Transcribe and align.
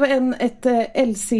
Det 0.00 0.06
var 0.06 0.14
en, 0.16 0.34
ett 0.34 0.66
eh, 0.66 1.06
LC, 1.06 1.32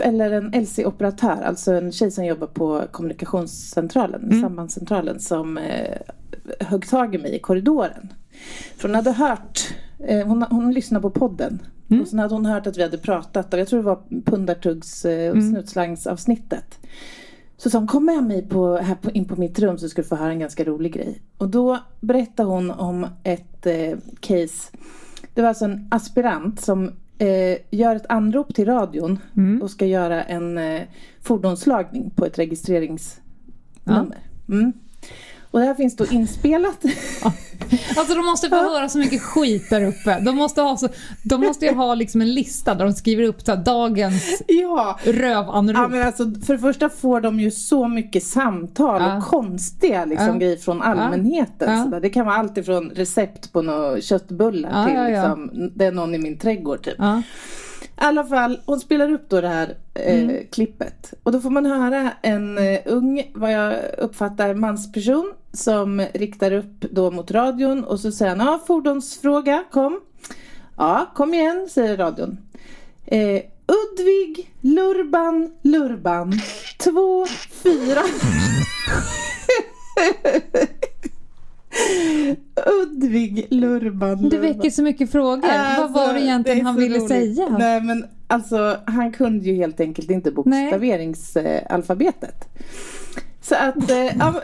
eller 0.00 0.30
en 0.30 0.50
LC-operatör, 0.54 1.42
alltså 1.42 1.72
en 1.72 1.92
tjej 1.92 2.10
som 2.10 2.24
jobbar 2.24 2.46
på 2.46 2.82
kommunikationscentralen, 2.90 4.22
Mm. 4.24 4.40
sambandscentralen, 4.42 5.20
som 5.20 5.58
eh, 5.58 5.96
högg 6.60 6.88
tag 6.88 7.14
i 7.14 7.18
mig 7.18 7.34
i 7.36 7.38
korridoren. 7.38 8.12
För 8.76 8.88
hon 8.88 8.94
hade 8.94 9.12
hört, 9.12 9.74
eh, 9.98 10.26
hon, 10.26 10.42
hon 10.42 10.72
lyssnade 10.72 11.02
på 11.02 11.10
podden. 11.10 11.58
Mm. 11.90 12.02
Och 12.02 12.08
sen 12.08 12.18
hade 12.18 12.34
hon 12.34 12.46
hört 12.46 12.66
att 12.66 12.78
vi 12.78 12.82
hade 12.82 12.98
pratat, 12.98 13.54
och 13.54 13.60
jag 13.60 13.68
tror 13.68 13.78
det 13.80 13.86
var 13.86 14.02
pundartuggs 14.24 15.04
eh, 15.04 15.30
Mm. 15.30 15.50
snutslangsavsnittet. 15.50 16.78
Så 17.56 17.70
sa 17.70 17.78
hon, 17.78 17.86
kom 17.88 18.04
med 18.04 18.24
mig 18.24 18.48
på, 18.48 18.76
här 18.76 18.94
på, 18.94 19.10
in 19.10 19.24
på 19.24 19.36
mitt 19.36 19.58
rum 19.58 19.78
så 19.78 19.88
ska 19.88 20.02
du 20.02 20.08
få 20.08 20.16
höra 20.16 20.30
en 20.30 20.38
ganska 20.38 20.64
rolig 20.64 20.92
grej. 20.94 21.20
Och 21.38 21.48
då 21.48 21.78
berättade 22.00 22.48
hon 22.48 22.70
om 22.70 23.06
ett 23.22 23.66
eh, 23.66 23.98
case. 24.20 24.70
Det 25.34 25.42
var 25.42 25.48
alltså 25.48 25.64
en 25.64 25.88
aspirant 25.90 26.60
som 26.60 26.92
eh, 27.18 27.58
gör 27.70 27.96
ett 27.96 28.06
anrop 28.08 28.54
till 28.54 28.66
radion 28.66 29.18
och 29.62 29.70
ska 29.70 29.86
göra 29.86 30.22
en 30.22 30.58
eh, 30.58 30.82
fordonslagning 31.20 32.10
på 32.10 32.24
ett 32.24 32.38
registreringsnummer. 32.38 34.18
Mm. 34.48 34.72
Och 35.50 35.60
det 35.60 35.66
här 35.66 35.74
finns 35.74 35.96
då 35.96 36.06
inspelat. 36.06 36.84
Alltså 37.96 38.14
de 38.14 38.26
måste 38.26 38.48
få 38.48 38.56
höra 38.56 38.88
så 38.88 38.98
mycket 38.98 39.22
skit 39.22 39.70
där 39.70 39.84
uppe. 39.84 40.20
De 40.20 40.36
måste, 40.36 40.62
ha 40.62 40.76
så, 40.76 40.88
de 41.24 41.40
måste 41.40 41.66
ju 41.66 41.74
ha 41.74 41.94
liksom 41.94 42.20
en 42.20 42.34
lista 42.34 42.74
där 42.74 42.84
de 42.84 42.92
skriver 42.92 43.22
upp 43.24 43.42
så 43.42 43.54
här, 43.54 43.64
dagens 43.64 44.42
ja, 44.46 44.98
rövanrop. 45.04 45.76
Ja, 45.76 45.88
men 45.88 46.02
alltså, 46.06 46.24
för 46.46 46.52
det 46.52 46.58
första 46.58 46.88
får 46.88 47.20
de 47.20 47.40
ju 47.40 47.50
så 47.50 47.88
mycket 47.88 48.22
samtal 48.24 49.02
Ja. 49.02 49.16
och 49.16 49.24
konstiga 49.24 50.04
liksom, 50.04 50.26
Ja. 50.26 50.34
grejer 50.34 50.56
från 50.56 50.82
allmänheten. 50.82 51.84
Så 51.84 51.90
där. 51.90 52.00
Det 52.00 52.10
kan 52.10 52.26
vara 52.26 52.36
allt 52.36 52.58
ifrån 52.58 52.90
recept 52.90 53.52
på 53.52 53.62
några 53.62 54.00
köttbullar 54.00 54.86
till. 54.86 55.14
Liksom, 55.14 55.70
det 55.74 55.84
är 55.84 55.92
någon 55.92 56.14
i 56.14 56.18
min 56.18 56.38
trädgård. 56.38 56.82
Typ. 56.82 56.98
I 58.00 58.04
alla 58.04 58.24
fall, 58.24 58.60
hon 58.66 58.80
spelar 58.80 59.12
upp 59.12 59.28
då 59.28 59.40
det 59.40 59.48
här 59.48 59.76
eh, 59.94 60.22
Mm. 60.22 60.46
klippet. 60.52 61.14
Och 61.22 61.32
då 61.32 61.40
får 61.40 61.50
man 61.50 61.66
höra 61.66 62.10
en 62.22 62.58
eh, 62.58 62.80
ung, 62.84 63.30
vad 63.34 63.52
jag 63.52 63.74
uppfattar, 63.98 64.54
mansperson 64.54 65.32
som 65.52 66.00
riktar 66.14 66.52
upp 66.52 66.80
då 66.80 67.10
mot 67.10 67.30
radion 67.30 67.84
och 67.84 68.00
så 68.00 68.12
säger 68.12 68.36
han, 68.36 68.46
ja 68.46 68.60
fordonsfråga, 68.66 69.64
kom. 69.70 70.00
Ja, 70.76 71.10
kom 71.14 71.34
igen, 71.34 71.68
säger 71.70 71.96
radion. 71.96 72.38
Eh, 73.06 73.42
Udvig 73.68 74.50
Lurban 74.60 75.54
Lurban 75.62 76.32
2 76.78 77.26
4 77.26 77.96
Udvig 82.82 83.46
Lurban 83.50 84.28
Du 84.28 84.38
väcker 84.38 84.70
så 84.70 84.82
mycket 84.82 85.12
frågor. 85.12 85.76
Vad 85.78 85.92
var 85.92 86.02
det 86.04 86.08
Alltså, 86.10 86.24
egentligen 86.24 86.60
är 86.60 86.64
han 86.64 86.76
ville 86.76 86.96
roligt. 86.98 87.08
säga? 87.08 87.48
Nej 87.58 87.80
men 87.82 88.04
alltså 88.26 88.76
han 88.86 89.12
kunde 89.12 89.44
ju 89.44 89.54
helt 89.54 89.80
enkelt 89.80 90.10
inte 90.10 90.30
bokstaveringsalfabetet. 90.30 92.44
Så 93.42 93.54
att, 93.54 93.76
men- 93.88 94.20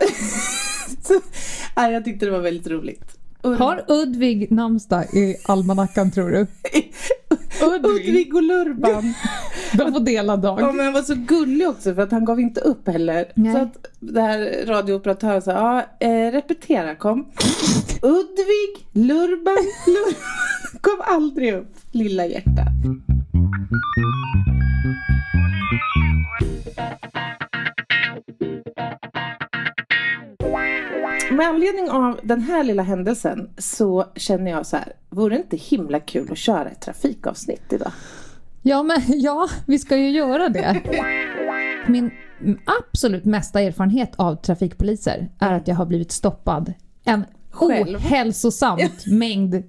så, 1.02 1.20
ja, 1.76 1.90
jag 1.90 2.04
tyckte 2.04 2.26
det 2.26 2.32
var 2.32 2.40
väldigt 2.40 2.66
roligt. 2.66 3.04
Har 3.42 3.84
Udvig 3.88 4.50
namnsdag 4.52 5.04
i 5.14 5.36
almanackan 5.44 6.10
tror 6.10 6.30
du? 6.30 6.46
Udvig 7.66 8.34
och 8.34 8.42
Lurban. 8.42 9.14
De 9.78 9.92
får 9.92 10.00
dela 10.00 10.32
Ja, 10.32 10.36
dag. 10.36 10.74
men 10.74 10.84
han 10.84 10.92
var 10.94 11.02
så 11.02 11.14
gullig 11.14 11.68
också 11.68 11.94
för 11.94 12.02
att 12.02 12.12
han 12.12 12.24
gav 12.24 12.40
inte 12.40 12.60
upp 12.60 12.88
heller. 12.88 13.32
Nej. 13.34 13.52
Så 13.52 13.58
att 13.58 13.86
det 14.00 14.20
här 14.20 14.66
radiooperatören 14.66 15.42
sa, 15.42 15.50
ja, 15.52 16.06
eh, 16.06 16.32
repetera 16.32 16.94
kom. 16.94 17.20
Udvig, 18.02 18.86
Lurban, 18.92 19.54
Lurban. 19.86 20.14
Kom 20.80 21.00
aldrig 21.00 21.54
upp, 21.54 21.74
lilla 21.92 22.26
hjärta. 22.26 22.64
Med 31.32 31.48
anledning 31.48 31.90
av 31.90 32.20
den 32.22 32.40
här 32.40 32.64
lilla 32.64 32.82
händelsen 32.82 33.50
så 33.58 34.04
känner 34.16 34.50
jag 34.50 34.66
så 34.66 34.76
här, 34.76 34.92
vore 35.10 35.34
det 35.34 35.40
inte 35.42 35.56
himla 35.56 36.00
kul 36.00 36.32
att 36.32 36.38
köra 36.38 36.68
ett 36.68 36.80
trafikavsnitt 36.80 37.72
idag? 37.72 37.92
Ja, 38.62 38.82
men 38.82 39.00
ja, 39.06 39.48
vi 39.66 39.78
ska 39.78 39.96
ju 39.96 40.10
göra 40.10 40.48
det. 40.48 40.82
Min 41.88 42.10
absolut 42.64 43.24
mesta 43.24 43.60
erfarenhet 43.60 44.12
av 44.16 44.36
trafikpoliser 44.36 45.28
är 45.38 45.52
att 45.52 45.68
jag 45.68 45.74
har 45.74 45.86
blivit 45.86 46.12
stoppad 46.12 46.72
en 47.04 47.24
Själv? 47.50 47.96
ohälsosamt 47.96 49.06
mängd 49.06 49.62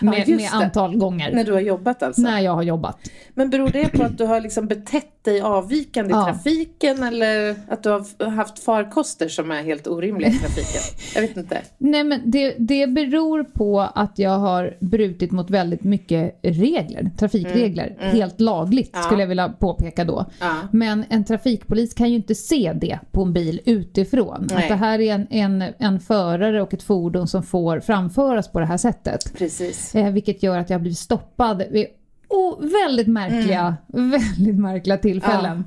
med, 0.00 0.28
just 0.28 0.52
med 0.52 0.62
antal 0.62 0.96
gånger 0.96 1.32
När 1.32 1.44
du 1.44 1.52
har 1.52 1.60
jobbat 1.60 2.02
alltså? 2.02 2.22
när 2.22 2.40
jag 2.40 2.52
har 2.52 2.62
jobbat. 2.62 2.98
Men 3.34 3.50
beror 3.50 3.68
det 3.68 3.88
på 3.88 4.02
att 4.02 4.18
du 4.18 4.24
har 4.24 4.40
liksom 4.40 4.66
betett 4.66 5.24
dig 5.24 5.40
avvikande 5.40 6.10
i 6.10 6.14
Ja. 6.16 6.24
trafiken 6.24 7.02
eller 7.02 7.54
att 7.68 7.82
du 7.82 7.88
har 7.90 8.30
haft 8.30 8.58
farkoster 8.58 9.28
som 9.28 9.50
är 9.50 9.62
helt 9.62 9.86
orimliga 9.86 10.28
i 10.30 10.38
trafiken? 10.38 10.80
Jag 11.14 11.22
vet 11.22 11.36
inte. 11.36 11.58
Nej, 11.78 12.04
men 12.04 12.20
det, 12.24 12.54
det 12.58 12.86
beror 12.86 13.44
på 13.44 13.80
att 13.80 14.18
jag 14.18 14.38
har 14.38 14.76
brutit 14.80 15.30
mot 15.30 15.50
väldigt 15.50 15.84
mycket 15.84 16.38
regler, 16.42 17.10
trafikregler, 17.18 17.96
helt 18.00 18.40
lagligt 18.40 18.90
Ja. 18.92 19.02
skulle 19.02 19.20
jag 19.22 19.28
vilja 19.28 19.48
påpeka 19.48 20.04
då. 20.04 20.26
Ja. 20.40 20.54
Men 20.70 21.04
en 21.08 21.24
trafikpolis 21.24 21.94
kan 21.94 22.10
ju 22.10 22.16
inte 22.16 22.34
se 22.34 22.72
det 22.80 22.98
på 23.12 23.22
en 23.22 23.32
bil 23.32 23.60
utifrån. 23.64 24.46
Nej. 24.50 24.62
Att 24.62 24.68
det 24.68 24.74
här 24.74 25.00
är 25.00 25.14
en, 25.14 25.26
en, 25.30 25.64
en 25.78 26.00
förare 26.00 26.62
och 26.62 26.74
ett 26.74 26.82
fordon 26.82 27.28
som 27.28 27.42
får 27.42 27.80
framföras 27.80 28.48
på 28.52 28.60
det 28.60 28.66
här 28.66 28.76
sättet. 28.76 29.32
Precis. 29.38 29.63
Eh, 29.94 30.10
vilket 30.10 30.42
gör 30.42 30.58
att 30.58 30.70
jag 30.70 30.80
blir 30.80 30.92
stoppad 30.92 31.62
vid 31.70 31.86
oh, 32.28 32.60
väldigt 32.60 33.08
märkliga, 33.08 33.76
väldigt 33.86 34.58
märkliga 34.58 34.98
tillfällen. 34.98 35.64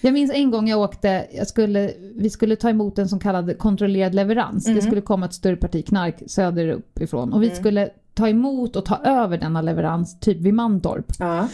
Jag 0.00 0.12
minns 0.12 0.32
en 0.34 0.50
gång 0.50 0.68
jag 0.68 0.80
åkte, 0.80 1.26
jag 1.32 1.46
skulle, 1.46 1.92
vi 2.14 2.30
skulle 2.30 2.56
ta 2.56 2.70
emot 2.70 2.98
en 2.98 3.08
så 3.08 3.18
kallad 3.18 3.58
kontrollerad 3.58 4.14
leverans. 4.14 4.64
Det 4.64 4.82
skulle 4.82 5.00
komma 5.00 5.26
ett 5.26 5.34
större 5.34 5.56
parti 5.56 5.86
knark 5.86 6.22
söderut 6.26 7.00
ifrån. 7.00 7.32
Och 7.32 7.42
vi 7.42 7.50
skulle 7.50 7.90
ta 8.14 8.28
emot 8.28 8.76
och 8.76 8.84
ta 8.84 8.96
över 8.96 9.38
denna 9.38 9.62
leverans 9.62 10.20
typ 10.20 10.38
vid 10.38 10.54
Mantorp. 10.54 11.12
Ja. 11.18 11.48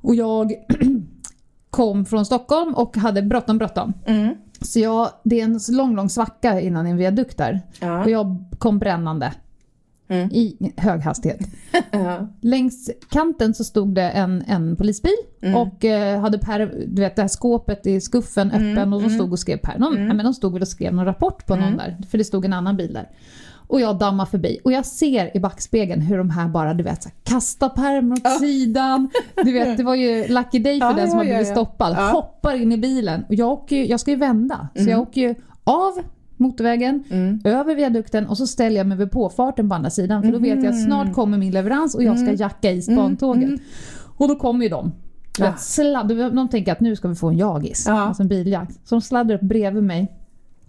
Och 0.00 0.14
jag 0.14 0.52
kom 1.70 2.04
från 2.04 2.26
Stockholm 2.26 2.74
och 2.74 2.96
hade 2.96 3.22
bråttom 3.22 3.58
bråttom. 3.58 3.92
Mm. 4.06 4.34
Så 4.60 4.80
jag, 4.80 5.08
det 5.24 5.40
är 5.40 5.44
en 5.44 5.60
lång, 5.70 5.96
lång 5.96 6.08
svacka 6.08 6.60
innan 6.60 6.86
en 6.86 6.96
viadukt 6.96 7.38
där. 7.38 7.60
Ja. 7.80 8.04
Och 8.04 8.10
jag 8.10 8.44
kom 8.58 8.78
brännande. 8.78 9.32
Mm. 10.08 10.28
I 10.32 10.72
hög 10.76 11.00
hastighet. 11.00 11.40
Ja. 11.90 12.28
Längs 12.40 12.90
kanten 13.10 13.54
så 13.54 13.64
stod 13.64 13.94
det 13.94 14.10
en, 14.10 14.44
en 14.46 14.76
polisbil 14.76 15.12
Mm. 15.42 15.56
och 15.56 15.84
eh, 15.84 16.20
hade 16.20 16.38
per, 16.38 16.84
du 16.86 17.02
vet 17.02 17.16
det 17.16 17.22
här 17.22 17.28
skåpet 17.28 17.86
i 17.86 18.00
skuffen 18.00 18.50
Mm, 18.50 18.72
öppen 18.72 18.92
och 18.92 19.02
de 19.02 19.10
stod 19.10 19.32
och 19.32 19.38
skrev 19.38 19.56
per. 19.56 19.78
Någon, 19.78 20.06
men 20.06 20.24
de 20.24 20.34
stod 20.34 20.52
väl 20.52 20.62
och 20.62 20.68
skrev 20.68 20.94
någon 20.94 21.04
rapport 21.04 21.46
på 21.46 21.54
Mm. 21.54 21.66
någon 21.68 21.76
där, 21.76 21.96
för 22.10 22.18
det 22.18 22.24
stod 22.24 22.44
en 22.44 22.52
annan 22.52 22.76
bil 22.76 22.92
där. 22.94 23.08
Och 23.68 23.80
jag 23.80 23.98
dammar 23.98 24.26
förbi 24.26 24.58
och 24.64 24.72
jag 24.72 24.86
ser 24.86 25.36
i 25.36 25.40
backspegeln 25.40 26.00
hur 26.00 26.18
de 26.18 26.30
här 26.30 26.48
bara 26.48 26.74
du 26.74 26.84
vet 26.84 27.02
så 27.02 27.08
här, 27.08 27.16
kastar 27.24 27.68
pärmen 27.68 28.12
åt 28.12 28.38
sidan. 28.40 29.10
Du 29.44 29.52
vet 29.52 29.76
det 29.76 29.82
var 29.84 29.94
ju 29.94 30.28
lucky 30.28 30.58
day 30.58 30.80
för 30.80 30.86
Ja, 30.86 30.92
den 30.92 31.10
som 31.10 31.18
ja, 31.18 31.24
har 31.24 31.24
blivit 31.24 31.48
ja, 31.48 31.54
stoppad. 31.54 31.92
Ja. 31.96 32.10
Hoppar 32.10 32.54
in 32.54 32.72
i 32.72 32.76
bilen 32.78 33.24
och 33.28 33.34
jag, 33.34 33.48
åker, 33.52 33.84
jag 33.84 34.00
ska 34.00 34.10
ju 34.10 34.16
vända. 34.16 34.68
Så 34.74 34.90
jag 34.90 35.00
åker 35.00 35.20
ju 35.20 35.34
av 35.64 35.92
motorvägen, 36.36 37.04
Mm. 37.10 37.40
över 37.44 37.74
viadukten 37.74 38.26
och 38.26 38.38
så 38.38 38.46
ställer 38.46 38.76
jag 38.76 38.86
mig 38.86 38.98
vid 38.98 39.10
påfarten 39.10 39.68
på 39.68 39.74
andra 39.74 39.90
sidan 39.90 40.22
för 40.22 40.32
då 40.32 40.38
vet 40.38 40.62
jag 40.64 40.66
att 40.74 40.84
snart 40.84 41.12
kommer 41.12 41.38
min 41.38 41.52
leverans 41.52 41.94
och 41.94 42.02
jag 42.02 42.18
ska 42.18 42.32
jacka 42.32 42.70
i 42.72 42.82
spantåget. 42.82 43.60
Och 44.18 44.28
då 44.28 44.34
kommer 44.36 44.62
ju 44.64 44.68
de. 44.68 44.92
Ja. 45.38 45.54
sladd, 45.58 46.08
de 46.34 46.48
tänker 46.48 46.72
att 46.72 46.80
nu 46.80 46.96
ska 46.96 47.08
vi 47.08 47.14
få 47.14 47.28
en 47.28 47.36
jagis, 47.38 47.84
Ja. 47.88 47.92
alltså 48.00 48.22
en 48.22 48.28
biljakt. 48.28 48.78
Så 48.88 48.94
de 48.94 49.00
sladdar 49.02 49.34
upp 49.34 49.40
bredvid 49.40 49.82
mig. 49.82 50.12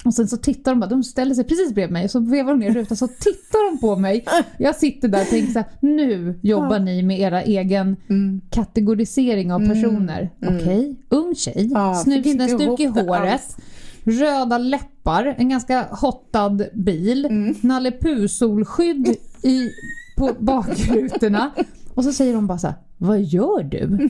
Och 0.06 0.14
sen 0.14 0.28
så 0.28 0.38
tittar 0.38 0.72
de 0.72 0.80
bara, 0.80 0.90
de 0.90 1.04
ställer 1.04 1.36
sig 1.36 1.44
precis 1.44 1.74
bredvid 1.74 1.94
mig 1.94 2.04
och 2.06 2.12
så 2.12 2.20
vevar 2.20 2.52
de 2.54 2.60
ner 2.60 2.72
rutan 2.74 2.98
så 2.98 3.08
tittar 3.08 3.72
de 3.72 3.80
på 3.82 3.96
mig. 3.96 4.26
Jag 4.58 4.76
sitter 4.76 5.08
där 5.08 5.22
och 5.22 5.28
tänker 5.28 5.52
så 5.54 5.60
här, 5.60 5.68
nu 5.80 6.40
jobbar 6.42 6.80
ni 6.80 7.04
med 7.04 7.20
era 7.20 7.42
egen 7.42 7.96
Mm. 8.10 8.42
kategorisering 8.50 9.54
av 9.54 9.60
personer. 9.68 10.30
Okej, 10.48 10.96
ung 11.10 11.36
tjej, 11.36 11.70
Ja, 11.74 11.96
snusnäsduk 11.96 12.80
i 12.80 12.86
håret, 12.86 13.34
alls. 13.34 13.58
Röda 14.08 14.58
läppar, 14.58 15.36
en 15.38 15.50
ganska 15.50 15.88
hottad 15.92 16.64
bil, 16.74 17.26
Mm. 17.26 17.56
Nalle 17.62 17.92
Puh-solskydd 17.92 19.16
i, 19.44 19.70
på 20.18 20.30
bakrutorna. 20.40 21.52
Och 21.94 22.04
så 22.04 22.12
säger 22.14 22.34
de 22.34 22.48
bara 22.48 22.58
så 22.58 22.68
här, 22.68 22.76
vad 22.98 23.22
gör 23.22 23.64
du? 23.64 24.10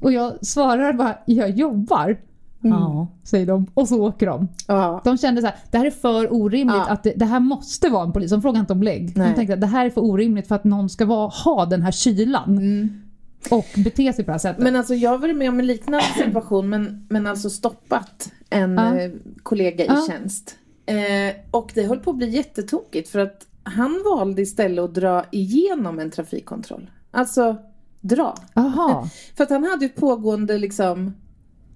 Och 0.00 0.12
jag 0.12 0.46
svarar 0.46 0.92
bara, 0.92 1.14
jag 1.26 1.50
jobbar. 1.50 2.16
Ja, 2.62 3.06
säger 3.24 3.46
de. 3.46 3.66
Och 3.74 3.88
så 3.88 4.06
åker 4.06 4.26
de. 4.26 4.48
Ja. 4.66 5.00
De 5.04 5.18
kände 5.18 5.40
så 5.40 5.46
här, 5.46 5.56
det 5.70 5.78
här 5.78 5.86
är 5.86 5.90
för 5.90 6.32
orimligt 6.32 6.76
Ja. 6.76 6.88
att 6.92 7.02
det, 7.02 7.12
det 7.16 7.24
här 7.24 7.40
måste 7.40 7.88
vara 7.88 8.04
en 8.04 8.12
polis. 8.12 8.30
De 8.30 8.42
frågade 8.42 8.60
inte 8.60 8.72
om 8.72 8.82
lägg. 8.82 9.14
De 9.14 9.34
tänkte 9.34 9.54
att 9.54 9.60
det 9.60 9.66
här 9.66 9.86
är 9.86 9.90
för 9.90 10.00
orimligt 10.04 10.48
för 10.48 10.54
att 10.54 10.64
någon 10.64 10.88
ska 10.88 11.04
vara, 11.06 11.28
ha 11.44 11.64
den 11.66 11.82
här 11.82 11.90
kylan 11.92 12.60
och 13.50 13.66
bete 13.76 14.12
sig 14.12 14.24
på 14.24 14.28
det 14.28 14.32
här 14.32 14.38
sättet. 14.38 14.62
Men 14.62 14.76
alltså 14.76 14.94
jag 14.94 15.10
har 15.10 15.18
varit 15.18 15.36
med 15.36 15.48
om 15.48 15.60
en 15.60 15.66
liknande 15.66 16.04
situation 16.24 16.68
men, 16.68 17.06
men 17.10 17.26
alltså 17.26 17.50
stoppat 17.50 18.32
en 18.50 18.74
Ja. 18.74 18.98
eh, 18.98 19.10
kollega 19.42 19.84
i 19.84 19.86
Ja. 19.86 20.06
tjänst. 20.08 20.56
Eh, 20.86 21.34
och 21.50 21.70
det 21.74 21.82
höll 21.82 21.98
på 21.98 22.10
att 22.10 22.16
bli 22.16 22.28
jättetokigt 22.28 23.08
för 23.08 23.18
att 23.18 23.46
han 23.62 24.02
valde 24.04 24.42
istället 24.42 24.84
att 24.84 24.94
dra 24.94 25.24
igenom 25.32 25.98
en 25.98 26.10
trafikkontroll. 26.10 26.90
Alltså 27.10 27.56
dra. 28.00 28.34
Jaha, 28.54 29.08
För 29.36 29.44
att 29.44 29.50
han 29.50 29.64
hade 29.64 29.84
ju 29.84 29.88
pågående 29.88 30.58
liksom 30.58 31.14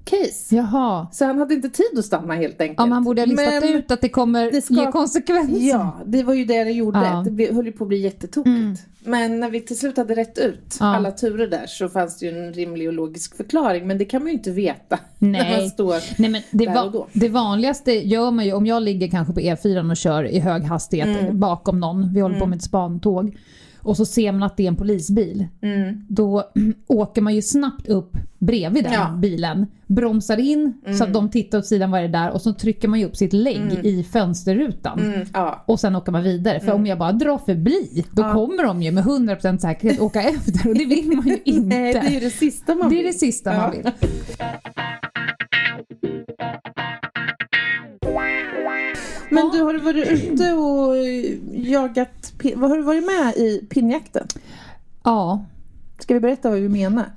case. 0.04 0.54
jaha. 0.56 1.06
Så 1.12 1.24
han 1.24 1.38
hade 1.38 1.54
inte 1.54 1.68
tid 1.70 1.98
att 1.98 2.04
stanna 2.04 2.34
helt 2.34 2.60
enkelt. 2.60 2.78
Ja, 2.78 2.86
man 2.86 3.04
borde 3.04 3.20
ha 3.22 3.26
listat 3.26 3.46
Men- 3.62 3.74
ut 3.74 3.90
att 3.90 4.00
det 4.00 4.08
kommer 4.08 4.50
det 4.50 4.62
ska- 4.62 4.74
ge 4.74 4.86
konsekvenser. 4.92 5.68
Ja, 5.68 5.98
det 6.06 6.22
var 6.22 6.34
ju 6.34 6.44
det 6.44 6.64
det 6.64 6.70
gjorde. 6.70 6.98
Ja. 6.98 7.24
Det 7.30 7.54
höll 7.54 7.66
ju 7.66 7.72
på 7.72 7.84
att 7.84 7.88
bli 7.88 7.98
jättetokigt. 7.98 8.82
Men 9.06 9.40
när 9.40 9.50
vi 9.50 9.60
till 9.60 9.78
slut 9.78 9.96
hade 9.96 10.14
rätt 10.14 10.38
ut 10.38 10.76
Ja. 10.80 10.86
alla 10.96 11.10
turer 11.10 11.46
där 11.46 11.64
så 11.66 11.88
fanns 11.88 12.18
det 12.18 12.26
ju 12.26 12.46
en 12.46 12.52
rimlig 12.52 12.88
och 12.88 12.94
logisk 12.94 13.36
förklaring. 13.36 13.86
Men 13.86 13.98
det 13.98 14.04
kan 14.04 14.22
man 14.22 14.26
ju 14.32 14.38
inte 14.38 14.50
veta 14.50 14.98
när 15.18 15.30
Nej. 15.30 15.60
man 15.60 15.70
står 15.70 16.20
Nej, 16.20 16.30
men 16.30 16.42
det, 16.50 16.64
där 16.66 16.84
och 16.86 16.92
då. 16.92 17.06
det 17.12 17.28
vanligaste 17.28 17.92
gör 17.92 18.30
man 18.30 18.44
ju 18.46 18.52
om 18.52 18.66
jag 18.66 18.82
ligger 18.82 19.08
kanske 19.08 19.34
på 19.34 19.40
E4 19.40 19.90
och 19.90 19.96
kör 19.96 20.24
i 20.24 20.38
hög 20.38 20.62
hastighet 20.62 21.20
Mm. 21.20 21.40
bakom 21.40 21.80
någon, 21.80 22.14
vi 22.14 22.20
håller 22.20 22.40
på 22.40 22.46
med 22.46 22.56
ett 22.56 22.62
spantåg, 22.62 23.36
och 23.84 23.96
så 23.96 24.04
ser 24.04 24.32
man 24.32 24.42
att 24.42 24.56
det 24.56 24.62
är 24.62 24.68
en 24.68 24.76
polisbil. 24.76 25.46
Mm. 25.60 26.04
Då 26.08 26.44
åker 26.86 27.22
man 27.22 27.34
ju 27.34 27.42
snabbt 27.42 27.88
upp 27.88 28.16
bredvid 28.38 28.84
den 28.84 28.92
Ja. 28.92 29.08
Mm. 29.08 29.20
bilen, 29.20 29.66
bromsar 29.86 30.36
in 30.36 30.72
så 30.98 31.04
att 31.04 31.12
de 31.12 31.30
tittar 31.30 31.58
åt 31.58 31.66
sidan 31.66 31.90
vad 31.90 32.00
är 32.00 32.04
det 32.04 32.08
där 32.18 32.30
och 32.30 32.40
så 32.42 32.52
trycker 32.54 32.88
man 32.88 32.98
ju 33.00 33.06
upp 33.06 33.16
sitt 33.16 33.32
lägg 33.32 33.80
i 33.86 34.02
fönsterrutan. 34.04 34.98
Mm, 35.00 35.26
ja. 35.32 35.64
Och 35.66 35.80
sen 35.80 35.96
åker 35.96 36.12
man 36.12 36.22
vidare. 36.22 36.60
För 36.60 36.72
om 36.72 36.86
jag 36.86 36.98
bara 36.98 37.12
drar 37.12 37.38
förbi, 37.38 38.04
då 38.12 38.22
kommer 38.32 38.64
de 38.64 38.82
ju 38.82 38.90
med 38.92 39.04
100% 39.04 39.58
säkerhet 39.58 40.00
åka 40.00 40.22
efter 40.30 40.68
och 40.68 40.74
det 40.74 40.84
vill 40.84 41.12
man 41.16 41.26
ju 41.28 41.38
inte. 41.44 41.66
Nej, 41.76 41.92
det 41.92 42.16
är 42.16 42.20
det 42.20 42.30
sista 42.30 42.74
man 42.74 42.88
Det 42.88 42.94
är 42.94 42.96
vill. 42.96 43.06
det 43.06 43.12
sista 43.18 43.50
man 43.52 43.60
Ja. 43.60 43.70
vill. 43.70 43.92
Men 49.34 49.50
du, 49.50 49.60
har 49.62 49.72
du 49.72 49.78
varit 49.78 50.08
ute 50.10 50.52
och 50.52 50.96
eh, 50.96 51.70
jagat... 51.70 52.32
har 52.56 52.76
du 52.76 52.82
varit 52.82 53.04
med 53.06 53.36
i 53.36 53.66
pinnjakten? 53.70 54.26
Ja. 55.04 55.44
Ska 55.98 56.14
vi 56.14 56.20
berätta 56.20 56.50
vad 56.50 56.58
vi 56.60 56.68
menar 56.68 57.12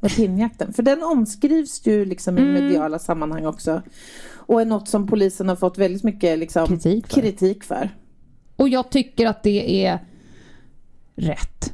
med 0.00 0.16
pinnjakten? 0.16 0.72
För 0.72 0.82
den 0.82 1.02
omskrivs 1.02 1.86
ju 1.86 2.04
liksom 2.04 2.38
i 2.38 2.40
Mm. 2.40 2.54
mediala 2.54 2.98
sammanhang 2.98 3.46
också. 3.46 3.82
Och 4.34 4.60
är 4.60 4.64
något 4.64 4.88
som 4.88 5.06
polisen 5.06 5.48
har 5.48 5.56
fått 5.56 5.78
väldigt 5.78 6.02
mycket 6.04 6.38
liksom, 6.38 6.66
Kritik 6.66 7.06
för. 7.06 7.20
kritik 7.20 7.64
för. 7.64 7.90
Och 8.56 8.68
jag 8.68 8.90
tycker 8.90 9.26
att 9.26 9.42
det 9.42 9.86
är 9.86 9.98
rätt. 11.16 11.72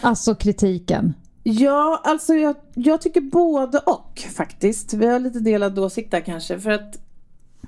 Alltså 0.00 0.34
kritiken. 0.34 1.14
Ja, 1.42 2.00
alltså 2.04 2.34
jag, 2.34 2.54
jag 2.74 3.00
tycker 3.00 3.20
både 3.20 3.78
och 3.78 4.22
faktiskt. 4.34 4.94
Vi 4.94 5.06
har 5.06 5.18
lite 5.18 5.40
delad 5.40 5.78
åsikt 5.78 6.10
där 6.10 6.20
kanske. 6.20 6.60
För 6.60 6.70
att 6.70 6.98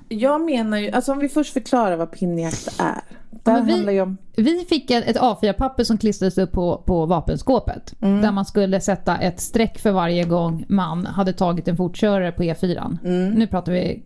jag 0.09 0.41
menar 0.45 0.77
ju, 0.77 0.91
alltså 0.91 1.11
om 1.11 1.19
vi 1.19 1.29
först 1.29 1.53
förklarar 1.53 1.95
vad 1.97 2.11
pinnjakt 2.11 2.67
är. 2.79 3.01
Men 3.43 3.65
vi- 3.65 3.71
handlar 3.71 3.93
ju 3.93 4.01
om... 4.01 4.17
Vi 4.35 4.65
fick 4.69 4.91
ett 4.91 5.07
ett 5.07 5.17
A4-papper 5.17 5.83
som 5.83 5.97
klistrades 5.97 6.37
upp 6.37 6.51
på, 6.51 6.83
på 6.85 7.05
vapenskåpet. 7.05 7.93
Mm. 8.01 8.21
Där 8.21 8.31
man 8.31 8.45
skulle 8.45 8.81
sätta 8.81 9.17
ett 9.17 9.39
streck 9.39 9.79
för 9.79 9.91
varje 9.91 10.23
gång 10.23 10.65
man 10.69 11.05
hade 11.05 11.33
tagit 11.33 11.67
en 11.67 11.77
fortkörare 11.77 12.31
på 12.31 12.43
E4. 12.43 12.97
Nu 13.35 13.47
pratar 13.47 13.71
vi 13.71 14.03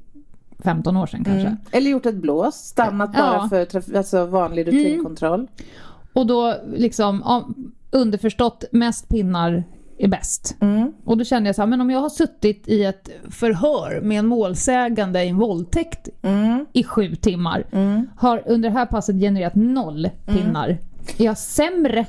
15 0.64 0.98
år 0.98 1.08
sedan 1.08 1.24
kanske. 1.24 1.48
Mm. 1.48 1.58
Eller 1.72 1.92
gjort 1.92 2.06
ett 2.06 2.16
blås, 2.16 2.56
stannat 2.56 3.14
bara 3.14 3.34
Ja. 3.34 3.48
för 3.50 3.66
traf- 3.66 3.98
alltså 3.98 4.26
vanlig 4.26 4.68
rutinkontroll. 4.68 5.48
Och 6.14 6.28
då 6.28 6.56
liksom 6.76 7.24
underförstått 7.92 8.64
mest 8.72 9.10
pinnar 9.10 9.64
är 10.00 10.08
bäst. 10.08 10.56
Mm. 10.62 10.94
Och 11.06 11.18
då 11.18 11.24
kände 11.24 11.50
jag 11.50 11.56
så 11.56 11.62
här, 11.62 11.68
men 11.68 11.82
om 11.82 11.90
jag 11.90 12.00
har 12.00 12.10
suttit 12.10 12.68
i 12.68 12.84
ett 12.84 13.10
förhör 13.30 14.02
med 14.02 14.20
en 14.20 14.28
målsägande 14.28 15.24
i 15.24 15.30
en 15.30 15.38
våldtäkt 15.38 16.10
Mm. 16.22 16.66
i 16.74 16.84
sju 16.84 17.16
timmar, 17.16 17.64
har 18.18 18.44
under 18.46 18.70
det 18.70 18.76
här 18.76 18.86
passet 18.86 19.16
genererat 19.16 19.56
noll 19.56 20.10
pinnar. 20.26 20.78
Är 21.18 21.26
jag 21.26 21.38
sämre? 21.38 22.06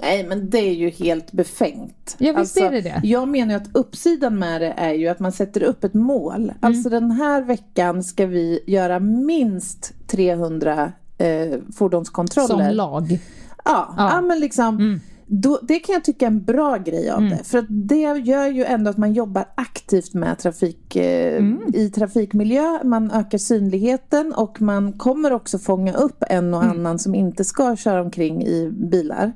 Nej 0.00 0.24
men 0.24 0.50
det 0.50 0.58
är 0.58 0.74
ju 0.74 0.90
helt 0.90 1.32
befängt. 1.32 2.16
Ja, 2.18 2.32
visst 2.32 2.56
är 2.56 2.70
det 2.70 2.80
det. 2.80 3.00
Jag 3.04 3.28
menar 3.28 3.54
ju 3.54 3.60
att 3.60 3.76
uppsidan 3.76 4.38
med 4.38 4.60
det 4.60 4.74
är 4.76 4.92
ju 4.92 5.08
att 5.08 5.18
man 5.20 5.32
sätter 5.32 5.62
upp 5.62 5.84
ett 5.84 5.94
mål. 5.94 6.42
Mm. 6.42 6.56
Alltså 6.60 6.88
den 6.88 7.10
här 7.10 7.42
veckan 7.42 8.04
ska 8.04 8.26
vi 8.26 8.60
göra 8.66 9.00
minst 9.00 9.92
300 10.06 10.92
eh, 11.18 11.58
fordonskontroller. 11.76 12.48
Som 12.68 12.76
lag. 12.76 13.10
Ja, 13.12 13.18
ja. 13.64 13.94
Ja. 13.96 14.12
Mm. 14.12 14.26
men 14.26 14.40
liksom 14.40 15.00
då, 15.26 15.58
det 15.62 15.78
kan 15.78 15.92
jag 15.92 16.04
tycka 16.04 16.24
är 16.26 16.30
en 16.30 16.44
bra 16.44 16.76
grej 16.76 17.10
av 17.10 17.22
det. 17.22 17.40
För 17.44 17.58
att 17.58 17.64
det 17.68 17.96
gör 18.24 18.46
ju 18.48 18.64
ändå 18.64 18.90
att 18.90 18.96
man 18.96 19.12
jobbar 19.12 19.44
aktivt 19.54 20.14
med 20.14 20.38
trafik 20.38 20.96
eh, 20.96 21.36
Mm. 21.36 21.60
i 21.74 21.90
trafikmiljö. 21.90 22.84
Man 22.84 23.10
ökar 23.10 23.38
synligheten 23.38 24.32
och 24.34 24.60
man 24.62 24.92
kommer 24.92 25.32
också 25.32 25.58
fånga 25.58 25.92
upp 25.92 26.24
en 26.30 26.54
och 26.54 26.64
Mm. 26.64 26.76
annan 26.78 26.98
som 26.98 27.14
inte 27.14 27.44
ska 27.44 27.76
köra 27.76 28.02
omkring 28.02 28.42
i 28.46 28.70
bilar. 28.70 29.32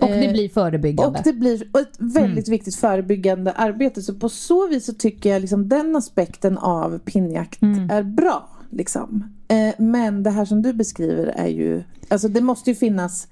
Och 0.00 0.08
det 0.08 0.24
Eh, 0.26 0.32
blir 0.32 0.48
förebyggande. 0.48 1.18
och 1.18 1.24
det 1.24 1.32
blir 1.32 1.62
ett 1.62 1.96
väldigt 1.98 2.48
Mm. 2.48 2.56
viktigt 2.58 2.76
förebyggande 2.76 3.52
arbete. 3.52 4.02
Så 4.02 4.14
på 4.14 4.28
så 4.28 4.68
vis 4.68 4.86
så 4.86 4.92
tycker 4.92 5.30
jag 5.30 5.40
liksom 5.40 5.68
den 5.68 5.96
aspekten 5.96 6.58
av 6.58 6.98
pinnjakt 6.98 7.62
Mm. 7.62 7.90
är 7.90 8.02
bra. 8.02 8.48
Liksom. 8.70 9.24
Eh, 9.48 9.74
men 9.78 10.22
det 10.22 10.30
här 10.30 10.44
som 10.44 10.62
du 10.62 10.72
beskriver 10.72 11.26
är 11.26 11.48
ju, 11.48 11.82
alltså 12.08 12.28
det 12.28 12.40
måste 12.40 12.70
ju 12.70 12.76
finnas 12.76 13.28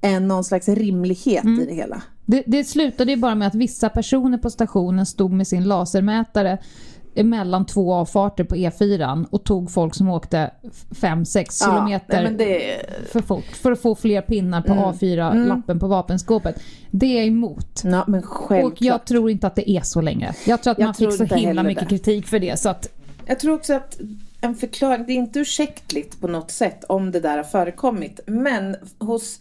en, 0.00 0.28
någon 0.28 0.44
slags 0.44 0.68
rimlighet 0.68 1.44
Mm. 1.44 1.60
i 1.60 1.66
det 1.66 1.74
hela. 1.74 2.02
Det, 2.26 2.42
det 2.46 2.64
slutade 2.64 3.10
ju 3.10 3.16
bara 3.16 3.34
med 3.34 3.48
att 3.48 3.54
vissa 3.54 3.88
personer 3.88 4.38
på 4.38 4.50
stationen 4.50 5.06
stod 5.06 5.32
med 5.32 5.46
sin 5.46 5.64
lasermätare 5.64 6.58
mellan 7.14 7.66
två 7.66 7.94
avfarter 7.94 8.44
på 8.44 8.54
E4 8.56 9.26
och 9.30 9.44
tog 9.44 9.70
folk 9.70 9.94
som 9.94 10.08
åkte 10.08 10.50
5-6 10.90 11.64
kilometer 11.64 12.14
nej, 12.14 12.24
men 12.24 12.36
det, 12.36 12.76
för 13.12 13.20
fort 13.22 13.44
för 13.44 13.72
att 13.72 13.80
få 13.82 13.94
fler 13.94 14.22
pinnar 14.22 14.62
på 14.62 14.72
A4-lappen 14.72 15.78
på 15.80 15.86
vapenskåpet. 15.86 16.62
Det 16.90 17.06
är 17.06 17.18
jag 17.18 17.26
emot. 17.26 17.82
ja, 17.84 18.04
Och 18.64 18.82
jag 18.82 19.04
tror 19.04 19.30
inte 19.30 19.46
att 19.46 19.54
det 19.54 19.70
är 19.70 19.80
så 19.82 20.00
längre. 20.00 20.34
Jag 20.46 20.62
tror 20.62 20.72
att 20.72 20.78
Jag 20.78 20.86
man 20.86 20.94
tror 20.94 21.10
fick 21.10 21.28
så 21.28 21.34
himla 21.34 21.62
mycket 21.62 21.82
det. 21.88 21.88
kritik 21.88 22.26
för 22.26 22.38
det. 22.38 22.60
Så 22.60 22.68
att, 22.68 22.88
Jag 23.26 23.38
tror 23.40 23.54
också 23.54 23.74
att 23.74 23.98
en 24.40 24.54
förklaring, 24.54 25.04
det 25.06 25.12
är 25.12 25.16
inte 25.16 25.38
ursäktligt 25.38 26.20
på 26.20 26.28
något 26.28 26.50
sätt 26.50 26.84
om 26.88 27.10
det 27.10 27.20
där 27.20 27.36
har 27.36 27.44
förekommit. 27.44 28.20
Men 28.26 28.76
hos 28.98 29.40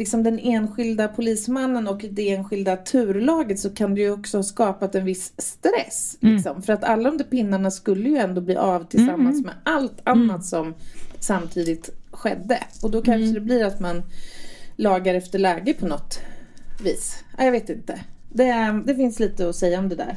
liksom 0.00 0.22
den 0.22 0.38
enskilda 0.38 1.08
polismannen 1.08 1.88
och 1.88 2.04
det 2.10 2.30
enskilda 2.30 2.76
turlaget 2.76 3.58
så 3.58 3.70
kan 3.70 3.94
det 3.94 4.00
ju 4.00 4.10
också 4.10 4.38
ha 4.38 4.42
skapat 4.42 4.94
en 4.94 5.04
viss 5.04 5.32
stress. 5.38 6.16
Liksom. 6.20 6.62
För 6.62 6.72
att 6.72 6.84
alla 6.84 7.10
de 7.10 7.18
där 7.18 7.24
pinnarna 7.24 7.70
skulle 7.70 8.08
ju 8.08 8.16
ändå 8.16 8.40
bli 8.40 8.56
av 8.56 8.84
tillsammans 8.84 9.44
med 9.44 9.54
allt 9.64 10.00
annat 10.04 10.44
som 10.44 10.74
samtidigt 11.18 11.90
skedde. 12.10 12.58
Och 12.82 12.90
då 12.90 13.02
kanske 13.02 13.34
det 13.34 13.40
blir 13.40 13.64
att 13.64 13.80
man 13.80 14.02
lagar 14.76 15.14
efter 15.14 15.38
läge 15.38 15.74
på 15.74 15.86
något 15.86 16.20
vis. 16.84 17.24
Ja, 17.38 17.44
Jag 17.44 17.52
vet 17.52 17.70
inte. 17.70 18.00
Det, 18.28 18.82
det 18.86 18.94
finns 18.94 19.20
lite 19.20 19.48
att 19.48 19.56
säga 19.56 19.78
om 19.78 19.88
det 19.88 19.96
där. 19.96 20.16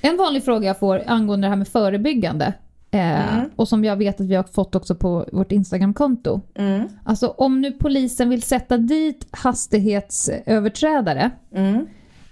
En 0.00 0.16
vanlig 0.16 0.44
fråga 0.44 0.66
jag 0.66 0.78
får 0.78 1.02
angående 1.06 1.46
det 1.46 1.50
här 1.50 1.56
med 1.56 1.68
förebyggande 1.68 2.52
eh, 2.94 3.34
Mm. 3.38 3.50
och 3.56 3.68
som 3.68 3.84
jag 3.84 3.96
vet 3.96 4.20
att 4.20 4.26
vi 4.26 4.34
har 4.34 4.42
fått 4.42 4.74
också 4.74 4.94
på 4.94 5.26
vårt 5.32 5.52
Instagramkonto. 5.52 6.40
Mm. 6.54 6.88
Alltså 7.04 7.28
om 7.28 7.60
nu 7.60 7.72
polisen 7.72 8.28
vill 8.28 8.42
sätta 8.42 8.76
dit 8.76 9.26
hastighetsöverträdare 9.30 11.30
Mm. 11.54 11.86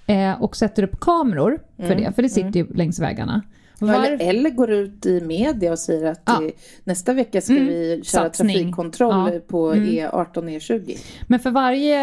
eh, 0.06 0.42
och 0.42 0.56
sätter 0.56 0.82
upp 0.82 1.00
kameror 1.00 1.58
för 1.76 1.94
det, 1.94 2.12
för 2.12 2.22
det 2.22 2.28
sitter 2.28 2.56
ju 2.60 2.66
längs 2.74 3.00
vägarna. 3.00 3.42
Var, 3.80 3.94
Eller, 3.94 4.28
eller 4.28 4.50
går 4.50 4.70
ut 4.70 5.06
i 5.06 5.20
media 5.20 5.72
och 5.72 5.78
säger 5.78 6.10
att 6.10 6.22
Ja. 6.26 6.40
nästa 6.84 7.12
vecka 7.12 7.40
ska 7.40 7.54
vi 7.54 8.00
köra 8.04 8.22
Satsning. 8.24 8.56
trafikkontroll 8.56 9.30
Ja. 9.34 9.40
på 9.48 9.74
E18 9.74 10.36
och 10.36 10.44
E20. 10.50 10.98
men 11.26 11.40
för 11.40 11.50
varje 11.50 12.00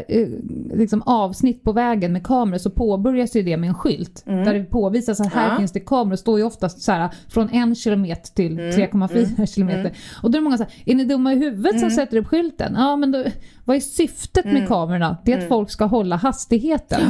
eh, 0.00 0.28
liksom, 0.74 1.02
avsnitt 1.02 1.62
på 1.62 1.72
vägen 1.72 2.12
med 2.12 2.24
kameror 2.26 2.58
så 2.58 2.70
påbörjas 2.70 3.36
ju 3.36 3.42
det 3.42 3.56
med 3.56 3.68
en 3.68 3.74
skylt. 3.74 4.22
Där 4.24 4.54
det 4.54 4.64
påvisas 4.64 5.20
att 5.20 5.32
här 5.32 5.42
Mm. 5.42 5.52
Ja. 5.52 5.58
finns 5.58 5.72
det 5.72 5.80
kameror. 5.80 6.16
Står 6.16 6.38
ju 6.38 6.44
oftast 6.44 6.82
så 6.82 6.92
här, 6.92 7.08
från 7.28 7.48
en 7.50 7.74
kilometer 7.74 8.34
till 8.34 8.52
Mm. 8.58 8.70
3,4 8.72 9.46
kilometer. 9.46 9.92
Och 10.22 10.30
då 10.30 10.36
är 10.36 10.40
det 10.40 10.44
många 10.44 10.58
så 10.58 10.62
här, 10.64 10.72
är 10.86 10.94
ni 10.94 11.04
dumma 11.04 11.32
i 11.32 11.36
huvudet 11.36 11.72
Mm. 11.72 11.80
som 11.80 11.90
sätter 11.90 12.16
upp 12.16 12.26
skylten? 12.26 12.74
Ja 12.76 12.96
men 12.96 13.12
då, 13.12 13.24
vad 13.64 13.76
är 13.76 13.80
syftet 13.80 14.44
med 14.44 14.68
kamerorna? 14.68 15.16
Det 15.24 15.32
är 15.32 15.38
att 15.38 15.48
folk 15.48 15.70
ska 15.70 15.84
hålla 15.84 16.16
hastigheten. 16.16 17.00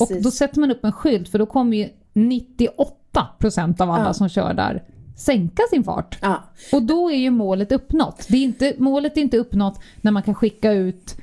och 0.00 0.08
då 0.22 0.30
sätter 0.30 0.60
man 0.60 0.70
upp 0.70 0.84
en 0.84 0.92
skylt 0.92 1.28
för 1.28 1.38
då 1.38 1.46
kommer 1.46 1.76
ju 1.76 1.88
98% 2.14 2.88
av 3.16 3.90
alla 3.90 4.04
Ja. 4.04 4.14
som 4.14 4.28
kör 4.28 4.54
där 4.54 4.82
sänka 5.16 5.62
sin 5.70 5.84
fart. 5.84 6.18
Ja. 6.22 6.42
Och 6.72 6.82
då 6.82 7.10
är 7.10 7.16
ju 7.16 7.30
målet 7.30 7.72
uppnått. 7.72 8.26
Det 8.28 8.36
är 8.36 8.42
inte, 8.42 8.74
målet 8.78 9.16
är 9.16 9.20
inte 9.20 9.38
uppnått 9.38 9.80
när 10.00 10.10
man 10.12 10.22
kan 10.22 10.34
skicka 10.34 10.72
ut 10.72 11.16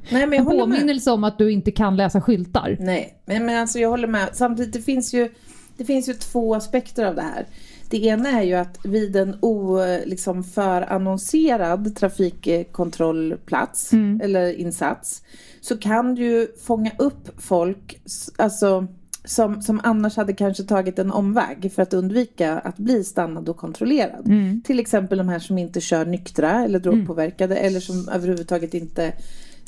Nej, 0.10 0.28
men 0.28 0.32
jag 0.32 0.34
en 0.34 0.46
håller 0.46 0.66
med. 0.68 0.78
påminnelse 0.80 1.12
om 1.12 1.24
att 1.24 1.38
du 1.38 1.52
inte 1.52 1.72
kan 1.72 1.96
läsa 1.98 2.22
skyltar. 2.22 2.78
Nej, 2.80 3.16
men, 3.26 3.46
men 3.46 3.62
alltså 3.62 3.80
jag 3.80 3.90
håller 3.90 4.08
med. 4.08 4.30
Samtidigt, 4.34 4.74
det 4.74 4.82
finns, 4.82 5.14
ju, 5.14 5.30
det 5.78 5.86
finns 5.86 6.10
ju 6.10 6.14
två 6.14 6.56
aspekter 6.56 7.06
av 7.06 7.16
det 7.16 7.22
här. 7.22 7.46
Det 7.90 8.06
ena 8.06 8.30
är 8.30 8.42
ju 8.44 8.54
att 8.54 8.78
vid 8.86 9.16
en 9.16 9.36
o, 9.42 9.80
liksom 10.06 10.44
förannonserad 10.44 11.96
trafikkontrollplats 11.96 13.94
Mm. 13.94 14.22
eller 14.24 14.54
insats 14.60 15.24
så 15.62 15.78
kan 15.78 16.16
du 16.16 16.56
fånga 16.64 16.92
upp 16.98 17.30
folk 17.42 18.02
alltså, 18.38 18.88
som, 19.24 19.62
som 19.62 19.82
annars 19.84 20.18
hade 20.18 20.34
kanske 20.34 20.64
tagit 20.64 21.00
en 21.00 21.12
omväg 21.12 21.72
för 21.76 21.82
att 21.82 21.94
undvika 21.94 22.60
att 22.60 22.78
bli 22.78 23.04
stannad 23.04 23.50
och 23.50 23.58
kontrollerad. 23.58 24.28
Mm. 24.28 24.62
Till 24.62 24.80
exempel 24.80 25.18
de 25.18 25.30
här 25.30 25.40
som 25.40 25.58
inte 25.58 25.82
kör 25.82 26.06
nyktra 26.06 26.66
eller 26.66 26.80
drogpåverkade 26.80 27.56
eller 27.56 27.80
som 27.80 28.10
överhuvudtaget 28.10 28.74
inte 28.74 29.14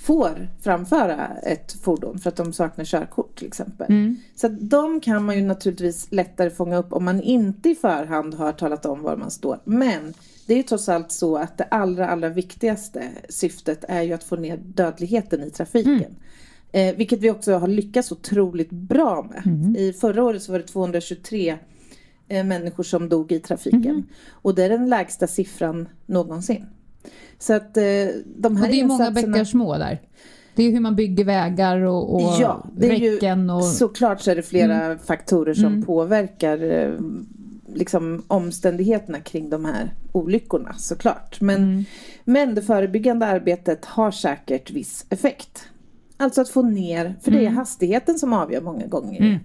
får 0.03 0.49
framföra 0.61 1.27
ett 1.43 1.71
fordon 1.71 2.19
för 2.19 2.29
att 2.29 2.35
de 2.35 2.53
saknar 2.53 2.85
körkort 2.85 3.37
till 3.37 3.47
exempel. 3.47 3.87
Mm. 3.89 4.15
Så 4.35 4.47
att 4.47 4.69
de 4.69 4.99
kan 4.99 5.25
man 5.25 5.35
ju 5.35 5.41
naturligtvis 5.41 6.07
lättare 6.11 6.49
fånga 6.49 6.77
upp 6.77 6.93
om 6.93 7.05
man 7.05 7.21
inte 7.21 7.69
i 7.69 7.75
förhand 7.75 8.33
har 8.33 8.51
talat 8.51 8.85
om 8.85 9.01
var 9.01 9.17
man 9.17 9.31
står. 9.31 9.59
Men 9.63 10.13
det 10.47 10.53
är 10.53 10.57
ju 10.57 10.63
trots 10.63 10.89
allt 10.89 11.11
så 11.11 11.37
att 11.37 11.57
det 11.57 11.63
allra, 11.63 12.09
allra 12.09 12.29
viktigaste 12.29 13.03
syftet 13.29 13.85
är 13.87 14.01
ju 14.01 14.13
att 14.13 14.23
få 14.23 14.35
ner 14.35 14.57
dödligheten 14.57 15.43
i 15.43 15.49
trafiken. 15.49 16.15
Eh, 16.75 16.95
vilket 16.95 17.19
vi 17.19 17.29
också 17.31 17.53
har 17.53 17.67
lyckats 17.67 18.11
otroligt 18.11 18.69
bra 18.71 19.29
med. 19.29 19.75
I 19.77 19.93
förra 19.93 20.23
året 20.23 20.43
så 20.43 20.51
var 20.51 20.59
det 20.59 20.65
223 20.67 21.57
eh, 22.27 22.43
människor 22.45 22.83
som 22.83 23.09
dog 23.09 23.31
i 23.31 23.39
trafiken. 23.39 24.03
Och 24.29 24.55
det 24.55 24.63
är 24.63 24.69
den 24.69 24.89
lägsta 24.89 25.27
siffran 25.27 25.87
någonsin. 26.05 26.65
Så 27.39 27.53
att 27.53 27.77
eh, 27.77 27.83
de 28.37 28.57
här 28.57 28.65
Och 28.65 28.71
det 28.71 28.79
är 28.79 28.85
många 28.85 29.05
insatserna... 29.07 29.31
bäckar 29.33 29.45
små 29.45 29.77
där. 29.77 30.01
Det 30.55 30.63
är 30.63 30.71
hur 30.71 30.79
man 30.79 30.95
bygger 30.95 31.25
vägar 31.25 31.77
och, 31.81 32.15
och 32.15 32.21
Ja, 32.41 32.65
det 32.77 32.89
är 32.89 32.95
ju 32.95 33.15
räcken 33.15 33.49
och... 33.49 33.63
såklart 33.65 34.21
så 34.21 34.31
är 34.31 34.35
det 34.35 34.41
flera 34.43 34.83
Mm. 34.85 34.99
faktorer 34.99 35.53
som 35.53 35.83
påverkar 35.83 36.63
eh, 36.71 36.91
liksom 37.75 38.23
omständigheterna 38.27 39.19
kring 39.19 39.49
de 39.49 39.65
här 39.65 39.93
olyckorna 40.11 40.73
såklart. 40.77 41.41
Men, 41.41 41.63
Mm. 41.63 41.85
men 42.25 42.55
det 42.55 42.61
förebyggande 42.61 43.25
arbetet 43.25 43.85
har 43.85 44.11
säkert 44.11 44.71
viss 44.71 45.05
effekt. 45.09 45.67
Alltså 46.17 46.41
att 46.41 46.49
få 46.49 46.61
ner, 46.61 47.15
för 47.21 47.31
det 47.31 47.37
är 47.37 47.41
Mm. 47.41 47.55
hastigheten 47.55 48.19
som 48.19 48.33
avgör 48.33 48.61
många 48.61 48.85
gånger. 48.87 49.39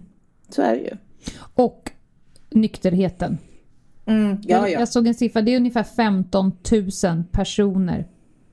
Så 0.49 0.63
är 0.63 0.73
det 0.77 0.81
ju. 0.83 0.97
och 1.55 1.91
nykterheten. 2.51 3.39
Mm, 4.07 4.31
ja, 4.31 4.57
Jag, 4.57 4.71
ja. 4.71 4.79
jag 4.79 4.89
såg 4.89 5.07
en 5.07 5.15
siffra, 5.15 5.43
det 5.43 5.53
är 5.55 5.57
ungefär 5.57 5.83
15 5.83 6.53
000 7.05 7.23
personer 7.33 8.07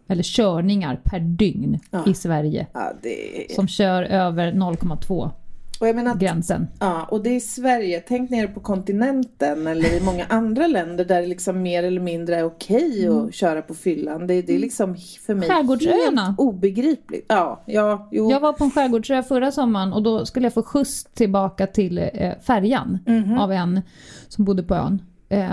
eller 0.08 0.24
körningar 0.24 1.02
per 1.04 1.20
dygn 1.20 1.80
Ja. 1.92 2.04
i 2.08 2.14
Sverige 2.14 2.68
ja 2.74 2.94
det 3.02 3.56
som 3.56 3.68
kör 3.68 4.04
över 4.04 4.52
0,2 4.52 5.32
Och 5.80 5.88
jag 5.88 5.96
menar 5.96 6.16
gränsen. 6.16 6.68
Ja, 6.80 7.04
och 7.12 7.24
det 7.24 7.30
är 7.30 7.36
i 7.36 7.40
Sverige. 7.40 8.04
Tänk 8.08 8.30
nere 8.30 8.48
på 8.48 8.60
kontinenten 8.60 9.68
eller 9.68 9.98
i 9.98 10.02
många 10.02 10.26
andra 10.30 10.68
länder 10.68 11.06
där 11.06 11.22
det 11.22 11.28
liksom 11.28 11.62
mer 11.62 11.84
eller 11.84 12.02
mindre 12.02 12.36
är 12.36 12.44
okej 12.46 13.08
att 13.08 13.34
köra 13.34 13.62
på 13.62 13.74
fyllan. 13.74 14.28
Det, 14.28 14.42
det 14.42 14.56
är 14.56 14.60
liksom 14.60 14.96
för 15.26 15.34
mig 15.36 15.50
Skärgårdsöarna. 15.50 16.22
helt 16.26 16.40
obegripligt. 16.40 17.26
Ja, 17.30 17.64
ja, 17.66 18.08
jo. 18.12 18.32
Jag 18.32 18.40
var 18.40 18.54
på 18.54 18.64
en 18.64 18.72
skärgårdsö 18.72 19.24
förra 19.24 19.52
sommaren 19.52 19.94
och 19.94 20.04
då 20.04 20.26
skulle 20.26 20.46
jag 20.46 20.54
få 20.54 20.64
skjuts 20.64 21.04
tillbaka 21.04 21.68
till 21.68 21.98
eh, 22.14 22.32
färjan 22.48 23.00
Mhm. 23.06 23.38
av 23.40 23.52
en 23.52 23.82
som 24.28 24.46
bodde 24.46 24.64
på 24.64 24.76
ön. 24.76 25.02
Eh, 25.30 25.50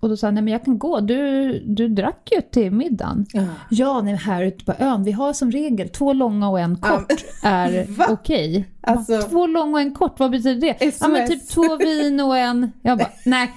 och 0.00 0.08
då 0.08 0.16
sa 0.16 0.26
han, 0.26 0.34
nej 0.34 0.42
men 0.44 0.52
jag 0.52 0.64
kan 0.64 0.78
gå, 0.78 1.00
du, 1.00 1.52
du 1.66 1.88
drack 1.88 2.28
ju 2.36 2.40
till 2.40 2.70
middagen. 2.70 3.26
Ja. 3.32 3.44
Ja, 3.70 4.00
nej, 4.02 4.14
här 4.14 4.42
ute 4.44 4.64
på 4.64 4.72
ön, 4.78 5.04
vi 5.04 5.12
har 5.12 5.32
som 5.32 5.50
regel 5.52 5.88
två 5.88 6.12
långa 6.12 6.48
och 6.50 6.60
en 6.60 6.76
kort 6.76 7.24
är 7.42 7.86
Va? 7.98 8.06
okej. 8.10 8.64
Alltså- 8.80 9.12
Jag 9.12 9.22
bara, 9.22 9.30
Två 9.30 9.46
långa 9.46 9.72
och 9.72 9.80
en 9.80 9.94
kort, 9.94 10.18
vad 10.18 10.30
betyder 10.30 10.60
det? 10.60 10.92
Ja 11.00 11.08
men 11.08 11.26
SOS. 11.26 11.34
typ 11.38 11.48
två 11.48 11.76
vin 11.76 12.20
och 12.20 12.36
en... 12.38 12.72
Jag 12.82 12.98
bara, 12.98 13.08
nej, 13.24 13.50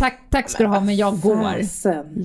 tack, 0.00 0.20
tack 0.30 0.48
ska 0.50 0.62
du 0.62 0.68
ha 0.68 0.80
men 0.80 0.96
jag 0.96 1.20
går. 1.20 1.56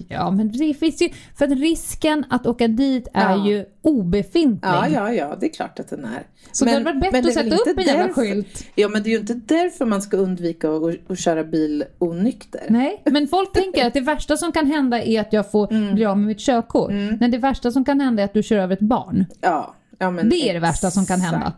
Ja 0.10 0.32
men 0.32 0.52
det 0.52 0.74
finns 0.74 1.02
ju, 1.02 1.10
för 1.38 1.46
att 1.46 1.52
risken 1.60 2.26
att 2.30 2.46
åka 2.48 2.68
dit 2.68 3.08
är 3.14 3.30
Ja. 3.32 3.48
ju 3.48 3.66
obefintlig. 3.82 4.70
Ja, 4.70 4.88
ja, 4.88 5.14
ja, 5.14 5.38
det 5.40 5.46
är 5.46 5.54
klart 5.54 5.80
att 5.80 5.90
den 5.90 6.06
är. 6.06 6.24
Så 6.52 6.66
det 6.66 6.72
hade 6.72 6.84
varit 6.86 7.02
bättre 7.02 7.18
men 7.22 7.28
att 7.28 7.34
sätta 7.34 7.56
upp 7.56 7.78
en 7.78 7.84
jävla 7.84 8.04
därför- 8.08 8.22
skylt. 8.22 8.66
Ja, 8.76 8.88
men 8.90 9.04
det 9.04 9.10
är 9.10 9.12
ju 9.12 9.20
inte 9.20 9.34
därför 9.34 9.86
man 9.86 10.02
ska 10.02 10.18
undvika 10.18 10.70
att, 10.70 11.12
att 11.12 11.20
köra 11.20 11.44
bil 11.44 11.84
onykter. 12.00 12.62
Nej, 12.70 13.02
men 13.06 13.28
folk 13.28 13.52
tänker 13.54 13.88
att 13.88 13.94
det 13.94 14.02
värsta 14.02 14.38
som 14.38 14.52
kan 14.52 14.66
hända 14.68 15.02
är 15.04 15.22
att 15.22 15.34
jag 15.34 15.52
får 15.52 15.72
Mm. 15.74 15.96
bli 15.96 16.06
av 16.06 16.18
med 16.18 16.28
mitt 16.28 16.40
körkort. 16.40 16.92
Nej, 16.92 17.30
det 17.32 17.38
värsta 17.38 17.72
som 17.72 17.86
kan 17.86 18.00
hända 18.00 18.22
är 18.22 18.26
att 18.26 18.34
du 18.34 18.44
kör 18.44 18.58
över 18.58 18.74
ett 18.74 18.80
barn. 18.82 19.26
Ja, 19.42 19.76
ja 20.00 20.12
men 20.12 20.30
Det 20.30 20.50
är 20.50 20.54
det 20.54 20.60
värsta 20.60 20.92
som 20.92 21.06
kan 21.06 21.22
hända. 21.22 21.54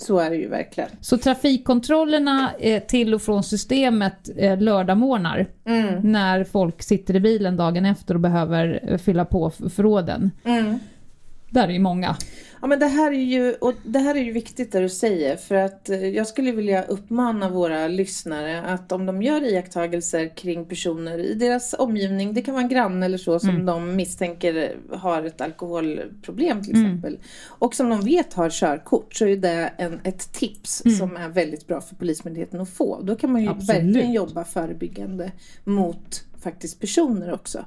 Så 0.00 0.18
är 0.18 0.30
det 0.30 0.36
ju 0.36 0.48
verkligen. 0.48 0.90
Så 1.00 1.18
trafikkontrollerna 1.18 2.50
eh, 2.58 2.82
till 2.82 3.14
och 3.14 3.22
från 3.22 3.42
systemet 3.44 4.30
eh, 4.36 4.58
lördagmorgnar 4.58 5.46
Mm. 5.64 6.12
när 6.12 6.44
folk 6.44 6.82
sitter 6.82 7.16
i 7.16 7.20
bilen 7.20 7.56
dagen 7.56 7.84
efter 7.86 8.14
och 8.14 8.20
behöver 8.20 8.80
eh, 8.88 8.98
fylla 8.98 9.24
på 9.24 9.50
förråden. 9.50 10.30
Mm. 10.44 10.78
Där 11.50 11.68
är 11.68 11.72
ju 11.72 11.78
många. 11.78 12.16
Ja 12.60 12.66
men 12.66 12.78
det 12.78 12.86
här 12.86 13.12
är 13.12 13.24
ju, 13.24 13.54
och 13.54 13.74
det 13.82 13.98
här 13.98 14.14
är 14.14 14.20
ju 14.20 14.32
viktigt 14.32 14.72
det 14.72 14.80
du 14.80 14.88
säger 14.88 15.36
för 15.36 15.54
att 15.54 15.88
eh, 15.88 16.06
jag 16.06 16.26
skulle 16.26 16.52
vilja 16.52 16.82
uppmana 16.82 17.48
våra 17.48 17.88
lyssnare 17.88 18.62
att 18.62 18.92
om 18.92 19.06
de 19.06 19.22
gör 19.22 19.44
iakttagelser 19.44 20.36
kring 20.36 20.64
personer 20.64 21.18
i 21.18 21.34
deras 21.34 21.74
omgivning, 21.78 22.34
det 22.34 22.42
kan 22.42 22.54
vara 22.54 22.62
en 22.62 22.70
granne 22.70 23.06
eller 23.06 23.18
så 23.18 23.40
som 23.40 23.66
de 23.66 23.96
misstänker 23.96 24.76
har 24.92 25.22
ett 25.22 25.40
alkoholproblem 25.40 26.62
till 26.62 26.70
exempel 26.70 27.18
och 27.46 27.74
som 27.74 27.88
de 27.88 28.00
vet 28.00 28.34
har 28.34 28.50
körkort 28.50 29.14
så 29.14 29.26
är 29.26 29.36
det 29.36 29.72
en, 29.76 30.00
ett 30.04 30.32
tips 30.32 30.82
som 30.98 31.16
är 31.16 31.28
väldigt 31.28 31.66
bra 31.66 31.80
för 31.80 31.96
Polismyndigheten 31.96 32.60
att 32.60 32.70
få. 32.70 33.00
Då 33.02 33.16
kan 33.16 33.32
man 33.32 33.42
ju 33.42 33.48
Absolut. 33.48 33.68
verkligen 33.68 34.12
jobba 34.12 34.44
förebyggande 34.44 35.32
mot 35.64 36.24
faktiskt 36.40 36.80
personer 36.80 37.32
också. 37.32 37.64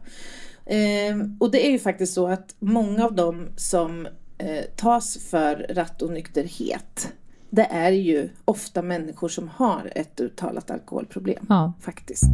Ehm, 0.66 1.38
och 1.40 1.52
det 1.52 1.68
är 1.68 1.72
ju 1.72 1.80
faktiskt 1.80 2.14
så 2.14 2.28
att 2.28 2.56
många 2.60 3.06
av 3.06 3.16
dem 3.16 3.48
som 3.56 4.06
eh, 4.06 4.12
tas 4.76 5.18
för 5.30 5.66
rattonykterhet 5.70 7.14
det 7.56 7.68
är 7.72 7.92
ju 7.92 8.30
ofta 8.46 8.82
människor 8.82 9.30
som 9.30 9.48
har 9.48 9.92
ett 9.96 10.20
uttalat 10.20 10.72
alkoholproblem. 10.72 11.46
Ja. 11.50 11.74
Faktiskt. 11.80 12.32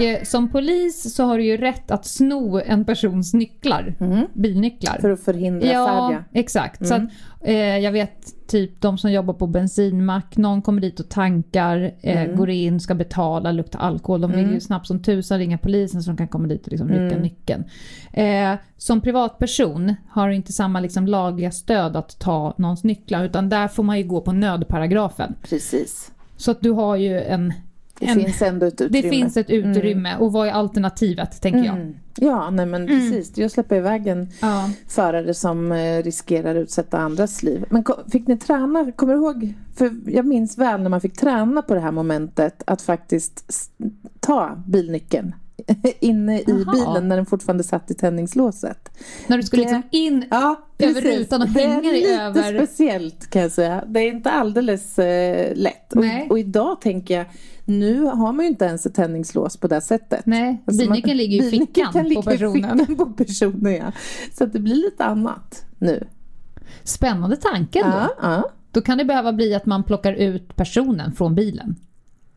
Och, 0.00 0.06
eh, 0.06 0.22
som 0.24 0.48
polis 0.48 1.14
så 1.14 1.24
har 1.24 1.38
du 1.38 1.44
ju 1.44 1.56
rätt 1.56 1.90
att 1.90 2.04
sno 2.06 2.60
en 2.66 2.84
persons 2.84 3.34
nycklar, 3.34 3.94
bilnycklar. 4.34 4.98
För 5.00 5.10
att 5.10 5.20
förhindra 5.20 5.66
Ja, 5.72 5.86
färja. 6.08 6.24
exakt. 6.32 6.86
Så 6.86 6.94
att, 6.94 7.02
eh, 7.40 7.54
jag 7.78 7.92
vet 7.92 8.46
typ 8.46 8.80
de 8.80 8.98
som 8.98 9.12
jobbar 9.12 9.34
på 9.34 9.46
bensinmack, 9.46 10.36
någon 10.36 10.62
kommer 10.62 10.80
dit 10.80 11.00
och 11.00 11.08
tankar, 11.08 11.94
eh, 12.00 12.22
Mm. 12.22 12.36
går 12.36 12.50
in, 12.50 12.80
ska 12.80 12.94
betala, 12.94 13.52
luktar 13.52 13.78
alkohol. 13.78 14.20
De 14.20 14.32
vill 14.32 14.52
ju 14.52 14.60
snabbt 14.60 14.86
som 14.86 15.02
tusan 15.02 15.38
ringa 15.38 15.58
polisen 15.58 16.02
så 16.02 16.10
de 16.10 16.16
kan 16.16 16.28
komma 16.28 16.48
dit 16.48 16.66
och 16.66 16.70
liksom 16.72 16.88
rycka 16.88 17.02
Mm. 17.14 17.22
nyckeln. 17.22 17.64
Eh, 18.12 18.54
som 18.76 19.00
privatperson 19.00 19.94
har 20.10 20.28
du 20.28 20.34
inte 20.34 20.52
samma 20.52 20.80
liksom 20.80 21.06
lagliga 21.06 21.50
stöd 21.50 21.96
att 21.96 22.18
ta 22.18 22.54
någons 22.58 22.84
nycklar 22.84 23.24
utan 23.24 23.48
där 23.48 23.68
får 23.68 23.82
man 23.82 23.98
ju 23.98 24.04
gå 24.04 24.20
på 24.20 24.32
nödparagrafen. 24.32 25.34
Precis. 25.42 26.10
Så 26.36 26.50
att 26.50 26.60
du 26.60 26.70
har 26.70 26.96
ju 26.96 27.20
en... 27.22 27.52
Det 28.00 28.06
en 28.06 28.20
finns 28.20 28.42
ändå 28.42 28.66
ett 28.66 28.80
utrymme. 28.80 29.02
det 29.02 29.10
finns 29.10 29.36
ett 29.36 29.50
utrymme 29.50 30.16
och 30.16 30.32
vad 30.32 30.48
är 30.48 30.52
alternativet 30.52 31.40
tänker 31.42 31.64
jag. 31.64 31.76
Mm. 31.76 31.94
Ja, 32.16 32.50
nej 32.50 32.66
men 32.66 32.86
precis. 32.86 33.38
Jag 33.38 33.50
släpper 33.50 33.76
iväg 33.76 34.06
en 34.06 34.28
Ja. 34.40 34.70
förare 34.88 35.34
som 35.34 35.72
eh, 35.72 36.02
riskerar 36.02 36.50
att 36.56 36.62
utsätta 36.62 36.98
andras 36.98 37.42
liv. 37.42 37.64
Men 37.70 37.84
fick 38.12 38.26
ni 38.26 38.36
träna, 38.38 38.92
kommer 38.92 39.14
du 39.14 39.20
ihåg? 39.20 39.54
För 39.76 39.90
jag 40.06 40.26
minns 40.26 40.58
väl 40.58 40.82
när 40.82 40.90
man 40.90 41.00
fick 41.00 41.16
träna 41.16 41.62
på 41.62 41.74
det 41.74 41.80
här 41.80 41.92
momentet 41.92 42.62
att 42.66 42.82
faktiskt 42.82 43.50
ta 44.20 44.62
bilnyckeln 44.66 45.34
inne 46.00 46.38
i 46.40 46.44
Jaha. 46.46 46.72
bilen 46.72 47.08
när 47.08 47.16
den 47.16 47.26
fortfarande 47.26 47.64
satt 47.64 47.90
i 47.90 47.94
tändningslåset. 47.94 48.88
När 49.26 49.36
du 49.36 49.42
skulle 49.42 49.62
Det- 49.62 49.66
liksom 49.68 49.82
in 49.90 50.24
Ja, 50.30 50.60
Över 50.78 51.00
rutan 51.00 51.42
och 51.42 51.48
det 51.48 51.60
hänga 51.60 51.78
är 51.78 51.82
dig 51.82 52.00
lite 52.00 52.22
över. 52.22 52.64
speciellt 52.66 53.30
kan 53.30 53.42
jag 53.42 53.52
säga. 53.52 53.84
Det 53.86 54.00
är 54.00 54.08
inte 54.12 54.30
alldeles 54.30 54.98
eh, 54.98 55.56
lätt. 55.56 55.92
Och, 55.92 56.04
och 56.30 56.38
idag 56.38 56.80
tänker 56.80 57.16
jag, 57.18 57.26
nu 57.64 58.02
har 58.02 58.32
man 58.32 58.44
ju 58.44 58.50
inte 58.50 58.64
ens 58.64 58.86
ett 58.86 58.94
tändningslås 58.94 59.56
på 59.56 59.68
det 59.68 59.80
sättet. 59.80 60.26
Nej, 60.26 60.62
Alltså 60.66 60.82
bilnyckeln 60.82 61.16
ligger 61.16 61.42
ju 61.42 61.46
i 61.46 61.50
fickan 61.50 61.92
kan 61.92 62.02
på 62.02 62.08
ligga 62.08 62.20
i 62.20 62.24
personen. 62.24 62.78
fickan 62.78 62.96
på 62.96 63.06
personen 63.24 63.74
ja. 63.74 63.92
Så 64.38 64.46
det 64.46 64.58
blir 64.58 64.74
lite 64.74 65.04
annat 65.04 65.64
nu. 65.78 66.06
Spännande 66.84 67.36
tanke 67.36 67.82
då. 67.82 67.88
Ja, 67.88 68.08
ja, 68.22 68.50
Då 68.70 68.80
kan 68.80 68.98
det 68.98 69.04
behöva 69.04 69.32
bli 69.32 69.54
att 69.54 69.66
man 69.66 69.84
plockar 69.84 70.12
ut 70.12 70.56
personen 70.56 71.12
från 71.12 71.34
bilen. 71.34 71.76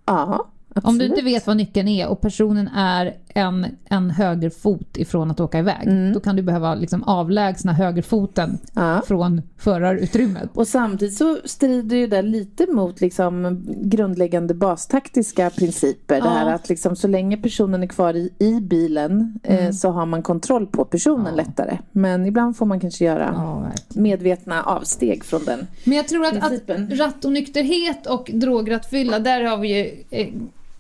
ja 0.06 0.50
absolut. 0.76 0.86
Om 0.90 0.98
du 0.98 1.06
inte 1.06 1.22
vet 1.22 1.48
vad 1.48 1.58
nyckeln 1.58 1.88
är 1.88 2.08
och 2.08 2.22
personen 2.22 2.68
är 2.68 3.14
en, 3.34 3.66
en 3.86 4.10
högerfot 4.10 4.98
ifrån 4.98 5.32
att 5.32 5.40
åka 5.40 5.60
iväg. 5.60 5.88
Mm. 5.88 6.14
Då 6.14 6.20
kan 6.20 6.36
du 6.36 6.42
behöva 6.42 6.76
liksom 6.76 7.04
avlägsna 7.04 7.74
högerfoten 7.74 8.58
Ja. 8.74 9.02
från 9.08 9.42
förarutrymmet. 9.58 10.50
Och 10.54 10.68
samtidigt 10.68 11.18
så 11.18 11.38
strider 11.46 11.98
ju 11.98 12.08
det 12.08 12.22
lite 12.22 12.72
mot 12.72 13.02
liksom 13.02 13.66
grundläggande 13.82 14.54
bastaktiska 14.54 15.50
principer. 15.50 16.22
Det 16.22 16.30
här 16.30 16.50
Ja. 16.50 16.54
att 16.56 16.70
liksom 16.70 16.96
så 16.96 17.08
länge 17.08 17.38
personen 17.38 17.84
är 17.84 17.88
kvar 17.88 18.14
i, 18.14 18.30
i 18.40 18.60
bilen 18.62 19.40
eh, 19.44 19.72
så 19.72 19.90
har 19.90 20.06
man 20.06 20.24
kontroll 20.24 20.68
på 20.68 20.86
personen 20.86 21.14
Mm. 21.24 21.34
Ja. 21.38 21.44
lättare. 21.44 21.78
Men 21.92 22.26
ibland 22.26 22.58
får 22.58 22.66
man 22.66 22.80
kanske 22.80 23.06
göra 23.06 23.32
Ja, 23.36 23.72
medvetna 24.02 24.64
avsteg 24.64 25.24
från 25.24 25.46
den. 25.46 25.68
Men 25.84 25.98
jag 25.98 26.08
tror 26.08 26.26
att, 26.26 26.38
att 26.38 26.70
rattonykterhet 27.00 28.08
och 28.08 28.32
drograttfylla, 28.34 29.20
där 29.20 29.44
har 29.44 29.58
vi 29.58 29.78
ju 29.78 30.04
eh, 30.10 30.28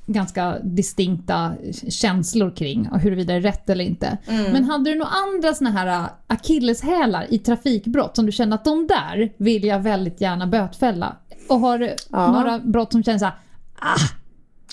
ganska 0.05 0.59
distinkta 0.63 1.53
känslor 1.89 2.51
kring 2.55 2.89
och 2.91 2.99
huruvida 2.99 3.33
det 3.33 3.39
är 3.39 3.41
rätt 3.41 3.69
eller 3.69 3.85
inte. 3.85 4.17
Men 4.27 4.63
hade 4.63 4.89
du 4.89 4.95
några 4.95 5.11
andra 5.11 5.53
såna 5.53 5.69
här 5.71 5.87
äh, 5.87 6.05
akilleshälar 6.27 7.25
i 7.29 7.37
trafikbrott 7.39 8.15
som 8.15 8.25
du 8.25 8.31
känner 8.31 8.55
att 8.55 8.65
de 8.65 8.87
där 8.87 9.33
vill 9.37 9.63
jag 9.63 9.79
väldigt 9.79 10.21
gärna 10.21 10.47
bötfälla? 10.47 11.15
Och 11.49 11.59
har 11.59 11.77
du 11.77 11.95
Ja. 12.09 12.31
några 12.31 12.59
brott 12.59 12.91
som 12.91 13.03
känns 13.03 13.19
såhär, 13.19 13.35
ah, 13.79 13.95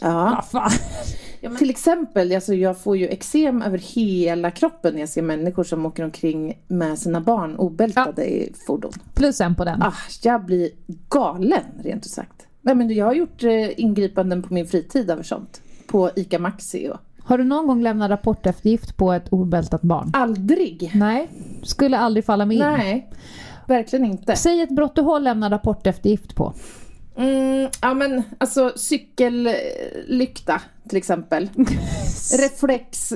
Ja. 0.00 0.42
vad 0.52 0.62
fan. 0.62 0.70
Till 1.58 1.70
exempel, 1.70 2.34
alltså 2.34 2.54
jag 2.54 2.78
får 2.80 2.96
ju 2.96 3.06
eksem 3.08 3.62
över 3.62 3.78
hela 3.78 4.50
kroppen 4.50 4.92
när 4.94 5.00
jag 5.00 5.08
ser 5.08 5.22
människor 5.22 5.64
som 5.64 5.86
åker 5.86 6.04
omkring 6.04 6.58
med 6.68 6.98
sina 6.98 7.20
barn 7.20 7.56
obältade 7.56 8.24
i 8.26 8.52
fordon. 8.66 8.92
Plus 9.14 9.40
en 9.40 9.54
på 9.54 9.64
den. 9.64 9.82
Ah, 9.82 9.92
jag 10.22 10.44
blir 10.44 10.70
galen 11.08 11.64
rent 11.82 12.06
ut 12.06 12.10
sagt. 12.12 12.46
Nej, 12.62 12.74
men 12.74 12.94
jag 12.94 13.06
har 13.06 13.14
gjort 13.14 13.44
eh, 13.44 13.80
ingripanden 13.80 14.42
på 14.42 14.54
min 14.54 14.66
fritid 14.66 15.10
över 15.10 15.22
sånt. 15.22 15.62
På 15.86 16.10
ICA 16.16 16.38
Maxi 16.38 16.88
och 16.88 16.98
Har 17.24 17.38
du 17.38 17.44
någon 17.44 17.66
gång 17.66 17.82
lämnat 17.82 18.10
rapporteftergift 18.10 18.96
på 18.96 19.12
ett 19.12 19.28
obältat 19.28 19.82
barn? 19.82 20.10
aldrig. 20.12 20.90
Nej, 20.94 21.28
skulle 21.62 21.98
aldrig 21.98 22.24
falla 22.24 22.46
mig 22.46 22.56
in. 22.56 22.62
Nej, 22.62 23.10
verkligen 23.66 24.04
inte. 24.04 24.36
Säg 24.36 24.60
ett 24.62 24.70
brott 24.76 24.94
du 24.94 25.02
har 25.02 25.20
lämnat 25.20 25.52
rapporteftergift 25.52 26.34
på. 26.34 26.54
Mm, 27.16 27.70
ja 27.82 27.94
men 27.94 28.22
alltså 28.38 28.72
cykellykta 28.76 30.60
till 30.88 30.98
exempel. 30.98 31.48
Reflex 32.40 33.12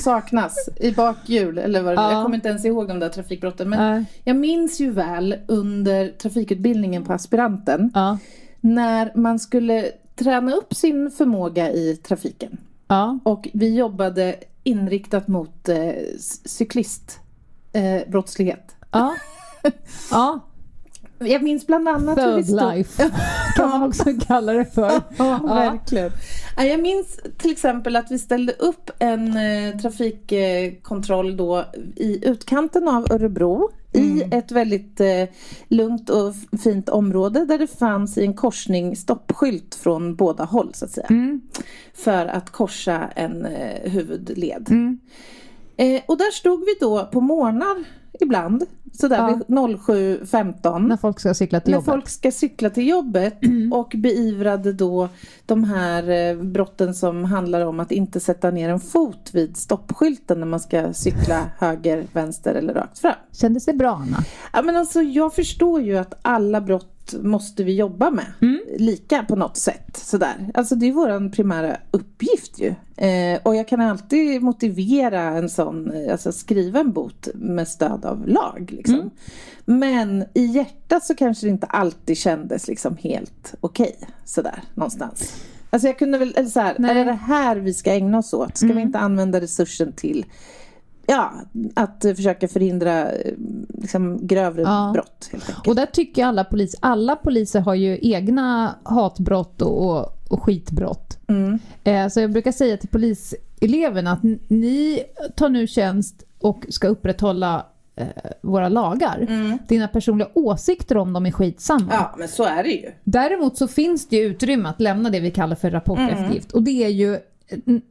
saknas 0.00 0.68
i 0.76 0.90
bakhjul 0.90 1.58
eller 1.58 1.82
vad 1.82 1.92
det 1.92 2.02
Ja. 2.02 2.12
Jag 2.12 2.22
kommer 2.22 2.36
inte 2.36 2.48
ens 2.48 2.64
ihåg 2.64 2.88
de 2.88 2.98
där 2.98 3.08
trafikbrotten. 3.08 3.68
Men 3.68 3.78
Nej. 3.78 4.04
jag 4.24 4.36
minns 4.36 4.80
ju 4.80 4.90
väl 4.90 5.36
under 5.48 6.08
trafikutbildningen 6.08 7.04
på 7.04 7.12
aspiranten. 7.12 7.90
Ja. 7.94 8.18
När 8.64 9.12
man 9.14 9.38
skulle 9.38 9.92
träna 10.14 10.52
upp 10.52 10.74
sin 10.74 11.10
förmåga 11.10 11.72
i 11.72 11.96
trafiken. 11.96 12.60
Ja. 12.86 13.18
Och 13.22 13.48
vi 13.52 13.74
jobbade 13.74 14.36
inriktat 14.62 15.28
mot 15.28 15.68
eh, 15.68 15.92
cyklistbrottslighet. 16.44 18.70
Eh. 18.70 18.76
Ja. 18.90 19.14
ja. 20.10 20.40
Jag 21.26 21.42
minns 21.42 21.66
bland 21.66 21.88
annat 21.88 22.18
hur 22.18 22.36
vi 22.36 22.44
Third 22.44 22.46
stod... 22.46 22.74
life 22.74 23.10
kan 23.56 23.68
man 23.68 23.82
också 23.82 24.04
kalla 24.26 24.52
det 24.52 24.64
för. 24.64 25.00
Ja, 25.18 25.40
verkligen. 25.44 26.10
Ja, 26.56 26.64
Jag 26.64 26.80
minns 26.80 27.20
till 27.38 27.52
exempel 27.52 27.96
att 27.96 28.10
vi 28.10 28.18
ställde 28.18 28.52
upp 28.52 28.90
en 28.98 29.36
eh, 29.36 29.76
trafikkontroll 29.78 31.36
då 31.36 31.64
i 31.96 32.28
utkanten 32.28 32.88
av 32.88 33.12
Örebro 33.12 33.70
i 33.92 34.22
ett 34.30 34.52
väldigt 34.52 35.00
eh, 35.00 35.24
lugnt 35.68 36.10
och 36.10 36.34
fint 36.64 36.88
område 36.88 37.44
där 37.44 37.58
det 37.58 37.66
fanns 37.66 38.18
i 38.18 38.24
en 38.24 38.34
korsning 38.34 38.96
stoppskylt 38.96 39.74
från 39.74 40.16
båda 40.16 40.44
håll 40.44 40.70
så 40.74 40.84
att 40.84 40.90
säga. 40.90 41.06
Mm. 41.10 41.40
För 41.94 42.26
att 42.26 42.50
korsa 42.50 43.10
en 43.16 43.46
eh, 43.46 43.90
huvudled. 43.90 44.70
Mm. 44.70 44.98
Och 46.06 46.18
där 46.18 46.32
stod 46.32 46.60
vi 46.60 46.74
då 46.80 47.08
på 47.12 47.20
morgnar 47.20 47.84
ibland, 48.20 48.64
sådär 48.92 49.16
Ja. 49.16 49.26
vid 49.26 49.42
07.15 49.58 50.78
När 50.88 50.96
folk 50.96 51.20
ska 51.20 51.34
cykla 51.34 51.60
till 51.60 51.70
när 51.70 51.78
jobbet. 51.78 51.86
folk 51.94 52.08
ska 52.08 52.30
cykla 52.30 52.70
till 52.70 52.88
jobbet 52.88 53.34
och 53.72 53.92
beivrade 53.96 54.72
då 54.72 55.08
de 55.46 55.64
här 55.64 56.10
eh, 56.10 56.36
brotten 56.42 56.94
som 56.94 57.24
handlar 57.24 57.66
om 57.66 57.80
att 57.80 57.92
inte 57.92 58.20
sätta 58.20 58.50
ner 58.50 58.68
en 58.68 58.80
fot 58.80 59.30
vid 59.32 59.56
stoppskylten 59.56 60.40
när 60.40 60.46
man 60.46 60.60
ska 60.60 60.92
cykla 60.92 61.50
höger, 61.58 62.06
vänster 62.12 62.54
eller 62.54 62.74
rakt 62.74 62.98
fram. 62.98 63.14
Kändes 63.32 63.64
det 63.64 63.72
bra 63.72 63.90
Anna? 63.90 64.18
Ja, 64.52 64.62
men 64.62 64.76
alltså, 64.76 65.02
jag 65.02 65.34
förstår 65.34 65.80
ju 65.82 65.96
att 65.96 66.14
alla 66.22 66.60
brott 66.60 66.90
måste 67.12 67.64
vi 67.64 67.74
jobba 67.74 68.10
med 68.10 68.26
lika 68.78 69.24
på 69.28 69.36
något 69.36 69.56
sätt. 69.56 69.96
Sådär. 69.96 70.50
Alltså, 70.54 70.74
det 70.74 70.86
är 70.88 70.92
vår 70.92 71.30
primära 71.30 71.76
uppgift 71.90 72.58
ju. 72.58 72.74
Eh, 72.96 73.40
och 73.42 73.56
jag 73.56 73.68
kan 73.68 73.80
alltid 73.80 74.42
motivera 74.42 75.20
en 75.20 75.48
sån, 75.48 75.90
eh, 75.90 76.12
alltså 76.12 76.32
skriva 76.32 76.80
en 76.80 76.92
bot 76.92 77.28
med 77.34 77.68
stöd 77.68 78.04
av 78.04 78.28
lag. 78.28 78.68
Liksom. 78.72 79.10
Men 79.64 80.24
i 80.34 80.44
hjärtat 80.44 81.04
så 81.04 81.14
kanske 81.14 81.46
det 81.46 81.50
inte 81.50 81.66
alltid 81.66 82.18
kändes 82.18 82.68
liksom 82.68 82.96
helt 82.96 83.54
okej. 83.60 83.96
sådär 84.24 84.62
någonstans. 84.74 85.44
Alltså 85.70 85.88
jag 85.88 85.98
kunde 85.98 86.18
väl, 86.18 86.34
eller 86.36 86.48
så 86.48 86.60
här, 86.60 86.76
Nej. 86.78 86.90
är 86.90 86.94
det 86.94 87.04
det 87.04 87.12
här 87.12 87.56
vi 87.56 87.74
ska 87.74 87.92
ägna 87.92 88.18
oss 88.18 88.34
åt? 88.34 88.56
Ska 88.56 88.66
vi 88.66 88.80
inte 88.80 88.98
använda 88.98 89.40
resursen 89.40 89.92
till 89.92 90.26
Ja, 91.06 91.32
att 91.74 92.04
försöka 92.16 92.48
förhindra 92.48 93.12
eh, 93.12 93.32
liksom, 93.68 94.26
grövre 94.26 94.62
Ja. 94.62 94.90
brott. 94.94 95.30
Och 95.66 95.74
där 95.74 95.86
tycker 95.86 96.24
alla 96.24 96.44
poliser, 96.44 96.78
alla 96.82 97.16
poliser 97.16 97.60
har 97.60 97.74
ju 97.74 97.98
egna 98.02 98.74
hatbrott 98.82 99.62
och, 99.62 99.86
och, 99.90 100.18
och 100.28 100.42
skitbrott. 100.42 101.18
Mm. 101.28 101.58
Eh, 101.84 102.08
så 102.08 102.20
jag 102.20 102.32
brukar 102.32 102.52
säga 102.52 102.76
till 102.76 102.88
poliseleverna 102.88 104.12
att 104.12 104.22
ni 104.48 105.02
tar 105.36 105.48
nu 105.48 105.66
tjänst 105.66 106.22
och 106.40 106.66
ska 106.68 106.88
upprätthålla 106.88 107.66
eh, 107.96 108.06
våra 108.42 108.68
lagar. 108.68 109.26
Dina 109.68 109.88
personliga 109.88 110.28
åsikter 110.34 110.96
om 110.96 111.12
dem 111.12 111.26
är 111.26 111.30
skitsamma. 111.30 111.80
Mm. 111.82 111.94
Ja, 111.96 112.14
men 112.18 112.28
så 112.28 112.44
är 112.44 112.62
det 112.62 112.70
ju. 112.70 112.90
Däremot 113.04 113.56
så 113.58 113.68
finns 113.68 114.08
det 114.08 114.16
ju 114.16 114.22
utrymme 114.22 114.68
att 114.68 114.80
lämna 114.80 115.10
det 115.10 115.20
vi 115.20 115.30
kallar 115.30 115.56
för 115.56 115.70
rapporteftergift. 115.70 116.52
Och 116.52 116.62
det 116.62 116.84
är 116.84 116.88
ju 116.88 117.14
eh, 117.14 117.20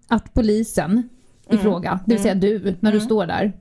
att 0.07 0.33
polisen 0.33 1.09
i 1.49 1.57
fråga, 1.57 1.99
det 2.05 2.13
vill 2.13 2.21
säga 2.23 2.35
du, 2.35 2.75
när 2.79 2.91
du 2.91 2.99
står 2.99 3.25
där, 3.25 3.53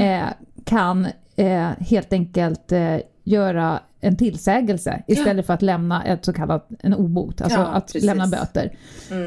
eh, 0.00 0.28
kan 0.64 1.06
eh, 1.36 1.68
helt 1.80 2.12
enkelt 2.12 2.72
eh, 2.72 2.96
göra 3.24 3.80
en 4.00 4.16
tillsägelse 4.16 5.02
istället 5.06 5.46
för 5.46 5.54
att 5.54 5.62
lämna 5.62 6.04
ett 6.04 6.24
så 6.24 6.32
kallat 6.32 6.68
en 6.80 6.94
obot, 6.94 7.40
alltså 7.40 7.58
Ja, 7.58 7.66
att 7.66 7.86
precis. 7.86 8.04
lämna 8.04 8.26
böter. 8.26 8.72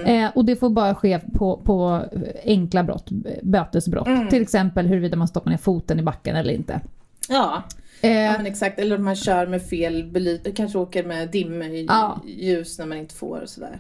Eh, 0.06 0.30
och 0.36 0.46
det 0.46 0.56
får 0.56 0.70
bara 0.70 0.96
ske 0.96 1.20
på, 1.20 1.62
på 1.66 2.06
enkla 2.46 2.84
brott, 2.84 3.10
bötesbrott. 3.44 4.30
Till 4.30 4.42
exempel 4.42 4.88
huruvida 4.88 5.18
man 5.18 5.28
stoppar 5.28 5.52
ner 5.52 5.58
foten 5.58 6.00
i 6.00 6.04
backen 6.04 6.36
eller 6.36 6.54
inte. 6.54 6.82
Ja, 7.30 7.64
Eh, 8.04 8.12
ja 8.12 8.32
men 8.38 8.46
exakt. 8.46 8.80
Eller 8.80 8.96
om 8.98 9.04
man 9.04 9.16
kör 9.16 9.48
med 9.48 9.62
fel 9.66 10.04
belysning, 10.12 10.54
kanske 10.54 10.78
åker 10.78 11.04
med 11.04 11.36
Ja. 11.88 12.22
dimljus 12.26 12.80
när 12.80 12.86
man 12.86 12.98
inte 12.98 13.16
får 13.16 13.42
och 13.42 13.50
sådär. 13.50 13.80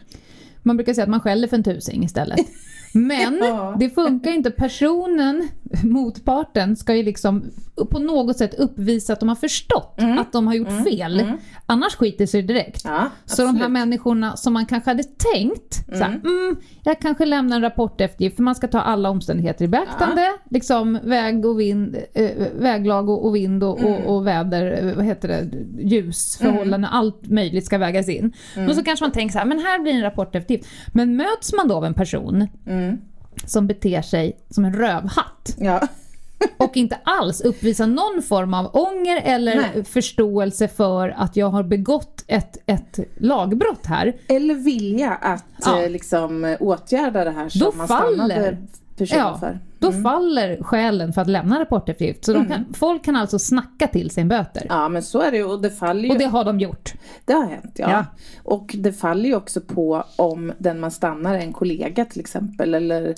Man 0.64 0.78
brukar 0.78 0.94
säga 0.94 1.04
att 1.04 1.10
man 1.10 1.20
skäller 1.20 1.48
för 1.48 1.58
en 1.58 1.64
tusing 1.64 2.04
istället. 2.04 2.40
Men 2.94 3.38
Ja. 3.42 3.76
det 3.80 3.90
funkar 3.90 4.32
inte. 4.32 4.52
Personen, 4.52 5.48
motparten, 5.84 6.76
ska 6.76 6.96
ju 6.96 7.04
liksom 7.04 7.44
på 7.92 8.00
något 8.00 8.38
sätt 8.38 8.54
uppvisa 8.54 9.14
att 9.14 9.20
de 9.20 9.30
har 9.30 9.36
förstått 9.36 10.00
att 10.20 10.32
de 10.34 10.48
har 10.48 10.54
gjort 10.54 10.84
fel. 10.84 11.32
Annars 11.66 11.96
skiter 11.96 12.26
sig 12.26 12.42
direkt. 12.42 12.82
Ja, 12.86 13.10
Så 13.26 13.42
de 13.46 13.56
här 13.56 13.70
människorna 13.70 14.38
som 14.38 14.54
man 14.54 14.66
kanske 14.66 14.90
hade 14.90 15.04
tänkt, 15.34 15.86
så 15.98 16.04
här, 16.04 16.10
mm, 16.26 16.56
jag 16.84 17.00
kanske 17.00 17.26
lämnar 17.26 17.56
en 17.56 17.62
rapport 17.62 18.02
efter 18.02 18.30
för 18.30 18.44
man 18.44 18.56
ska 18.56 18.68
ta 18.68 18.80
alla 18.82 19.10
omständigheter 19.10 19.66
i 19.66 19.68
beaktande. 19.68 20.28
Liksom 20.50 21.00
väg 21.04 21.46
och 21.46 21.60
vind, 21.60 21.98
eh, 22.14 22.30
väglag 22.60 23.10
och, 23.10 23.26
och 23.26 23.36
vind 23.36 23.64
och, 23.64 23.84
och, 23.84 24.16
och 24.16 24.28
väder, 24.28 24.84
eh, 24.88 24.96
vad 24.96 25.06
heter 25.06 25.28
det, 25.28 25.48
ljusförhållanden, 25.84 26.86
allt 26.92 27.30
möjligt 27.30 27.66
ska 27.66 27.78
vägas 27.78 28.10
in. 28.10 28.34
Och 28.70 28.76
så 28.76 28.84
kanske 28.84 29.06
man 29.06 29.12
tänker 29.12 29.34
så 29.34 29.40
här, 29.40 29.46
men 29.46 29.60
här 29.60 29.80
blir 29.80 29.94
en 29.94 30.02
rapport 30.02 30.36
efter 30.36 30.60
Men 30.88 31.16
möts 31.16 31.54
man 31.54 31.68
då 31.68 31.76
av 31.76 31.86
en 31.86 31.94
person 31.94 32.48
Mm. 32.84 33.02
som 33.46 33.68
beter 33.68 34.02
sig 34.02 34.38
som 34.50 34.66
en 34.66 34.74
rövhatt 34.74 35.56
Ja. 35.58 35.82
och 36.58 36.78
inte 36.78 36.98
alls 37.04 37.42
uppvisar 37.42 37.88
någon 37.88 38.22
form 38.22 38.54
av 38.54 38.70
ånger 38.76 39.22
eller 39.24 39.56
Nej. 39.56 39.84
förståelse 39.84 40.68
för 40.68 41.10
att 41.18 41.36
jag 41.36 41.50
har 41.50 41.64
begått 41.64 42.24
ett, 42.28 42.58
ett 42.66 43.00
lagbrott 43.18 43.86
här. 43.86 44.14
Eller 44.28 44.56
vilja 44.56 45.10
att 45.12 45.46
Ja. 45.66 45.84
eh, 45.84 45.90
liksom 45.90 46.46
eh, 46.46 46.58
åtgärda 46.60 47.24
det 47.24 47.32
här 47.32 47.50
som 47.50 47.60
Då 47.62 47.72
man 47.76 47.88
faller. 47.88 48.58
Ja, 49.06 49.38
för. 49.40 49.60
då 49.80 49.92
faller 49.92 50.64
skälen 50.64 51.14
för 51.14 51.22
att 51.22 51.28
lämna 51.28 51.60
rapporteftergift. 51.60 52.26
Så 52.26 52.34
de 52.34 52.46
kan, 52.46 52.66
folk 52.74 53.04
kan 53.06 53.16
alltså 53.16 53.40
snacka 53.40 53.88
till 53.88 54.10
sin 54.10 54.28
böter. 54.28 54.66
Ja 54.70 54.90
men 54.90 55.04
så 55.04 55.22
är 55.22 55.32
det 55.32 55.38
ju 55.38 55.44
och 55.44 55.62
det 55.62 55.70
faller 55.70 56.04
ju 56.04 56.10
Och 56.10 56.18
det 56.18 56.26
har 56.26 56.46
de 56.46 56.60
gjort. 56.60 56.94
Det 57.26 57.34
har 57.34 57.46
hänt 57.46 57.74
ja. 57.76 57.92
Ja. 57.92 58.06
Och 58.44 58.76
det 58.80 58.94
faller 58.94 59.30
ju 59.30 59.36
också 59.36 59.62
på 59.62 60.04
om 60.16 60.52
den 60.58 60.80
man 60.80 60.92
stannar 60.92 61.36
är 61.36 61.40
en 61.40 61.54
kollega 61.54 62.06
till 62.06 62.20
exempel 62.20 62.74
eller 62.74 63.16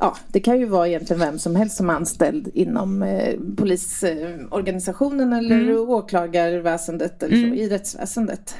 Ja, 0.00 0.16
det 0.28 0.40
kan 0.40 0.58
ju 0.58 0.64
vara 0.66 0.88
egentligen 0.88 1.20
vem 1.20 1.38
som 1.38 1.56
helst 1.56 1.76
som 1.76 1.90
är 1.90 1.94
anställd 1.94 2.48
inom 2.54 3.02
eh, 3.02 3.34
polisorganisationen 3.56 5.32
eller 5.32 5.78
åklagarväsendet 5.78 7.22
eller 7.22 7.36
så, 7.36 7.54
i 7.54 7.68
rättsväsendet. 7.68 8.56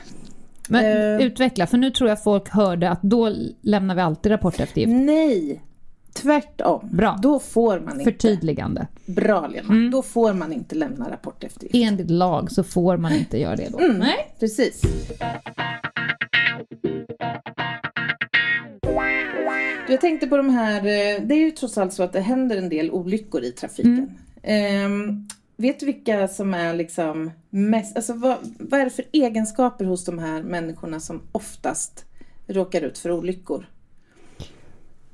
Men 0.68 0.85
Eh. 0.85 1.27
utveckla, 1.27 1.66
för 1.66 1.79
nu 1.79 1.90
tror 1.90 2.09
jag 2.09 2.23
folk 2.23 2.49
hörde 2.49 2.90
att 2.90 3.03
då 3.03 3.33
lämnar 3.61 3.94
vi 3.94 4.01
alltid 4.01 4.33
rapporteftergift. 4.33 4.92
Nej! 4.92 5.62
Tvärtom. 6.22 6.88
Bra. 6.92 7.18
Då 7.22 7.38
får 7.38 7.81
man 7.81 8.00
inte. 8.00 8.12
Förtydligande. 8.12 8.87
Bra 9.07 9.46
Lena. 9.46 9.68
Mm. 9.68 9.90
Då 9.90 10.02
får 10.02 10.33
man 10.33 10.52
inte 10.52 10.74
lämna 10.74 11.11
rapport 11.11 11.44
eftergift. 11.44 11.74
Enligt 11.74 12.11
lag 12.11 12.52
så 12.52 12.64
får 12.64 12.96
man 12.96 13.12
inte 13.12 13.38
göra 13.38 13.57
det 13.57 13.68
då. 13.72 13.78
Mm. 13.78 13.98
Nej. 13.98 14.35
Precis. 14.40 14.83
Du, 16.83 17.07
Jag 19.88 20.00
tänkte 20.00 20.26
på 20.26 20.37
de 20.37 20.50
här, 20.50 20.78
eh, 20.78 21.22
det 21.26 21.35
är 21.35 21.44
ju 21.44 21.50
trots 21.50 21.78
allt 21.78 21.92
så 21.92 22.02
att 22.02 22.12
det 22.12 22.20
händer 22.20 22.57
en 22.57 22.68
del 22.68 22.90
olyckor 22.90 23.42
i 23.42 23.52
trafiken. 23.52 24.11
Ehm, 24.42 25.28
vet 25.57 25.81
du 25.81 25.87
vilka 25.87 26.28
som 26.28 26.54
är 26.54 26.74
liksom 26.74 27.31
mest, 27.50 27.96
alltså 27.96 28.12
vad, 28.12 28.37
vad 28.59 28.81
är 28.81 28.85
det 28.85 28.90
för 28.90 29.04
egenskaper 29.12 29.85
hos 29.85 30.04
de 30.04 30.18
här 30.18 30.42
människorna 30.42 31.00
som 31.00 31.22
oftast 31.33 32.04
råkar 32.46 32.83
ut 32.83 32.98
för 32.98 33.11
olyckor? 33.11 33.66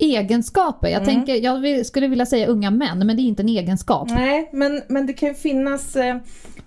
Egenskaper. 0.04 0.88
Jag, 0.88 1.02
Mm. 1.02 1.14
tänker, 1.14 1.34
jag 1.34 1.86
skulle 1.86 2.08
vilja 2.08 2.26
säga 2.26 2.46
unga 2.46 2.70
män, 2.70 2.98
men 3.06 3.16
det 3.16 3.22
är 3.22 3.24
inte 3.24 3.42
en 3.42 3.48
egenskap. 3.48 4.10
Nej, 4.10 4.50
men, 4.52 4.82
men 4.88 5.06
det 5.06 5.12
kan 5.12 5.28
ju 5.28 5.34
finnas 5.34 5.96
eh, 5.96 6.16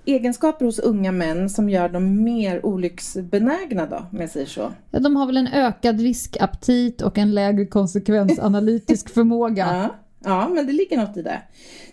egenskaper 0.05 0.65
hos 0.65 0.79
unga 0.79 1.11
män 1.11 1.49
som 1.49 1.69
gör 1.69 1.89
dem 1.89 2.23
mer 2.23 2.65
olycksbenägna 2.65 3.85
då, 3.85 3.95
om 4.11 4.17
jag 4.19 4.29
säger 4.29 4.45
så. 4.45 4.71
Ja, 4.91 4.99
de 4.99 5.15
har 5.15 5.25
väl 5.25 5.37
en 5.37 5.47
ökad 5.47 6.01
riskaptit 6.01 7.01
och 7.01 7.17
en 7.17 7.33
lägre 7.33 7.65
konsekvensanalytisk 7.65 9.09
förmåga. 9.13 9.67
Ja, 9.67 9.95
ja, 10.31 10.49
men 10.49 10.65
det 10.67 10.73
ligger 10.73 10.97
något 10.97 11.17
i 11.17 11.21
det. 11.21 11.41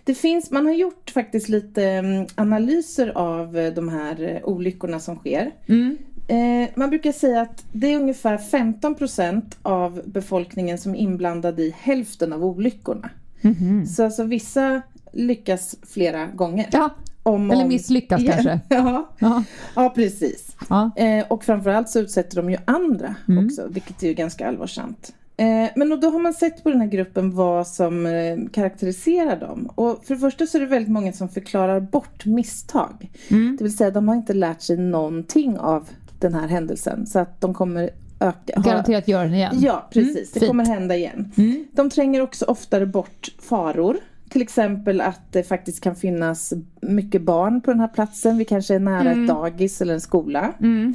Det 0.03 0.13
finns, 0.15 0.51
man 0.51 0.65
har 0.65 0.73
gjort 0.73 1.09
faktiskt 1.09 1.49
lite 1.49 1.83
mm, 1.83 2.25
analyser 2.35 3.11
av 3.17 3.57
eh, 3.57 3.73
de 3.73 3.89
här 3.89 4.23
eh, 4.23 4.49
olyckorna 4.49 4.99
som 4.99 5.15
sker. 5.15 5.51
Mm. 5.67 5.97
Eh, 6.27 6.69
man 6.75 6.89
brukar 6.89 7.11
säga 7.11 7.41
att 7.41 7.63
det 7.71 7.93
är 7.93 7.95
ungefär 7.99 8.37
15% 8.37 9.41
av 9.61 10.01
befolkningen 10.05 10.77
som 10.77 10.95
är 10.95 10.99
inblandad 10.99 11.59
i 11.59 11.75
hälften 11.79 12.33
av 12.33 12.45
olyckorna. 12.45 13.09
Mhm. 13.41 13.85
Så 13.85 14.03
alltså 14.03 14.23
vissa 14.23 14.81
lyckas 15.11 15.75
flera 15.93 16.25
gånger. 16.25 16.69
Ja, 16.71 16.89
Om, 17.23 17.51
eller 17.51 17.63
om- 17.63 17.69
misslyckas 17.69 18.21
Ja, 18.21 18.31
kanske. 18.31 18.59
Ja, 18.69 19.09
Ja. 19.19 19.43
ja 19.75 19.89
precis. 19.95 20.55
Ja. 20.69 20.91
Eh, 20.95 21.25
och 21.27 21.43
framförallt 21.43 21.89
så 21.89 21.99
utsätter 21.99 22.35
de 22.35 22.49
ju 22.49 22.57
andra 22.65 23.15
Mm. 23.27 23.45
också, 23.45 23.67
vilket 23.69 24.03
är 24.03 24.07
ju 24.07 24.13
ganska 24.13 24.47
allvarsamt. 24.47 25.13
Eh, 25.37 25.69
men 25.75 25.99
då 25.99 26.09
har 26.09 26.19
man 26.19 26.33
sett 26.33 26.63
på 26.63 26.69
den 26.69 26.81
här 26.81 26.87
gruppen 26.87 27.35
vad 27.35 27.67
som 27.67 28.05
eh, 28.05 28.37
karaktäriserar 28.51 29.39
dem. 29.39 29.69
Och 29.75 30.05
för 30.05 30.13
det 30.13 30.19
första 30.19 30.45
så 30.47 30.57
är 30.57 30.61
det 30.61 30.67
väldigt 30.67 30.91
många 30.91 31.13
som 31.13 31.29
förklarar 31.29 31.79
bort 31.79 32.25
misstag. 32.25 33.09
Mm. 33.29 33.55
Det 33.57 33.63
vill 33.63 33.77
säga 33.77 33.91
de 33.91 34.07
har 34.07 34.15
inte 34.15 34.33
lärt 34.33 34.61
sig 34.61 34.77
någonting 34.77 35.57
av 35.59 35.89
den 36.19 36.33
här 36.33 36.47
händelsen. 36.47 37.07
Så 37.07 37.19
att 37.19 37.41
de 37.41 37.53
kommer 37.53 37.89
öka... 38.19 38.61
Garanterat 38.61 39.07
gör 39.07 39.23
den 39.23 39.33
igen. 39.33 39.55
Ja, 39.59 39.87
precis. 39.91 40.15
Mm, 40.15 40.25
det 40.33 40.39
fint. 40.39 40.47
kommer 40.47 40.65
hända 40.65 40.95
igen. 40.95 41.31
Mm. 41.37 41.65
De 41.71 41.89
tränger 41.89 42.21
också 42.21 42.45
oftare 42.45 42.85
bort 42.85 43.35
faror. 43.39 43.97
Till 44.29 44.41
exempel 44.41 45.01
att 45.01 45.31
det 45.31 45.43
faktiskt 45.43 45.81
kan 45.81 45.95
finnas 45.95 46.53
mycket 46.81 47.21
barn 47.21 47.61
på 47.61 47.71
den 47.71 47.79
här 47.79 47.87
platsen. 47.87 48.37
Vi 48.37 48.45
kanske 48.45 48.75
är 48.75 48.79
nära 48.79 49.11
ett 49.11 49.27
dagis 49.27 49.81
eller 49.81 49.93
en 49.93 50.01
skola. 50.01 50.53
Mm. 50.59 50.93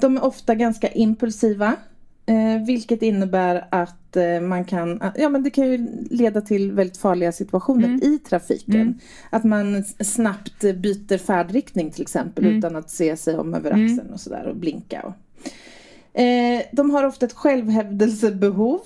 De 0.00 0.16
är 0.16 0.24
ofta 0.24 0.54
ganska 0.54 0.88
impulsiva. 0.88 1.76
Eh, 2.30 2.64
vilket 2.66 3.02
innebär 3.02 3.66
att 3.70 4.16
eh, 4.16 4.40
man 4.40 4.64
kan, 4.64 5.00
ja 5.16 5.28
men 5.28 5.42
det 5.42 5.50
kan 5.50 5.66
ju 5.66 5.88
leda 6.10 6.40
till 6.40 6.72
väldigt 6.72 6.96
farliga 6.96 7.32
situationer 7.32 7.84
Mm. 7.88 8.02
i 8.02 8.18
trafiken. 8.18 9.00
Att 9.30 9.44
man 9.44 9.84
snabbt 9.84 10.60
byter 10.60 11.18
färdriktning 11.18 11.90
till 11.90 12.02
exempel 12.02 12.44
Mm. 12.44 12.58
utan 12.58 12.76
att 12.76 12.90
se 12.90 13.16
sig 13.16 13.38
om 13.38 13.54
över 13.54 13.70
axeln 13.70 14.10
och 14.12 14.20
sådär 14.20 14.46
och 14.46 14.56
blinka. 14.56 15.02
Och. 15.02 15.14
Eh, 16.20 16.62
de 16.72 16.90
har 16.90 17.04
ofta 17.04 17.26
ett 17.26 17.32
självhävdelsebehov. 17.32 18.80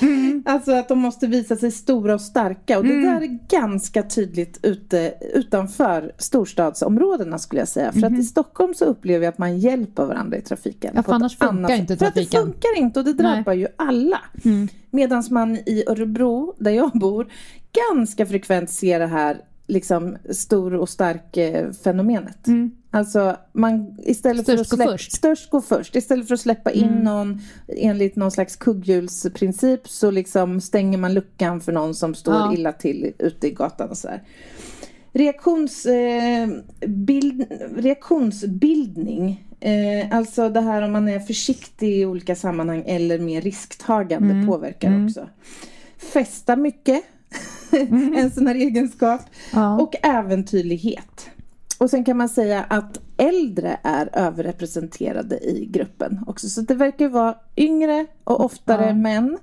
Mm. 0.00 0.42
Alltså 0.46 0.72
att 0.72 0.88
de 0.88 0.98
måste 0.98 1.26
visa 1.26 1.56
sig 1.56 1.70
stora 1.70 2.14
och 2.14 2.20
starka 2.20 2.78
och 2.78 2.84
det 2.84 3.02
där 3.02 3.20
är 3.20 3.38
ganska 3.48 4.02
tydligt 4.02 4.58
ute, 4.62 5.14
utanför 5.34 6.12
storstadsområdena 6.18 7.38
skulle 7.38 7.60
jag 7.60 7.68
säga. 7.68 7.92
För 7.92 8.06
att 8.06 8.12
i 8.12 8.22
Stockholm 8.22 8.74
så 8.74 8.84
upplever 8.84 9.24
jag 9.24 9.32
att 9.32 9.38
man 9.38 9.58
hjälper 9.58 10.04
varandra 10.04 10.36
i 10.36 10.40
trafiken. 10.40 10.92
Ja, 10.96 11.02
för 11.02 11.12
annars 11.12 11.38
funkar 11.38 11.56
annat 11.56 11.70
inte 11.70 11.96
För 11.96 12.06
att 12.06 12.14
det 12.14 12.20
trafiken. 12.20 12.42
funkar 12.42 12.78
inte 12.78 13.00
och 13.00 13.04
det 13.04 13.12
drabbar 13.12 13.52
ju 13.52 13.66
alla. 13.76 14.20
Mm. 14.44 14.68
Medan 14.90 15.24
man 15.30 15.56
i 15.56 15.84
Örebro, 15.86 16.54
där 16.58 16.70
jag 16.70 16.90
bor, 16.92 17.32
ganska 17.90 18.26
frekvent 18.26 18.70
ser 18.70 18.98
det 18.98 19.06
här 19.06 19.40
liksom 19.66 20.16
stor 20.30 20.74
och 20.74 20.88
stark 20.88 21.36
eh, 21.36 21.70
fenomenet. 21.70 22.46
Mm. 22.46 22.70
Alltså 22.90 23.36
man 23.52 23.96
istället 24.04 24.46
för 24.46 24.52
Störst 24.56 24.60
att 24.62 24.70
går 24.70 24.76
släppa, 24.76 24.92
först. 24.92 25.12
störst 25.12 25.50
går 25.50 25.60
först. 25.60 25.96
Istället 25.96 26.26
för 26.28 26.34
att 26.34 26.40
släppa 26.40 26.70
in 26.70 26.84
Mm. 26.88 26.98
någon 27.04 27.40
enligt 27.68 28.16
någon 28.16 28.30
slags 28.30 28.56
kugghjulsprincip 28.56 29.88
så 29.88 30.10
liksom 30.10 30.60
stänger 30.60 30.98
man 30.98 31.14
luckan 31.14 31.60
för 31.60 31.72
någon 31.72 31.94
som 31.94 32.14
står 32.14 32.34
Ja. 32.34 32.54
illa 32.54 32.72
till 32.72 33.12
ute 33.18 33.46
i 33.46 33.50
gatan 33.50 33.90
och 33.90 33.98
sådär. 33.98 34.22
Reaktions, 35.12 35.86
eh, 35.86 36.48
bild, 36.86 37.44
reaktionsbildning, 37.76 39.44
eh, 39.60 40.16
alltså 40.16 40.48
det 40.48 40.60
här 40.60 40.82
om 40.82 40.92
man 40.92 41.08
är 41.08 41.18
försiktig 41.20 41.98
i 41.98 42.04
olika 42.06 42.36
sammanhang 42.36 42.82
eller 42.86 43.18
mer 43.18 43.40
risktagande 43.40 44.30
Mm. 44.34 44.46
påverkar 44.46 44.88
Mm. 44.88 45.06
också. 45.06 45.28
Festa 45.98 46.56
mycket, 46.56 47.02
en 48.16 48.30
sån 48.30 48.46
här 48.46 48.54
egenskap. 48.54 49.20
Ja. 49.52 49.80
Och 49.80 49.94
äventyrlighet. 50.06 51.30
Och 51.78 51.90
sen 51.90 52.04
kan 52.04 52.16
man 52.16 52.28
säga 52.28 52.64
att 52.68 53.00
äldre 53.16 53.78
är 53.82 54.10
överrepresenterade 54.12 55.38
i 55.38 55.66
gruppen 55.70 56.24
också. 56.26 56.48
Så 56.48 56.60
det 56.60 56.74
verkar 56.74 57.08
vara 57.08 57.34
yngre 57.56 58.06
och 58.24 58.44
oftare 58.44 58.86
Ja. 58.86 58.94
män. 58.94 59.38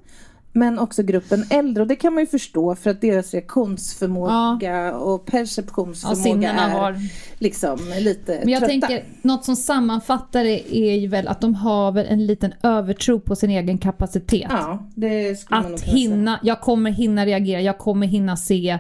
Men 0.58 0.80
också 0.80 1.04
gruppen 1.04 1.44
äldre. 1.50 1.82
Och 1.82 1.88
det 1.88 1.96
kan 1.96 2.14
man 2.14 2.24
ju 2.24 2.28
förstå 2.28 2.76
för 2.76 2.90
att 2.90 3.02
deras 3.02 3.34
reaktionsförmåga 3.34 4.96
och 4.96 5.22
ja, 5.26 5.32
perceptionsförmåga 5.32 6.16
sinnena 6.24 6.88
är 6.88 6.96
liksom 7.40 7.80
lite 8.00 8.40
Men 8.44 8.50
jag 8.50 8.60
trötta. 8.60 8.88
tänker, 8.88 9.04
något 9.22 9.46
som 9.46 9.56
sammanfattar 9.56 10.44
det 10.44 10.76
är 10.78 10.96
ju 10.96 11.08
väl 11.08 11.28
att 11.28 11.42
de 11.42 11.56
har 11.56 11.92
väl 11.92 12.06
en 12.10 12.26
liten 12.26 12.54
övertro 12.64 13.20
på 13.20 13.36
sin 13.36 13.50
egen 13.50 13.78
kapacitet. 13.78 14.48
Ja, 14.50 14.88
det 14.96 15.36
skulle 15.40 15.62
man 15.62 15.72
nog 15.72 15.74
Att 15.76 15.84
kunna 15.86 15.94
säga. 15.94 16.08
hinna, 16.10 16.40
jag 16.44 16.62
kommer 16.62 16.92
hinna 16.92 17.26
reagera, 17.26 17.62
jag 17.62 17.78
kommer 17.78 18.08
hinna 18.08 18.38
se. 18.38 18.80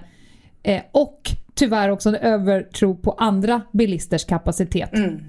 Eh, 0.63 0.81
och 0.91 1.21
tyvärr 1.55 1.89
också 1.89 2.09
en 2.09 2.15
övertro 2.15 2.95
på 2.95 3.11
andra 3.11 3.61
bilisters 3.71 4.25
kapacitet. 4.25 4.93
Mm. 4.93 5.21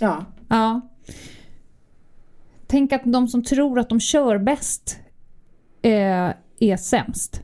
Ja, 0.00 0.24
Ja. 0.48 0.80
Tänk 2.66 2.92
att 2.92 3.02
de 3.04 3.28
som 3.28 3.44
tror 3.44 3.78
att 3.78 3.88
de 3.88 4.00
kör 4.00 4.38
bäst 4.38 4.98
eh, 5.82 6.30
är 6.58 6.76
sämst. 6.76 7.42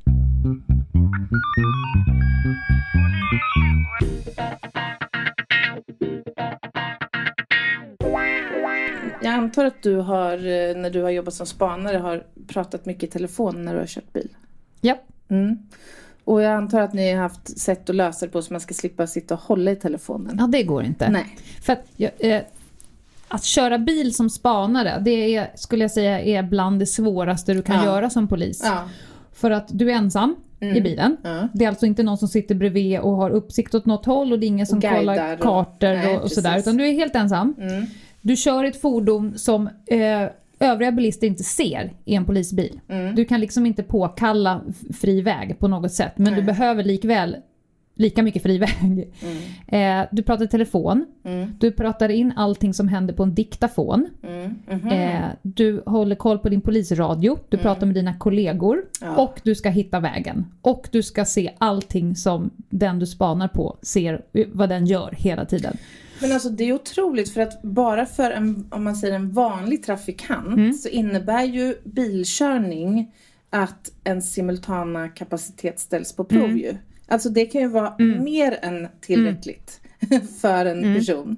jag 9.22 9.34
antar 9.34 9.64
att 9.64 9.82
du 9.82 9.96
har, 9.96 10.32
eh, 10.32 10.76
när 10.76 10.90
du 10.90 11.02
har 11.02 11.10
jobbat 11.10 11.34
som 11.34 11.46
spanare, 11.46 11.96
har 11.96 12.26
pratat 12.46 12.86
mycket 12.86 13.02
i 13.02 13.06
telefon 13.06 13.64
när 13.64 13.72
du 13.72 13.78
har 13.78 13.86
kört 13.86 14.12
bil. 14.12 14.28
Ja. 14.80 15.02
Mm. 15.28 15.58
Och 16.24 16.42
jag 16.42 16.52
antar 16.52 16.80
att 16.80 16.92
ni 16.94 17.12
har 17.12 17.22
haft 17.22 17.58
sätt 17.60 17.90
att 17.90 17.96
lösa 17.96 18.26
det 18.26 18.32
på 18.32 18.42
så 18.42 18.52
man 18.52 18.60
ska 18.60 18.74
slippa 18.74 19.06
sitta 19.06 19.34
och 19.34 19.40
hålla 19.40 19.70
i 19.70 19.76
telefonen. 19.76 20.36
ja, 20.40 20.46
det 20.46 20.62
går 20.62 20.84
inte. 20.84 21.10
Nej. 21.10 21.36
För 21.62 21.72
att, 21.72 21.84
eh, 22.18 22.40
att 23.28 23.44
köra 23.44 23.78
bil 23.78 24.14
som 24.14 24.30
spanare, 24.30 24.98
det 25.04 25.36
är, 25.36 25.50
skulle 25.54 25.84
jag 25.84 25.90
säga 25.90 26.20
är 26.20 26.42
bland 26.42 26.78
det 26.80 26.86
svåraste 26.86 27.54
du 27.54 27.62
kan 27.62 27.76
Ja. 27.76 27.84
göra 27.84 28.10
som 28.10 28.28
polis. 28.28 28.60
Ja. 28.64 28.88
För 29.32 29.50
att 29.50 29.68
du 29.70 29.90
är 29.90 29.94
ensam 29.94 30.36
i 30.60 30.64
Mm. 30.70 30.82
bilen. 30.82 31.16
Ja. 31.22 31.48
Det 31.54 31.64
är 31.64 31.68
alltså 31.68 31.86
inte 31.86 32.02
någon 32.02 32.18
som 32.18 32.28
sitter 32.28 32.54
bredvid 32.54 32.98
och 33.00 33.16
har 33.16 33.30
uppsikt 33.30 33.74
åt 33.74 33.86
något 33.86 34.06
håll 34.06 34.32
och 34.32 34.38
det 34.38 34.46
är 34.46 34.48
ingen 34.48 34.66
som 34.66 34.80
kollar 34.80 35.32
och- 35.34 35.40
kartor 35.40 35.88
Nej, 35.94 36.16
och, 36.16 36.22
och 36.22 36.32
sådär. 36.32 36.58
Utan 36.58 36.76
du 36.76 36.88
är 36.88 36.92
helt 36.92 37.16
ensam. 37.16 37.54
Mm. 37.58 37.86
Du 38.20 38.36
kör 38.36 38.64
ett 38.64 38.80
fordon 38.80 39.38
som 39.38 39.66
eh, 39.86 40.28
övriga 40.62 40.92
bilister 40.92 41.26
inte 41.26 41.42
ser 41.42 41.92
i 42.04 42.14
en 42.14 42.24
polisbil. 42.24 42.80
Mm. 42.88 43.14
Du 43.14 43.24
kan 43.24 43.40
liksom 43.40 43.66
inte 43.66 43.82
påkalla 43.82 44.60
fri 45.00 45.20
väg 45.22 45.58
på 45.58 45.68
något 45.68 45.92
sätt. 45.92 46.12
Men 46.16 46.32
Nej. 46.32 46.40
du 46.40 46.46
behöver 46.46 46.84
likväl 46.84 47.36
lika 47.94 48.22
mycket 48.22 48.42
fri 48.42 48.58
väg. 48.82 49.12
Mm. 49.22 50.02
Eh, 50.02 50.08
du 50.12 50.22
pratar 50.22 50.44
i 50.44 50.48
telefon. 50.48 51.06
Mm. 51.24 51.54
Du 51.60 51.72
pratar 51.72 52.08
in 52.08 52.32
allting 52.36 52.74
som 52.74 52.88
händer 52.88 53.14
på 53.14 53.22
en 53.22 53.34
diktafon. 53.34 54.08
Mm. 54.22 54.54
Mhm. 54.70 54.88
Eh, 54.88 55.22
du 55.42 55.82
håller 55.86 56.16
koll 56.16 56.38
på 56.38 56.48
din 56.48 56.60
polisradio. 56.60 57.38
Du 57.48 57.56
pratar 57.56 57.86
med 57.86 57.94
dina 57.94 58.14
kollegor. 58.14 58.74
Mm. 58.74 59.14
Ja. 59.14 59.22
Och 59.22 59.40
du 59.44 59.54
ska 59.54 59.68
hitta 59.68 60.00
vägen. 60.00 60.46
Och 60.62 60.88
du 60.92 61.02
ska 61.02 61.24
se 61.24 61.52
allting 61.58 62.16
som 62.16 62.50
den 62.70 62.98
du 62.98 63.06
spanar 63.06 63.48
på 63.48 63.76
ser, 63.82 64.22
vad 64.52 64.68
den 64.68 64.86
gör 64.86 65.14
hela 65.18 65.44
tiden. 65.44 65.76
Men 66.22 66.32
alltså 66.32 66.48
det 66.50 66.64
är 66.64 66.72
otroligt 66.72 67.30
för 67.30 67.40
att 67.40 67.62
bara 67.62 68.06
för 68.06 68.30
en, 68.30 68.66
om 68.70 68.84
man 68.84 68.96
säger 68.96 69.14
en 69.14 69.30
vanlig 69.32 69.82
trafikant 69.84 70.46
Mm. 70.46 70.72
så 70.72 70.88
innebär 70.88 71.44
ju 71.44 71.74
bilkörning 71.84 73.14
att 73.50 73.92
en 74.04 74.22
simultana 74.22 75.08
kapacitet 75.08 75.80
ställs 75.80 76.12
på 76.12 76.24
prov 76.24 76.44
Mm. 76.44 76.58
ju. 76.58 76.74
Alltså 77.08 77.28
det 77.28 77.46
kan 77.46 77.60
ju 77.60 77.68
vara 77.68 77.94
mer 77.98 78.58
än 78.62 78.88
tillräckligt. 79.00 79.80
för 80.40 80.66
en 80.66 80.94
person. 80.98 81.36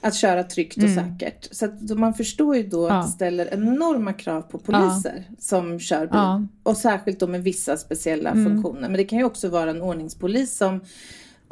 Att 0.00 0.14
köra 0.14 0.42
tryggt 0.44 0.76
och 0.82 0.88
säkert. 0.90 1.48
Så 1.50 1.64
att 1.64 1.98
man 1.98 2.14
förstår 2.14 2.56
ju 2.56 2.62
då 2.62 2.88
Ja. 2.88 2.92
att 2.92 3.06
det 3.06 3.12
ställer 3.12 3.54
enorma 3.54 4.12
krav 4.12 4.42
på 4.42 4.58
poliser 4.58 5.24
som 5.38 5.80
kör 5.80 6.00
bil. 6.00 6.08
Ja. 6.12 6.34
Mm. 6.34 6.48
Och 6.62 6.76
särskilt 6.76 7.20
då 7.20 7.26
med 7.26 7.42
vissa 7.42 7.76
speciella 7.76 8.32
funktioner. 8.32 8.80
Men 8.80 8.92
det 8.92 9.04
kan 9.04 9.18
ju 9.18 9.24
också 9.24 9.48
vara 9.48 9.70
en 9.70 9.82
ordningspolis 9.82 10.56
som 10.56 10.80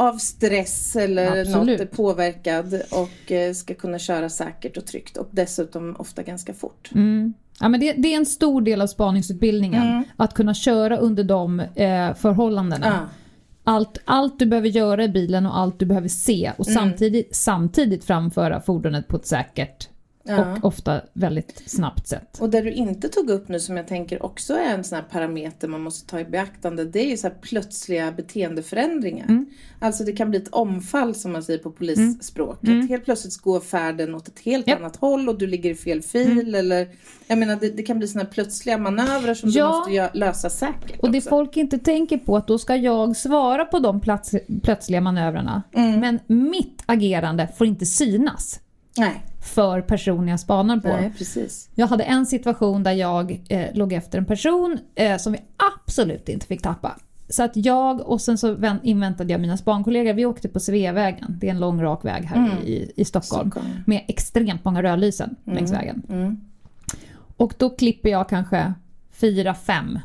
av 0.00 0.18
stress 0.18 0.96
eller 0.96 1.40
Absolut. 1.40 1.80
något 1.80 1.90
påverkad 1.90 2.82
och 2.90 3.32
eh, 3.32 3.52
ska 3.52 3.74
kunna 3.74 3.98
köra 3.98 4.28
säkert 4.28 4.76
och 4.76 4.86
tryggt 4.86 5.16
och 5.16 5.28
dessutom 5.30 5.96
ofta 5.98 6.22
ganska 6.22 6.54
fort. 6.54 6.90
Mm. 6.94 7.34
Ja, 7.60 7.68
men 7.68 7.80
det, 7.80 7.92
det 7.92 8.12
är 8.12 8.16
en 8.16 8.26
stor 8.26 8.60
del 8.62 8.80
av 8.80 8.86
spaningsutbildningen. 8.86 9.82
Mm. 9.82 10.04
Att 10.16 10.34
kunna 10.34 10.54
köra 10.54 10.96
under 10.96 11.24
de 11.24 11.60
eh, 11.60 12.14
förhållandena. 12.14 12.86
Ah. 12.86 13.08
Allt, 13.64 13.98
allt 14.04 14.38
du 14.38 14.46
behöver 14.46 14.68
göra 14.68 15.04
i 15.04 15.08
bilen 15.08 15.46
och 15.46 15.58
allt 15.58 15.78
du 15.78 15.86
behöver 15.86 16.08
se 16.08 16.52
och 16.58 16.68
Mm. 16.68 16.78
samtidigt, 16.80 17.36
samtidigt 17.36 18.04
framföra 18.04 18.60
fordonet 18.60 19.08
på 19.08 19.16
ett 19.16 19.26
säkert 19.26 19.88
Ja. 20.24 20.52
och 20.56 20.64
ofta 20.64 21.00
väldigt 21.12 21.62
snabbt 21.70 22.08
sätt. 22.08 22.38
Och 22.40 22.50
det 22.50 22.60
du 22.60 22.72
inte 22.72 23.08
tog 23.08 23.30
upp 23.30 23.48
nu 23.48 23.60
som 23.60 23.76
jag 23.76 23.88
tänker 23.88 24.22
också 24.22 24.54
är 24.54 24.74
en 24.74 24.84
sån 24.84 24.96
här 24.96 25.04
parameter 25.10 25.68
man 25.68 25.80
måste 25.80 26.10
ta 26.10 26.20
i 26.20 26.24
beaktande. 26.24 26.84
Det 26.84 26.98
är 27.00 27.10
ju 27.10 27.16
så 27.16 27.28
här 27.28 27.34
plötsliga 27.40 28.12
beteendeförändringar. 28.12 29.24
Mm. 29.28 29.46
Alltså 29.80 30.04
det 30.04 30.12
kan 30.12 30.30
bli 30.30 30.38
ett 30.38 30.48
omfall 30.48 31.14
som 31.14 31.32
man 31.32 31.42
säger 31.42 31.58
på 31.58 31.70
polisspråket. 31.70 32.88
Helt 32.88 33.04
plötsligt 33.04 33.36
går 33.36 33.60
färden 33.60 34.14
åt 34.14 34.28
ett 34.28 34.38
helt 34.40 34.66
Japp. 34.68 34.78
annat 34.78 34.96
håll 34.96 35.28
och 35.28 35.38
du 35.38 35.46
ligger 35.46 35.70
i 35.70 35.74
fel 35.74 36.02
fil. 36.02 36.54
Eller, 36.54 36.88
jag 37.26 37.38
menar 37.38 37.56
det, 37.56 37.70
det 37.70 37.82
kan 37.82 37.98
bli 37.98 38.08
såna 38.08 38.24
här 38.24 38.30
plötsliga 38.30 38.78
manövrar 38.78 39.34
som 39.34 39.50
Ja. 39.50 39.64
du 39.66 39.70
måste 39.78 39.90
gö- 39.92 40.10
lösa 40.18 40.50
säkert 40.50 41.00
Och 41.00 41.10
det 41.12 41.18
också. 41.18 41.28
folk 41.30 41.56
inte 41.56 41.78
tänker 41.78 42.18
på 42.18 42.36
att 42.36 42.46
då 42.46 42.58
ska 42.58 42.76
jag 42.76 43.16
svara 43.16 43.64
på 43.64 43.78
de 43.78 44.00
plats, 44.00 44.34
plötsliga 44.62 45.00
manövrarna. 45.00 45.62
Mm. 45.74 46.00
Men 46.00 46.18
mitt 46.50 46.82
agerande 46.86 47.48
får 47.58 47.66
inte 47.66 47.86
synas 47.86 48.60
Nej, 48.98 49.22
för 49.50 49.80
personen 49.80 50.28
jag 50.28 50.40
spanar 50.40 50.76
på. 50.76 50.88
nej 50.88 51.12
precis. 51.18 51.70
Jag 51.74 51.86
hade 51.86 52.04
en 52.04 52.26
situation 52.26 52.82
där 52.82 52.92
jag 52.92 53.40
eh, 53.48 53.66
låg 53.74 53.92
efter 53.92 54.18
en 54.18 54.24
person 54.24 54.78
eh, 54.94 55.16
som 55.16 55.32
vi 55.32 55.38
absolut 55.76 56.28
inte 56.28 56.46
fick 56.46 56.62
tappa. 56.62 56.96
Så 57.28 57.42
att 57.42 57.56
jag 57.56 58.00
och 58.00 58.20
sen 58.20 58.38
så 58.38 58.54
vän- 58.54 58.80
inväntade 58.82 59.32
jag 59.32 59.40
mina 59.40 59.56
spankollegor. 59.56 60.12
Vi 60.12 60.26
åkte 60.26 60.48
på 60.48 60.60
Sveavägen. 60.60 61.36
Det 61.40 61.46
är 61.46 61.50
en 61.50 61.60
lång 61.60 61.82
rak 61.82 62.04
väg 62.04 62.24
här 62.24 62.58
i, 62.64 62.92
i 62.96 63.04
Stockholm. 63.04 63.50
Stockholm. 63.50 63.74
Med 63.86 64.04
extremt 64.08 64.64
många 64.64 64.82
rödlysen 64.82 65.36
längs 65.44 65.72
vägen. 65.72 66.02
Mm. 66.08 66.40
Och 67.36 67.54
då 67.58 67.70
klipper 67.70 68.08
jag 68.08 68.28
kanske 68.28 68.72
fyra, 69.12 69.54
fem 69.54 69.98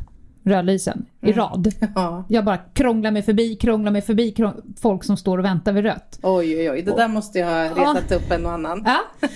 rödlysen 0.46 1.06
i 1.22 1.32
rad. 1.32 1.74
Ja. 1.96 2.24
Jag 2.30 2.46
bara 2.46 2.58
krånglar 2.58 3.12
mig 3.12 3.22
förbi, 3.22 3.56
krånglar 3.56 3.92
mig 3.92 4.02
förbi 4.02 4.32
krång- 4.38 4.62
folk 4.82 5.04
som 5.04 5.18
står 5.18 5.38
och 5.38 5.46
väntar 5.46 5.74
vid 5.74 5.84
rött. 5.84 6.20
Oj, 6.24 6.58
oj, 6.58 6.72
oj. 6.72 6.82
Det 6.82 6.96
där 6.96 7.08
måste 7.08 7.40
jag 7.40 7.48
ha 7.48 7.64
retat 7.96 8.12
upp 8.12 8.32
en 8.32 8.46
och 8.46 8.52
annan. 8.52 8.84
Ja. 8.86 9.28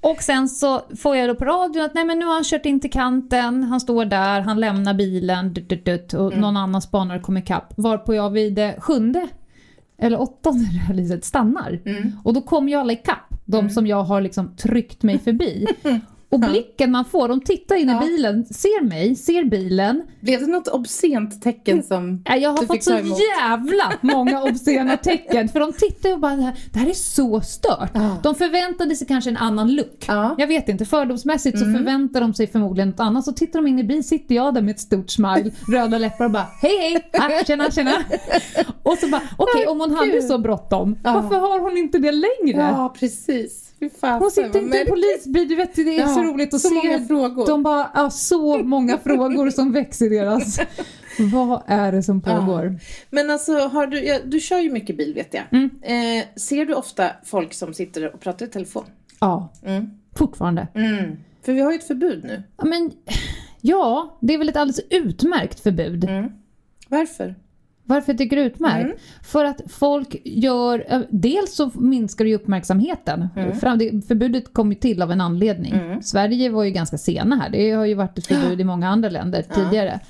Och 0.00 0.22
sen 0.22 0.48
så 0.48 0.80
får 0.98 1.16
jag 1.16 1.28
då 1.28 1.34
på 1.34 1.44
radion 1.44 1.84
att 1.84 1.94
nej 1.94 2.04
men 2.04 2.18
nu 2.18 2.24
har 2.26 2.34
han 2.34 2.44
kört 2.44 2.66
in 2.66 2.80
till 2.80 2.90
kanten, 2.90 3.62
han 3.62 3.80
står 3.80 4.04
där, 4.04 4.40
han 4.40 4.60
lämnar 4.60 4.94
bilen 4.94 5.52
dut, 5.52 5.68
dut, 5.68 5.84
dut, 5.84 6.12
och 6.14 6.36
någon 6.38 6.56
annan 6.56 6.82
spanare 6.82 7.20
kommer 7.20 7.40
ikapp. 7.40 7.72
Varpå 7.76 8.14
jag 8.14 8.30
vid 8.30 8.54
det 8.54 8.76
sjunde 8.80 9.28
eller 9.98 10.20
åttonde 10.20 10.64
rödlyset 10.88 11.24
stannar. 11.24 11.80
Och 12.24 12.34
då 12.34 12.40
kommer 12.42 12.68
ju 12.72 12.78
alla 12.78 12.92
ikapp, 12.92 13.34
de 13.44 13.70
som 13.70 13.86
jag 13.86 14.02
har 14.02 14.20
liksom 14.20 14.56
tryckt 14.56 15.02
mig 15.02 15.18
förbi. 15.18 15.66
Och 16.30 16.40
blicken 16.40 16.90
man 16.90 17.04
får, 17.04 17.28
de 17.28 17.40
tittar 17.40 17.76
in 17.76 17.88
Ja. 17.88 18.04
i 18.04 18.06
bilen, 18.06 18.44
ser 18.44 18.84
mig, 18.84 19.14
ser 19.16 19.44
bilen. 19.44 20.02
Blev 20.20 20.40
det 20.40 20.46
något 20.46 20.68
obscent 20.68 21.42
tecken 21.42 21.82
som 21.82 22.22
Nej, 22.28 22.40
Jag 22.42 22.50
har 22.50 22.60
du 22.60 22.66
fått 22.66 22.82
så 22.82 22.92
jävla 23.40 23.92
många 24.00 24.42
obscena 24.50 24.96
tecken. 24.96 25.48
För 25.48 25.60
de 25.60 25.72
tittar 25.72 26.12
och 26.12 26.20
bara, 26.20 26.36
det 26.36 26.42
här, 26.42 26.54
det 26.72 26.78
här 26.78 26.88
är 26.88 26.92
så 26.94 27.40
stört. 27.40 27.90
Ja. 27.94 28.16
De 28.22 28.34
förväntade 28.34 28.94
sig 28.96 29.06
kanske 29.06 29.30
en 29.30 29.36
annan 29.36 29.74
look. 29.74 30.04
Ja. 30.08 30.24
Mm. 30.24 30.36
Jag 30.38 30.46
vet 30.46 30.68
inte, 30.68 30.84
fördomsmässigt 30.84 31.58
så 31.58 31.64
förväntar 31.64 32.20
de 32.20 32.34
sig 32.34 32.46
förmodligen 32.46 32.88
något 32.88 33.00
annat. 33.00 33.24
Så 33.24 33.32
tittar 33.32 33.58
de 33.62 33.66
in 33.68 33.78
i 33.78 33.84
bilen, 33.84 34.02
sitter 34.04 34.34
jag 34.34 34.54
där 34.54 34.62
med 34.62 34.70
ett 34.74 34.80
stort 34.80 35.10
smile, 35.10 35.50
röda 35.72 35.98
läppar 35.98 36.24
och 36.24 36.30
bara 36.30 36.46
hej 36.62 36.78
hej, 36.80 37.38
ah, 37.40 37.44
tjena 37.44 37.70
tjena. 37.70 37.92
Och 38.82 38.98
så 38.98 39.08
bara, 39.08 39.22
okej 39.36 39.66
om 39.66 39.80
hon 39.80 39.94
hade 39.94 40.22
så 40.22 40.38
bråttom, 40.38 40.96
Ja. 41.04 41.12
varför 41.12 41.36
har 41.36 41.60
hon 41.60 41.76
inte 41.76 41.98
det 41.98 42.12
längre? 42.12 42.60
Ja, 42.60 42.94
precis. 42.98 43.64
Fasen, 44.00 44.18
Hon 44.20 44.30
sitter 44.30 44.60
inte 44.62 44.76
i 44.76 44.80
en 44.80 44.86
polisbil, 44.86 45.48
du 45.48 45.54
vet 45.56 45.74
det 45.74 45.82
är 45.82 46.00
Ja, 46.00 46.08
så 46.08 46.22
roligt 46.22 46.54
att 46.54 46.60
så 46.60 46.68
se. 46.68 46.74
många 46.74 47.06
frågor. 47.06 47.46
De 47.46 47.62
bara, 47.62 47.90
ja, 47.94 48.10
så 48.10 48.58
många 48.58 48.98
frågor 49.04 49.50
som 49.50 49.72
väcks 49.72 50.02
i 50.02 50.08
deras... 50.08 50.60
Vad 51.32 51.62
är 51.66 51.92
det 51.92 52.02
som 52.02 52.20
pågår? 52.20 52.76
Men 53.10 53.30
alltså, 53.30 53.52
har 53.52 53.86
du, 53.86 54.04
ja, 54.04 54.18
du 54.24 54.40
kör 54.40 54.58
ju 54.58 54.72
mycket 54.72 54.96
bil 54.96 55.14
vet 55.14 55.34
jag. 55.34 55.42
Mm. 55.52 55.70
Eh, 55.82 56.24
ser 56.36 56.66
du 56.66 56.74
ofta 56.74 57.10
folk 57.24 57.54
som 57.54 57.74
sitter 57.74 58.14
och 58.14 58.20
pratar 58.20 58.46
i 58.46 58.48
telefon? 58.48 58.84
Ja, 59.20 59.48
Mm. 59.64 59.90
fortfarande. 60.16 60.68
Mm. 60.74 61.16
För 61.42 61.52
vi 61.52 61.60
har 61.60 61.72
ju 61.72 61.78
ett 61.78 61.86
förbud 61.86 62.24
nu. 62.24 62.42
Ja, 62.56 62.64
men, 62.64 62.90
ja, 63.60 64.18
det 64.20 64.34
är 64.34 64.38
väl 64.38 64.48
ett 64.48 64.56
alldeles 64.56 64.80
utmärkt 64.90 65.60
förbud. 65.60 66.04
Mm. 66.04 66.30
Varför? 66.88 67.34
Varför 67.88 68.12
jag 68.12 68.18
tycker 68.18 68.36
det 68.36 68.42
är 68.42 68.46
utmärkt? 68.46 68.84
Mm. 68.84 68.96
För 69.22 69.44
att 69.44 69.60
folk 69.68 70.16
gör... 70.24 70.84
eh, 70.88 71.00
Dels 71.10 71.54
så 71.56 71.70
minskar 71.74 72.24
det 72.24 72.28
ju 72.28 72.36
uppmärksamheten. 72.36 73.28
Mm. 73.36 73.60
Förbudet 74.02 74.52
kom 74.52 74.72
ju 74.72 74.78
till 74.78 75.02
av 75.02 75.12
en 75.12 75.20
anledning. 75.20 75.74
Sverige 76.02 76.50
var 76.50 76.64
ju 76.64 76.70
ganska 76.70 76.98
sena 76.98 77.36
här. 77.36 77.50
Det 77.50 77.70
har 77.70 77.84
ju 77.84 77.94
varit 77.94 78.18
ett 78.18 78.26
förbud 78.26 78.60
i 78.60 78.64
många 78.64 78.88
andra 78.88 79.08
länder 79.08 79.44
tidigare. 79.54 80.00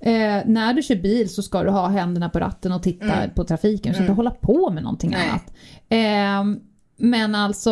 Eh, 0.00 0.42
när 0.46 0.74
du 0.74 0.82
kör 0.82 0.96
bil 0.96 1.28
så 1.28 1.42
ska 1.42 1.62
du 1.62 1.70
ha 1.70 1.88
händerna 1.88 2.28
på 2.28 2.38
ratten 2.40 2.72
och 2.72 2.82
titta 2.82 3.12
på 3.34 3.44
trafiken. 3.44 3.90
Du 3.92 3.94
ska 3.94 4.02
inte 4.02 4.12
hålla 4.12 4.30
på 4.30 4.70
med 4.70 4.82
någonting 4.82 5.14
Mm. 5.14 5.20
Nej. 5.20 5.30
annat. 5.30 6.56
Eh, 6.58 6.62
men 6.96 7.34
alltså, 7.34 7.70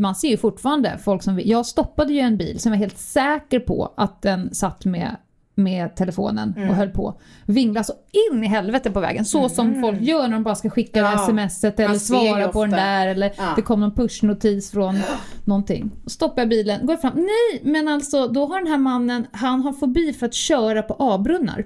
man 0.00 0.14
ser 0.14 0.28
ju 0.28 0.36
fortfarande 0.36 0.98
folk 1.04 1.22
som... 1.22 1.40
Jag 1.44 1.66
stoppade 1.66 2.12
ju 2.12 2.18
en 2.20 2.36
bil 2.36 2.58
som 2.60 2.72
jag 2.72 2.78
var 2.78 2.84
helt 2.84 2.98
säker 2.98 3.60
på 3.60 3.92
att 3.96 4.22
den 4.22 4.54
satt 4.54 4.84
med 4.84 5.16
med 5.58 5.96
telefonen 5.96 6.54
Mm. 6.56 6.70
och 6.70 6.76
höll 6.76 6.88
på. 6.90 7.20
Vingla 7.46 7.84
så 7.84 7.92
in 8.32 8.44
i 8.44 8.46
helvete 8.46 8.90
på 8.90 9.00
vägen. 9.00 9.24
Så 9.24 9.48
som 9.48 9.80
folk 9.80 10.00
gör 10.00 10.22
när 10.22 10.32
de 10.32 10.42
bara 10.42 10.54
ska 10.54 10.70
skicka 10.70 10.98
Ja, 10.98 11.18
smset 11.18 11.80
eller 11.80 11.94
svara 11.94 12.48
på 12.48 12.60
den 12.64 12.70
där 12.70 13.06
eller 13.06 13.32
Ja. 13.36 13.52
det 13.56 13.62
kom 13.62 13.80
någon 13.80 13.94
pushnotis 13.94 14.70
från 14.70 14.98
någonting. 15.44 15.90
Stoppar 16.06 16.42
jag 16.42 16.48
bilen, 16.48 16.86
går 16.86 16.92
jag 16.92 17.00
fram. 17.00 17.12
Nej, 17.16 17.60
men 17.72 17.88
alltså 17.88 18.28
då 18.28 18.46
har 18.46 18.58
den 18.58 18.66
här 18.68 18.78
mannen, 18.78 19.26
han 19.32 19.60
har 19.62 19.72
fobi 19.72 20.12
för 20.12 20.26
att 20.26 20.34
köra 20.34 20.82
på 20.82 20.96
A-brunnar. 20.98 21.64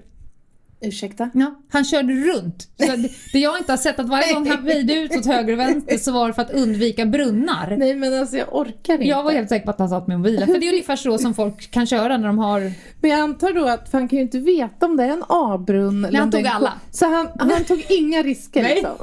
Ursäkta? 0.82 1.30
Ja, 1.34 1.54
han 1.70 1.84
körde 1.84 2.12
runt. 2.12 2.68
Så 2.76 2.86
det, 2.96 3.10
det 3.32 3.38
jag 3.38 3.58
inte 3.58 3.72
har 3.72 3.76
sett 3.76 3.98
att 3.98 4.08
varje 4.08 4.34
gång 4.34 4.48
han 4.48 4.64
väjde 4.64 4.94
ut 4.94 5.16
åt 5.16 5.26
höger 5.26 5.52
och 5.52 5.58
vänster 5.58 5.98
så 5.98 6.12
var 6.12 6.28
det 6.28 6.34
för 6.34 6.42
att 6.42 6.50
undvika 6.50 7.06
brunnar. 7.06 7.76
Nej 7.78 7.94
men 7.94 8.20
alltså 8.20 8.36
jag 8.36 8.54
orkar 8.56 8.94
inte. 8.94 9.06
Jag 9.06 9.22
var 9.22 9.32
helt 9.32 9.48
säker 9.48 9.64
på 9.64 9.70
att 9.70 9.78
han 9.78 9.88
satt 9.88 10.06
med 10.06 10.18
mobilen. 10.18 10.46
För 10.46 10.58
det 10.58 10.66
är 10.66 10.72
ungefär 10.72 10.96
så 10.96 11.18
som 11.18 11.34
folk 11.34 11.70
kan 11.70 11.86
köra 11.86 12.16
när 12.16 12.26
de 12.26 12.38
har... 12.38 12.72
Men 13.00 13.10
jag 13.10 13.20
antar 13.20 13.52
då 13.52 13.68
att 13.68 13.90
för 13.90 13.98
han 13.98 14.08
kan 14.08 14.16
ju 14.16 14.22
inte 14.22 14.38
veta 14.38 14.86
om 14.86 14.96
det 14.96 15.04
är 15.04 15.08
en 15.08 15.24
A-brunn 15.28 16.04
eller 16.04 16.18
han 16.18 16.30
tog 16.30 16.46
alla. 16.46 16.72
Så 16.90 17.06
han, 17.06 17.28
han 17.38 17.64
tog 17.64 17.86
inga 17.88 18.22
risker 18.22 18.62
Nej. 18.62 18.74
liksom. 18.74 18.96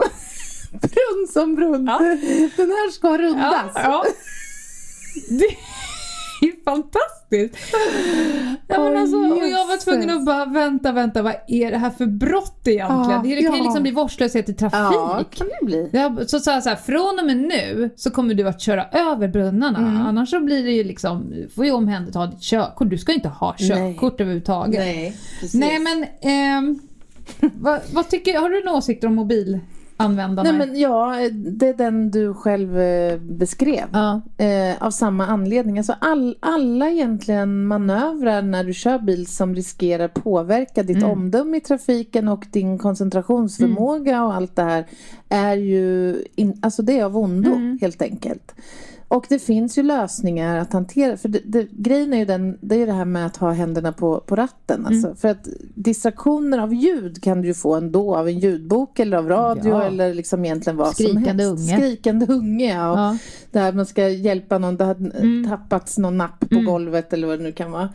brunn 0.72 1.28
som 1.34 1.56
brunn. 1.56 1.88
Ja. 1.88 2.00
Den 2.58 2.70
här 2.70 2.92
ska 2.92 3.18
rundas. 3.18 3.72
ja. 3.76 4.06
Det 5.30 5.46
är 6.42 6.46
ju 6.46 6.54
fantastiskt. 6.66 7.76
Ja, 8.68 8.84
men 8.84 8.98
alltså, 8.98 9.18
och 9.18 9.48
jag 9.48 9.68
var 9.68 9.78
tvungen 9.78 10.10
att 10.10 10.26
bara 10.26 10.46
vänta, 10.46 10.92
vänta, 10.92 11.22
vad 11.22 11.36
är 11.48 11.72
det 11.72 11.78
här 11.78 11.90
för 11.90 12.06
brott 12.06 12.62
egentligen? 12.66 13.30
Ja, 13.30 13.36
det 13.36 13.42
kan 13.42 13.54
ju 13.54 13.58
ja. 13.58 13.64
liksom 13.64 13.84
bli 13.84 13.92
vårdslöshet 13.92 14.50
i 14.50 14.54
trafik. 14.54 14.80
Ja, 14.80 15.24
kan 15.32 15.48
det 15.48 15.66
bli. 15.66 15.90
Jag, 15.94 16.30
så 16.30 16.40
sa 16.40 16.54
jag 16.54 16.64
så 16.64 16.70
här, 16.70 16.76
från 16.76 17.20
och 17.20 17.26
med 17.26 17.38
nu 17.38 17.90
så 17.96 18.12
kommer 18.12 18.34
du 18.34 18.48
att 18.48 18.62
köra 18.62 18.86
över 18.86 19.28
brunnarna. 19.28 19.78
Mm. 19.78 20.02
Annars 20.02 20.30
så 20.30 20.40
blir 20.40 20.64
det 20.64 20.72
ju 20.72 20.84
liksom, 20.84 21.34
får 21.56 21.66
ju 21.66 21.72
omhänderta 21.72 22.26
ditt 22.26 22.42
körkort. 22.42 22.90
Du 22.90 22.98
ska 22.98 23.12
ju 23.12 23.16
inte 23.16 23.30
ha 23.30 23.56
körkort 23.58 24.22
överhuvudtaget. 24.22 24.80
Nej, 24.80 25.18
precis. 25.40 25.60
Nej 25.60 25.80
men, 25.80 26.06
ehm, 26.22 26.80
vad, 27.60 27.80
vad 27.94 28.10
tycker, 28.10 28.40
har 28.40 28.50
du 28.50 28.64
några 28.64 28.78
åsikter 28.78 29.08
om 29.08 29.20
mobilanvändarna? 30.00 30.52
Nej 30.52 30.68
men 30.68 30.80
ja, 30.80 31.16
det 31.32 31.68
är 31.68 31.74
den 31.74 32.12
du 32.12 32.34
själv 32.34 32.80
eh, 32.80 33.20
beskrev. 33.20 33.86
ja. 33.92 34.22
Eh, 34.38 34.84
av 34.84 34.92
samma 34.92 35.26
anledning. 35.28 35.78
Alltså 35.78 35.96
all, 36.02 36.36
alla 36.40 36.90
egentligen 36.90 37.66
manövrar 37.68 38.42
när 38.42 38.64
du 38.64 38.74
kör 38.74 39.00
bil 39.00 39.28
som 39.28 39.56
riskerar 39.56 40.08
påverka 40.08 40.84
ditt 40.84 40.98
Mm. 40.98 41.10
omdöme 41.10 41.58
i 41.58 41.62
trafiken 41.62 42.28
och 42.28 42.46
din 42.52 42.78
koncentrationsförmåga 42.78 44.24
och 44.24 44.34
allt 44.34 44.56
det 44.56 44.64
här 44.64 44.86
är 45.30 45.56
ju 45.56 46.16
in, 46.36 46.60
alltså 46.62 46.82
det 46.82 47.00
är 47.00 47.04
av 47.06 47.18
ondo 47.18 47.52
Mm. 47.54 47.78
helt 47.82 48.02
enkelt. 48.02 48.56
Och 49.12 49.26
det 49.30 49.40
finns 49.40 49.78
ju 49.78 49.84
lösningar 49.84 50.58
att 50.58 50.74
hantera. 50.74 51.18
För 51.18 51.30
det, 51.30 51.40
det, 51.46 51.68
grejen 51.72 52.14
är 52.14 52.18
ju 52.18 52.26
den, 52.26 52.58
det 52.62 52.76
är 52.76 52.80
ju 52.80 52.86
det 52.86 52.94
här 52.94 53.06
med 53.06 53.26
att 53.26 53.38
ha 53.38 53.52
händerna 53.52 53.92
på, 53.92 54.20
på 54.20 54.36
ratten. 54.36 54.86
Alltså. 54.86 55.08
Mm. 55.08 55.18
För 55.18 55.28
att 55.28 55.48
distraktioner 55.76 56.58
av 56.58 56.74
ljud 56.74 57.24
kan 57.24 57.42
du 57.42 57.48
ju 57.48 57.54
få 57.54 57.76
ändå 57.76 58.16
av 58.16 58.28
en 58.28 58.40
ljudbok 58.40 59.00
eller 59.00 59.18
av 59.18 59.30
radio 59.30 59.70
Ja. 59.70 59.84
eller 59.84 60.14
liksom 60.14 60.46
egentligen 60.46 60.78
vad 60.78 60.94
Skrikande 60.94 61.44
som 61.44 61.58
helst. 61.58 61.64
unge. 61.70 61.78
Skrikande 61.78 62.26
unge. 62.30 62.74
Ja. 62.76 62.92
Och 62.92 62.98
Ja. 63.00 63.18
Där 63.52 63.74
man 63.74 63.86
ska 63.86 64.10
hjälpa 64.10 64.58
någon, 64.58 64.78
det 64.78 64.84
har 64.84 64.96
Mm. 64.96 65.50
tappats 65.50 65.98
någon 65.98 66.18
napp 66.18 66.50
på 66.50 66.60
golvet 66.66 67.14
eller 67.14 67.28
vad 67.28 67.40
det 67.40 67.44
nu 67.44 67.52
kan 67.52 67.72
vara. 67.72 67.90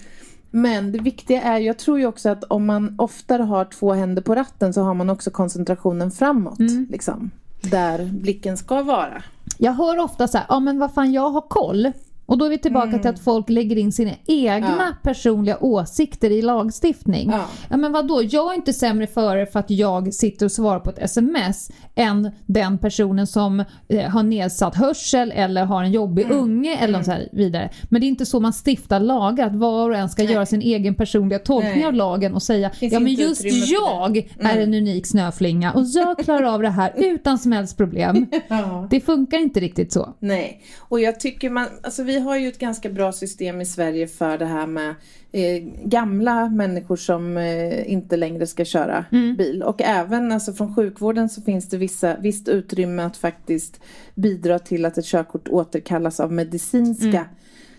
Men 0.50 0.92
det 0.92 0.98
viktiga 0.98 1.42
är, 1.42 1.58
jag 1.58 1.78
tror 1.78 1.98
ju 1.98 2.06
också 2.06 2.28
att 2.28 2.44
om 2.44 2.66
man 2.66 2.94
oftare 2.98 3.42
har 3.42 3.64
två 3.64 3.92
händer 3.92 4.22
på 4.22 4.34
ratten 4.34 4.72
så 4.72 4.82
har 4.82 4.94
man 4.94 5.10
också 5.10 5.30
koncentrationen 5.30 6.10
framåt. 6.10 6.58
Mm. 6.58 6.86
Liksom. 6.90 7.30
där 7.70 8.04
blicken 8.12 8.56
ska 8.56 8.82
vara. 8.82 9.22
Jag 9.58 9.72
hör 9.72 9.98
ofta 9.98 10.28
så 10.28 10.38
här, 10.38 10.46
ja 10.48 10.60
men 10.60 10.78
vad 10.78 10.94
fan 10.94 11.12
jag 11.12 11.30
har 11.30 11.40
koll. 11.40 11.92
Och 12.26 12.38
då 12.38 12.44
är 12.44 12.50
vi 12.50 12.58
tillbaka 12.58 12.98
till 12.98 13.10
att 13.10 13.20
folk 13.20 13.48
lägger 13.50 13.76
in 13.78 13.92
sina 13.92 14.10
egna 14.26 14.54
Mm. 14.66 14.78
Ja. 14.78 14.86
personliga 15.02 15.58
åsikter 15.60 16.30
i 16.30 16.42
lagstiftning. 16.42 17.30
Ja. 17.30 17.44
Ja 17.70 17.76
men 17.76 17.92
vadå, 17.92 18.22
jag 18.22 18.50
är 18.52 18.56
inte 18.56 18.72
sämre 18.72 19.06
före 19.06 19.46
för 19.46 19.58
att 19.60 19.70
jag 19.70 20.14
sitter 20.14 20.46
och 20.46 20.52
svarar 20.52 20.80
på 20.80 20.90
ett 20.90 20.98
sms 20.98 21.70
än 21.94 22.30
den 22.46 22.78
personen 22.78 23.26
som 23.26 23.64
eh, 23.88 24.10
har 24.10 24.22
nedsatt 24.22 24.74
hörsel 24.76 25.32
eller 25.34 25.64
har 25.64 25.82
en 25.82 25.92
jobbig 25.92 26.24
Mm. 26.24 26.38
unge 26.38 26.76
eller 26.76 27.02
så 27.02 27.10
här 27.10 27.28
vidare. 27.32 27.70
Men 27.84 28.00
det 28.00 28.06
är 28.06 28.08
inte 28.08 28.26
så 28.26 28.40
man 28.40 28.52
stiftar 28.66 29.00
lagar, 29.00 29.46
att 29.46 29.54
var 29.56 29.90
och 29.90 29.96
en 29.96 30.08
ska 30.08 30.22
göra 30.22 30.46
sin 30.46 30.62
egen 30.62 30.94
personliga 30.94 31.38
tolkning 31.38 31.74
Nej. 31.74 31.84
av 31.86 31.94
lagen 31.94 32.34
och 32.34 32.42
säga 32.42 32.70
ja 32.80 33.00
men 33.00 33.14
just 33.14 33.44
jag 33.44 34.16
är 34.38 34.58
en 34.60 34.74
unik 34.74 35.06
snöflinga 35.06 35.72
och 35.72 35.82
jag 35.94 36.18
klarar 36.18 36.42
av 36.42 36.62
det 36.62 36.68
här 36.70 36.92
utan 36.96 37.38
som 37.38 37.52
helst 37.52 37.76
problem. 37.76 38.26
Ja. 38.48 38.86
Det 38.90 39.00
funkar 39.00 39.38
inte 39.38 39.60
riktigt 39.60 39.92
så. 39.92 40.14
Nej, 40.18 40.62
och 40.78 41.00
jag 41.00 41.20
tycker 41.20 41.50
man, 41.50 41.66
alltså 41.82 42.02
vi 42.02 42.13
har 42.18 42.36
ju 42.36 42.48
ett 42.48 42.58
ganska 42.58 42.90
bra 42.90 43.12
system 43.12 43.60
i 43.60 43.66
Sverige 43.66 44.08
för 44.08 44.38
det 44.38 44.44
här 44.44 44.66
med 44.66 44.94
eh, 45.32 45.62
gamla 45.84 46.48
människor 46.48 46.96
som 46.96 47.36
eh, 47.36 47.92
inte 47.92 48.16
längre 48.16 48.46
ska 48.46 48.64
köra 48.64 49.04
bil. 49.36 49.62
Och 49.62 49.82
även 49.82 50.32
alltså 50.32 50.52
från 50.52 50.74
sjukvården 50.74 51.28
så 51.28 51.42
finns 51.42 51.68
det 51.68 51.76
vissa, 51.76 52.16
visst 52.16 52.48
utrymme 52.48 53.02
att 53.02 53.16
faktiskt 53.16 53.80
bidra 54.14 54.58
till 54.58 54.84
att 54.84 54.98
ett 54.98 55.06
körkort 55.06 55.48
återkallas 55.48 56.20
av 56.20 56.32
medicinska 56.32 57.26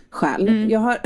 skäl. 0.10 0.46
Jag 0.72 0.80
har 0.80 0.98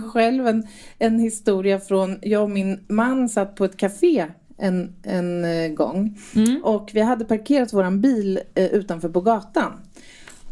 själv 0.12 0.46
en, 0.46 0.66
en 0.98 1.18
historia 1.18 1.80
från, 1.80 2.18
jag 2.22 2.42
och 2.42 2.50
min 2.50 2.80
man 2.88 3.28
satt 3.28 3.56
på 3.56 3.64
ett 3.64 3.76
café 3.76 4.26
en, 4.58 4.94
en 5.02 5.44
eh, 5.44 5.68
gång. 5.68 6.18
Och 6.62 6.90
vi 6.92 7.00
hade 7.00 7.24
parkerat 7.24 7.72
våran 7.72 8.00
bil 8.00 8.40
eh, 8.54 8.66
utanför 8.66 9.08
på 9.08 9.20
gatan. 9.20 9.72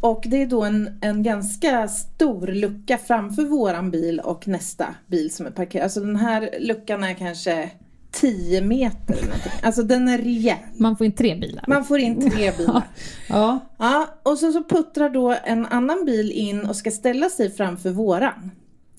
Och 0.00 0.24
det 0.26 0.42
är 0.42 0.46
då 0.46 0.62
en, 0.62 0.98
en 1.00 1.22
ganska 1.22 1.88
stor 1.88 2.46
lucka 2.46 2.98
framför 2.98 3.42
våran 3.42 3.90
bil 3.90 4.20
och 4.20 4.48
nästa 4.48 4.94
bil 5.06 5.30
som 5.30 5.46
är 5.46 5.50
parkerad. 5.50 5.82
Alltså 5.84 6.00
den 6.00 6.16
här 6.16 6.50
luckan 6.60 7.04
är 7.04 7.14
kanske 7.14 7.70
10 8.10 8.60
meter. 8.60 9.12
eller 9.14 9.22
någonting. 9.22 9.52
Alltså 9.62 9.82
den 9.82 10.08
är 10.08 10.18
rejäl. 10.18 10.56
Man 10.76 10.96
får 10.96 11.06
in 11.06 11.12
tre 11.12 11.34
bilar. 11.34 11.64
Man 11.68 11.84
får 11.84 11.98
in 11.98 12.30
tre 12.30 12.52
bilar. 12.58 12.82
Ja. 13.28 13.58
Ja, 13.78 14.06
och 14.22 14.38
så, 14.38 14.52
så 14.52 14.64
puttrar 14.64 15.10
då 15.10 15.36
en 15.44 15.66
annan 15.66 16.04
bil 16.04 16.30
in 16.32 16.60
och 16.66 16.76
ska 16.76 16.90
ställa 16.90 17.28
sig 17.30 17.50
framför 17.50 17.90
våran. 17.90 18.50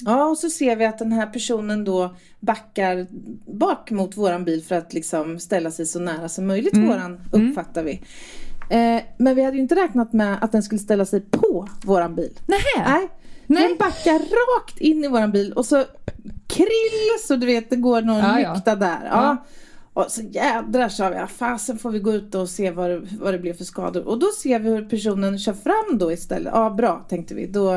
Ja, 0.06 0.26
och 0.26 0.38
så 0.38 0.50
ser 0.50 0.76
vi 0.76 0.86
att 0.86 1.00
den 1.00 1.12
här 1.12 1.28
personen 1.28 1.84
då 1.84 2.16
backar 2.40 3.08
bak 3.58 3.92
mot 3.92 4.18
våran 4.18 4.46
bil 4.46 4.64
för 4.64 4.76
att 4.76 4.94
liksom 4.94 5.40
ställa 5.40 5.72
sig 5.72 5.86
så 5.86 6.00
nära 6.00 6.30
som 6.30 6.48
möjligt 6.48 6.74
Mm. 6.74 6.88
våran, 6.88 7.20
uppfattar 7.32 7.84
vi. 7.84 8.02
Eh, 8.70 9.02
men 9.18 9.36
vi 9.36 9.44
hade 9.44 9.56
ju 9.58 9.62
inte 9.64 9.76
räknat 9.76 10.14
med 10.14 10.38
att 10.42 10.52
den 10.52 10.64
skulle 10.64 10.80
ställa 10.80 11.06
sig 11.06 11.22
på 11.22 11.68
våran 11.86 12.16
bil. 12.16 12.40
Nähä? 12.48 12.90
Nej. 12.90 13.08
Nej. 13.48 13.68
Den 13.68 13.78
backar 13.78 14.20
rakt 14.20 14.78
in 14.82 15.04
i 15.04 15.08
våran 15.08 15.32
bil 15.32 15.54
och 15.54 15.66
så 15.66 15.84
krill 16.48 17.20
så 17.28 17.36
du 17.36 17.46
vet 17.46 17.70
det 17.70 17.76
går 17.76 18.02
någon 18.02 18.18
Ja, 18.18 18.40
ja. 18.40 18.54
lykta 18.54 18.76
där. 18.76 19.00
Ja. 19.04 19.10
Ja. 19.12 19.38
Och 19.94 20.06
så 20.12 20.22
jädrar 20.22 20.90
sa 20.90 21.10
vi, 21.10 21.16
ja, 21.16 21.28
fasen 21.28 21.78
får 21.78 21.92
vi 21.92 22.00
gå 22.00 22.14
ut 22.14 22.36
och 22.36 22.50
se 22.50 22.72
vad 22.72 22.90
det, 22.90 23.02
vad 23.20 23.34
det 23.34 23.40
blir 23.40 23.54
för 23.54 23.64
skador. 23.64 24.08
Och 24.08 24.20
då 24.20 24.28
ser 24.42 24.60
vi 24.60 24.70
hur 24.70 24.86
personen 24.90 25.40
kör 25.40 25.54
fram 25.54 25.98
då 25.98 26.12
istället. 26.12 26.54
Ja 26.56 26.70
bra 26.70 27.06
tänkte 27.10 27.36
vi, 27.36 27.46
då 27.48 27.70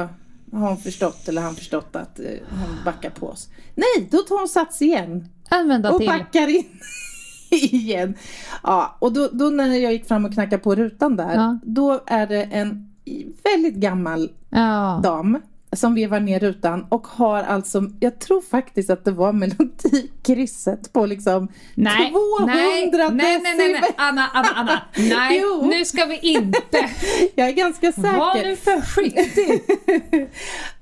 har 0.52 0.68
hon 0.68 0.76
förstått 0.76 1.28
eller 1.28 1.42
han 1.42 1.54
förstått 1.54 1.96
att 1.96 2.18
eh, 2.20 2.26
hon 2.50 2.84
backar 2.84 3.10
på 3.10 3.26
oss. 3.28 3.48
Nej, 3.74 4.08
då 4.10 4.18
tar 4.18 4.38
hon 4.38 4.48
sats 4.48 4.82
igen 4.82 5.28
Använda 5.48 5.92
och 5.92 5.98
till. 5.98 6.06
backar 6.08 6.48
in 6.48 6.64
igen. 7.74 8.14
Ja, 8.62 8.96
och 8.98 9.12
då, 9.12 9.28
då 9.32 9.44
när 9.44 9.78
jag 9.78 9.92
gick 9.92 10.08
fram 10.08 10.24
och 10.24 10.32
knackade 10.32 10.62
på 10.62 10.74
rutan 10.74 11.16
där, 11.16 11.34
Ja. 11.34 11.58
då 11.62 12.00
är 12.06 12.26
det 12.26 12.42
en 12.42 12.90
väldigt 13.44 13.74
gammal 13.74 14.30
Ja. 14.50 15.00
dam 15.02 15.38
som 15.72 15.94
vevar 15.94 16.20
ner 16.20 16.40
rutan 16.40 16.86
och 16.88 17.06
har 17.06 17.42
alltså, 17.42 17.82
jag 18.00 18.18
tror 18.18 18.40
faktiskt 18.40 18.90
att 18.90 19.04
det 19.04 19.10
var 19.12 19.32
melodikrysset 19.32 20.92
på 20.92 21.06
liksom 21.06 21.48
Nej, 21.74 22.12
200 22.38 22.54
nej, 22.54 22.90
nej, 22.92 23.10
nej, 23.12 23.40
nej, 23.42 23.56
nej, 23.56 23.72
decibel. 23.72 23.90
Anna, 23.96 24.26
Anna, 24.34 24.48
Anna. 24.54 24.80
Nej, 24.96 25.40
Jo. 25.42 25.66
nu 25.66 25.84
ska 25.84 26.04
vi 26.04 26.18
inte. 26.18 26.90
Jag 27.34 27.48
är 27.48 27.52
ganska 27.52 27.92
säker. 27.92 28.16
Var 28.18 28.34
nu 28.42 28.56
försiktig. 28.56 29.62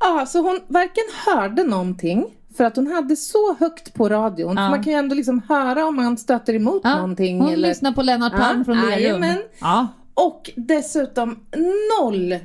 Ja, 0.00 0.26
så 0.26 0.40
hon 0.42 0.61
varken 0.68 1.04
hörde 1.26 1.64
någonting 1.64 2.24
för 2.59 2.64
att 2.64 2.77
hon 2.77 2.87
hade 2.87 3.16
så 3.16 3.55
högt 3.55 3.94
på 3.94 4.09
radion. 4.09 4.57
Ja. 4.57 4.71
Man 4.71 4.83
kan 4.85 4.92
ju 4.92 4.99
ändå 4.99 5.14
liksom 5.14 5.42
höra 5.49 5.87
om 5.87 5.97
man 5.97 6.16
stöter 6.16 6.55
emot 6.55 6.81
Ja, 6.85 6.94
någonting. 6.94 7.40
hon 7.40 7.53
eller... 7.53 7.68
lyssnar 7.68 7.92
på 7.92 8.03
Lennart 8.03 8.33
Palm 8.33 8.59
Ja, 8.59 8.64
från 8.64 8.90
Lerum. 8.90 9.25
Ja. 9.61 9.88
Och 10.14 10.51
dessutom 10.57 11.38
noll 12.01 12.38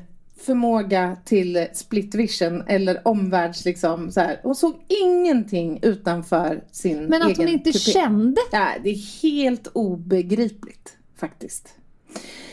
förmåga 0.46 1.18
till 1.26 1.68
split 1.74 2.16
vision 2.16 2.64
eller 2.68 3.08
omvärlds 3.08 3.66
liksom 3.66 4.12
så 4.12 4.20
här. 4.20 4.40
Hon 4.44 4.56
såg 4.56 4.74
ingenting 4.88 5.80
utanför 5.82 6.64
sin 6.72 7.06
Men 7.06 7.22
att 7.22 7.28
egen 7.28 7.38
hon 7.46 7.48
inte 7.54 7.72
kupé. 7.72 7.92
kände. 7.92 8.42
Ja, 8.52 8.68
det 8.84 8.90
är 8.90 9.22
helt 9.22 9.68
obegripligt 9.74 10.98
faktiskt. 11.20 11.70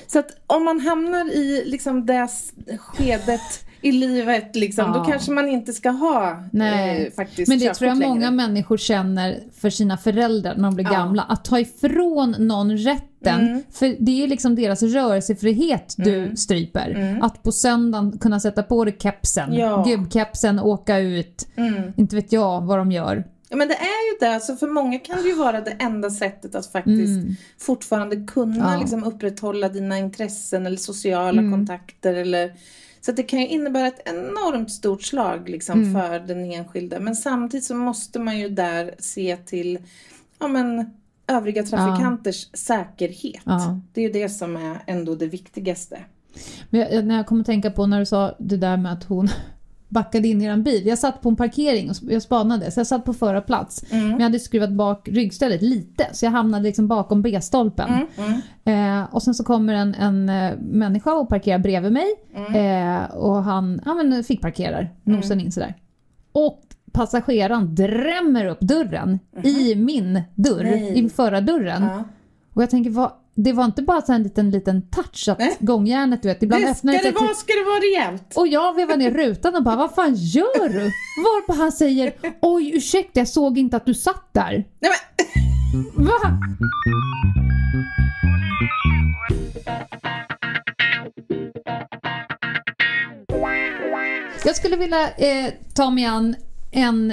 Så 0.07 0.19
att 0.19 0.31
om 0.47 0.65
man 0.65 0.81
hamnar 0.81 1.31
i 1.35 1.63
liksom 1.67 2.07
det 2.07 2.29
skedet 2.79 3.70
i 3.83 3.93
livet 3.93 4.57
liksom, 4.57 4.85
Ja. 4.95 4.99
då 4.99 5.05
kanske 5.05 5.31
man 5.33 5.49
inte 5.49 5.73
ska 5.73 5.91
ha 5.91 6.45
Nej. 6.53 7.07
eh, 7.07 7.13
faktiskt 7.13 7.49
Men 7.49 7.59
det 7.59 7.75
tror 7.75 7.89
jag 7.89 7.99
längre. 7.99 8.15
många 8.15 8.31
människor 8.31 8.77
känner 8.77 9.39
för 9.61 9.71
sina 9.71 9.97
föräldrar 9.97 10.55
när 10.57 10.63
de 10.65 10.75
blir 10.75 10.85
Ja. 10.85 10.91
gamla. 10.93 11.23
Att 11.23 11.45
ta 11.45 11.59
ifrån 11.61 12.35
någon 12.39 12.77
rätten, 12.77 13.41
Mm. 13.41 13.63
för 13.73 13.97
det 14.01 14.23
är 14.23 14.29
liksom 14.29 14.55
deras 14.55 14.83
rörelsefrihet 14.83 15.95
du 15.99 16.37
stryper. 16.37 17.19
Att 17.23 17.43
på 17.43 17.53
söndagen 17.53 18.19
kunna 18.19 18.41
sätta 18.41 18.63
på 18.63 18.85
dig 18.85 18.97
kepsen, 19.03 19.53
Ja. 19.55 19.85
gubbkepsen, 19.89 20.59
åka 20.61 20.99
ut. 20.99 21.49
Mm. 21.57 21.93
Inte 21.97 22.17
vet 22.17 22.33
jag 22.33 22.61
vad 22.61 22.79
de 22.79 22.93
gör. 22.93 23.25
Ja, 23.53 23.57
men 23.57 23.69
det 23.69 23.75
är 23.75 24.13
ju 24.13 24.19
det, 24.21 24.35
alltså 24.35 24.57
för 24.57 24.67
många 24.67 24.99
kan 24.99 25.17
det 25.23 25.29
ju 25.29 25.35
vara 25.35 25.61
det 25.61 25.71
enda 25.71 26.11
sättet 26.11 26.55
att 26.55 26.67
faktiskt 26.67 27.27
fortfarande 27.59 28.17
kunna 28.17 28.55
Mm. 28.57 28.73
Ja. 28.73 28.81
liksom 28.81 29.05
upprätthålla 29.05 29.69
dina 29.69 29.99
intressen 29.99 30.67
eller 30.67 30.77
sociala 30.77 31.39
Mm. 31.41 31.53
kontakter 31.53 32.15
eller 32.15 32.53
så 33.01 33.13
det 33.13 33.23
kan 33.23 33.41
ju 33.41 33.47
innebära 33.47 33.87
ett 33.87 34.03
enormt 34.05 34.71
stort 34.71 35.03
slag 35.03 35.49
liksom 35.49 35.83
Mm. 35.83 35.93
för 35.93 36.19
den 36.21 36.45
enskilde. 36.53 37.01
Men 37.01 37.17
samtidigt 37.17 37.65
så 37.65 37.75
måste 37.75 38.19
man 38.19 38.39
ju 38.39 38.49
där 38.49 38.95
se 38.99 39.37
till 39.37 39.79
ja, 40.39 40.49
men, 40.49 40.91
övriga 41.27 41.63
trafikanters 41.63 42.49
säkerhet. 42.53 43.43
Ja. 43.45 43.81
Det 43.93 44.01
är 44.01 44.05
ju 44.07 44.13
det 44.13 44.29
som 44.29 44.57
är 44.57 44.77
ändå 44.87 45.15
det 45.15 45.27
viktigaste. 45.27 46.05
Men 46.71 46.81
jag, 46.81 47.05
när 47.05 47.17
jag 47.17 47.27
kom 47.27 47.41
att 47.41 47.47
tänka 47.47 47.71
på 47.71 47.87
när 47.87 47.99
du 48.01 48.07
sa 48.07 48.35
det 48.39 48.57
där 48.57 48.77
med 48.77 48.93
att 48.93 49.05
hon 49.05 49.29
backade 49.91 50.29
in 50.29 50.43
i 50.43 50.45
en 50.45 50.63
bil. 50.63 50.87
Jag 50.87 50.99
satt 50.99 51.21
på 51.21 51.29
en 51.29 51.37
parkering 51.37 51.91
och 51.91 51.97
jag 52.03 52.23
spanade, 52.23 52.71
så 52.71 52.81
jag 52.81 52.87
satt 52.87 53.05
på 53.05 53.13
förarplats. 53.13 53.85
Mm. 53.91 54.09
Men 54.09 54.19
jag 54.19 54.25
hade 54.25 54.39
skruvat 54.39 54.73
bak 54.73 55.09
ryggstället 55.09 55.63
lite, 55.63 56.09
så 56.13 56.25
jag 56.25 56.31
hamnade 56.31 56.65
liksom 56.65 56.89
bakom 56.89 57.23
B-stolpen. 57.23 57.89
Mm, 57.89 58.07
mm, 58.17 58.41
Eh, 58.65 59.15
och 59.15 59.23
sen 59.23 59.35
så 59.35 59.45
kommer 59.45 59.75
en, 59.75 59.95
en 59.95 60.29
eh, 60.29 60.59
människa 60.59 61.15
och 61.15 61.29
parkerar 61.29 61.59
bredvid 61.59 61.93
mig. 61.93 62.07
Mm. 62.35 62.55
Eh, 62.55 63.11
och 63.11 63.45
han 63.45 63.81
ja, 63.85 63.95
men 63.95 64.25
fick 64.25 64.41
parkerar, 64.41 64.89
nosen 65.03 65.41
in 65.41 65.53
sådär. 65.53 65.75
Och 66.33 66.63
passageraren 66.93 67.75
drämmer 67.75 68.47
upp 68.47 68.61
dörren 68.61 69.19
i 69.45 69.75
min 69.75 70.23
dörr. 70.35 70.63
Nej. 70.65 71.05
i 71.05 71.09
förardörren. 71.09 71.83
ja. 71.83 72.05
Och 72.55 72.63
jag 72.63 72.71
tänker, 72.71 72.91
vad, 72.91 73.13
det 73.35 73.53
var 73.53 73.65
inte 73.65 73.83
bara 73.83 74.03
så 74.03 74.13
en 74.13 74.23
liten, 74.23 74.51
liten 74.51 74.83
touch 74.83 75.29
att 75.29 75.39
Nej. 75.39 75.57
gångjärnet, 75.61 76.23
du 76.23 76.29
vet, 76.29 76.43
ibland 76.43 76.65
Det, 76.65 76.71
öppnar 76.71 76.93
ska, 76.93 77.03
det 77.03 77.15
vara, 77.15 77.35
ska 77.35 77.53
det 77.53 77.65
vara 77.65 77.81
rejält? 77.81 78.33
och 78.37 78.49
jag 78.49 78.75
vevar 78.75 78.97
ner 78.97 79.11
rutan 79.11 79.55
och 79.57 79.63
bara, 79.63 79.77
vad 79.77 79.95
fan 79.95 80.15
gör 80.15 80.69
du? 80.69 80.81
Varpå 81.25 81.53
han 81.53 81.73
säger, 81.73 82.13
oj 82.43 82.77
ursäkta 82.77 83.21
jag 83.21 83.29
såg 83.29 83.59
inte 83.59 83.77
att 83.77 83.87
du 83.87 83.95
satt 83.95 84.29
där. 84.33 84.53
Nej, 84.81 84.91
men, 84.91 84.97
Va? 85.95 86.39
Jag 94.45 94.57
skulle 94.57 94.77
vilja 94.77 95.09
eh, 95.09 95.53
ta 95.75 95.91
mig 95.91 96.05
an 96.05 96.35
en 96.71 97.13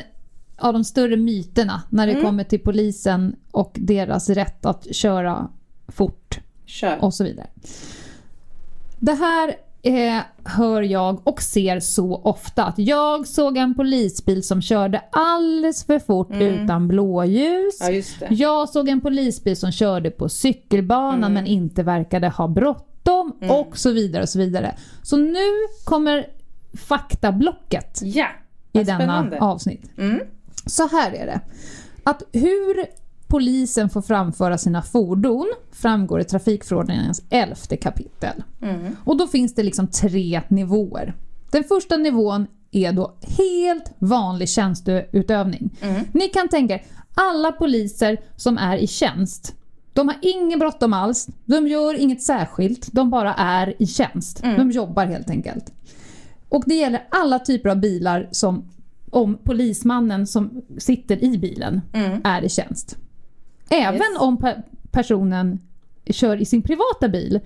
av 0.57 0.73
de 0.73 0.83
större 0.83 1.17
myterna 1.17 1.83
när 1.89 2.07
det 2.07 2.21
kommer 2.21 2.43
till 2.43 2.59
polisen 2.59 3.35
och 3.51 3.75
deras 3.75 4.29
rätt 4.29 4.65
att 4.65 4.95
köra 4.95 5.49
fort 5.87 6.39
kör. 6.65 6.97
och 7.01 7.13
så 7.13 7.23
vidare. 7.23 7.47
Det 8.99 9.13
här 9.13 9.55
eh, 9.81 10.21
hör 10.43 10.81
jag 10.81 11.27
och 11.27 11.41
ser 11.41 11.79
så 11.79 12.15
ofta. 12.15 12.65
Att 12.65 12.77
jag 12.79 13.27
såg 13.27 13.57
en 13.57 13.75
polisbil 13.75 14.43
som 14.43 14.61
körde 14.61 15.01
alldeles 15.11 15.85
för 15.85 15.99
fort 15.99 16.31
utan 16.31 16.87
blåljus. 16.87 17.77
Ja, 17.79 17.89
just 17.89 18.19
det. 18.19 18.27
Jag 18.29 18.69
såg 18.69 18.89
en 18.89 19.01
polisbil 19.01 19.57
som 19.57 19.71
körde 19.71 20.11
på 20.11 20.29
cykelbanan 20.29 21.33
men 21.33 21.47
inte 21.47 21.83
verkade 21.83 22.29
ha 22.29 22.47
bråttom 22.47 23.31
och 23.49 23.77
så 23.77 23.91
vidare 23.91 24.23
och 24.23 24.29
så 24.29 24.39
vidare. 24.39 24.75
Så 25.03 25.17
nu 25.17 25.47
kommer 25.85 26.27
faktablocket 26.73 27.99
Ja, 28.01 28.27
i 28.71 28.83
denna 28.83 29.31
avsnitt. 29.39 29.97
Mm. 29.97 30.19
Så 30.65 30.87
här 30.87 31.11
är 31.11 31.25
det. 31.25 31.39
Att 32.03 32.23
hur 32.31 32.85
polisen 33.27 33.89
får 33.89 34.01
framföra 34.01 34.57
sina 34.57 34.81
fordon 34.81 35.53
framgår 35.71 36.21
i 36.21 36.23
trafikförordningens 36.23 37.21
elfte 37.29 37.77
kapitel. 37.77 38.43
Mm. 38.61 38.95
Och 39.03 39.17
då 39.17 39.27
finns 39.27 39.55
det 39.55 39.63
liksom 39.63 39.87
tre 39.87 40.41
nivåer. 40.47 41.13
Den 41.51 41.63
första 41.63 41.97
nivån 41.97 42.47
är 42.71 42.91
då 42.91 43.15
helt 43.21 43.91
vanlig 43.99 44.49
tjänsteutövning. 44.49 45.69
Mm. 45.81 46.01
Ni 46.11 46.27
kan 46.27 46.47
tänka 46.49 46.73
er, 46.73 46.85
alla 47.13 47.51
poliser 47.51 48.17
som 48.35 48.57
är 48.57 48.77
i 48.77 48.87
tjänst, 48.87 49.53
de 49.93 50.07
har 50.07 50.17
ingen 50.21 50.59
bråttom 50.59 50.93
alls, 50.93 51.27
de 51.45 51.67
gör 51.67 51.99
inget 51.99 52.21
särskilt, 52.23 52.93
de 52.93 53.09
bara 53.09 53.33
är 53.33 53.81
i 53.81 53.87
tjänst. 53.87 54.41
De 54.43 54.71
jobbar 54.71 55.05
helt 55.05 55.29
enkelt. 55.29 55.71
Och 56.49 56.63
det 56.65 56.75
gäller 56.75 57.07
alla 57.09 57.39
typer 57.39 57.69
av 57.69 57.79
bilar 57.79 58.29
som 58.31 58.69
om 59.11 59.37
polismannen 59.43 60.27
som 60.27 60.61
sitter 60.77 61.23
i 61.23 61.37
bilen 61.37 61.81
Mm. 61.93 62.21
är 62.23 62.43
i 62.43 62.49
tjänst. 62.49 62.97
Även 63.69 63.93
Yes. 63.95 64.19
om 64.19 64.37
pe- 64.37 64.61
personen 64.91 65.59
kör 66.05 66.41
i 66.41 66.45
sin 66.45 66.61
privata 66.61 67.09
bil 67.09 67.39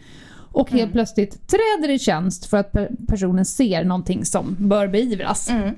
och 0.52 0.72
helt 0.72 0.92
plötsligt 0.92 1.48
träder 1.48 1.90
i 1.94 2.00
tjänst 2.00 2.46
för 2.46 2.58
att 2.58 2.72
pe- 2.72 3.06
personen 3.08 3.46
ser 3.46 3.84
någonting 3.84 4.26
som 4.26 4.56
bör 4.60 4.88
beivras. 4.88 5.50
Mm. 5.50 5.76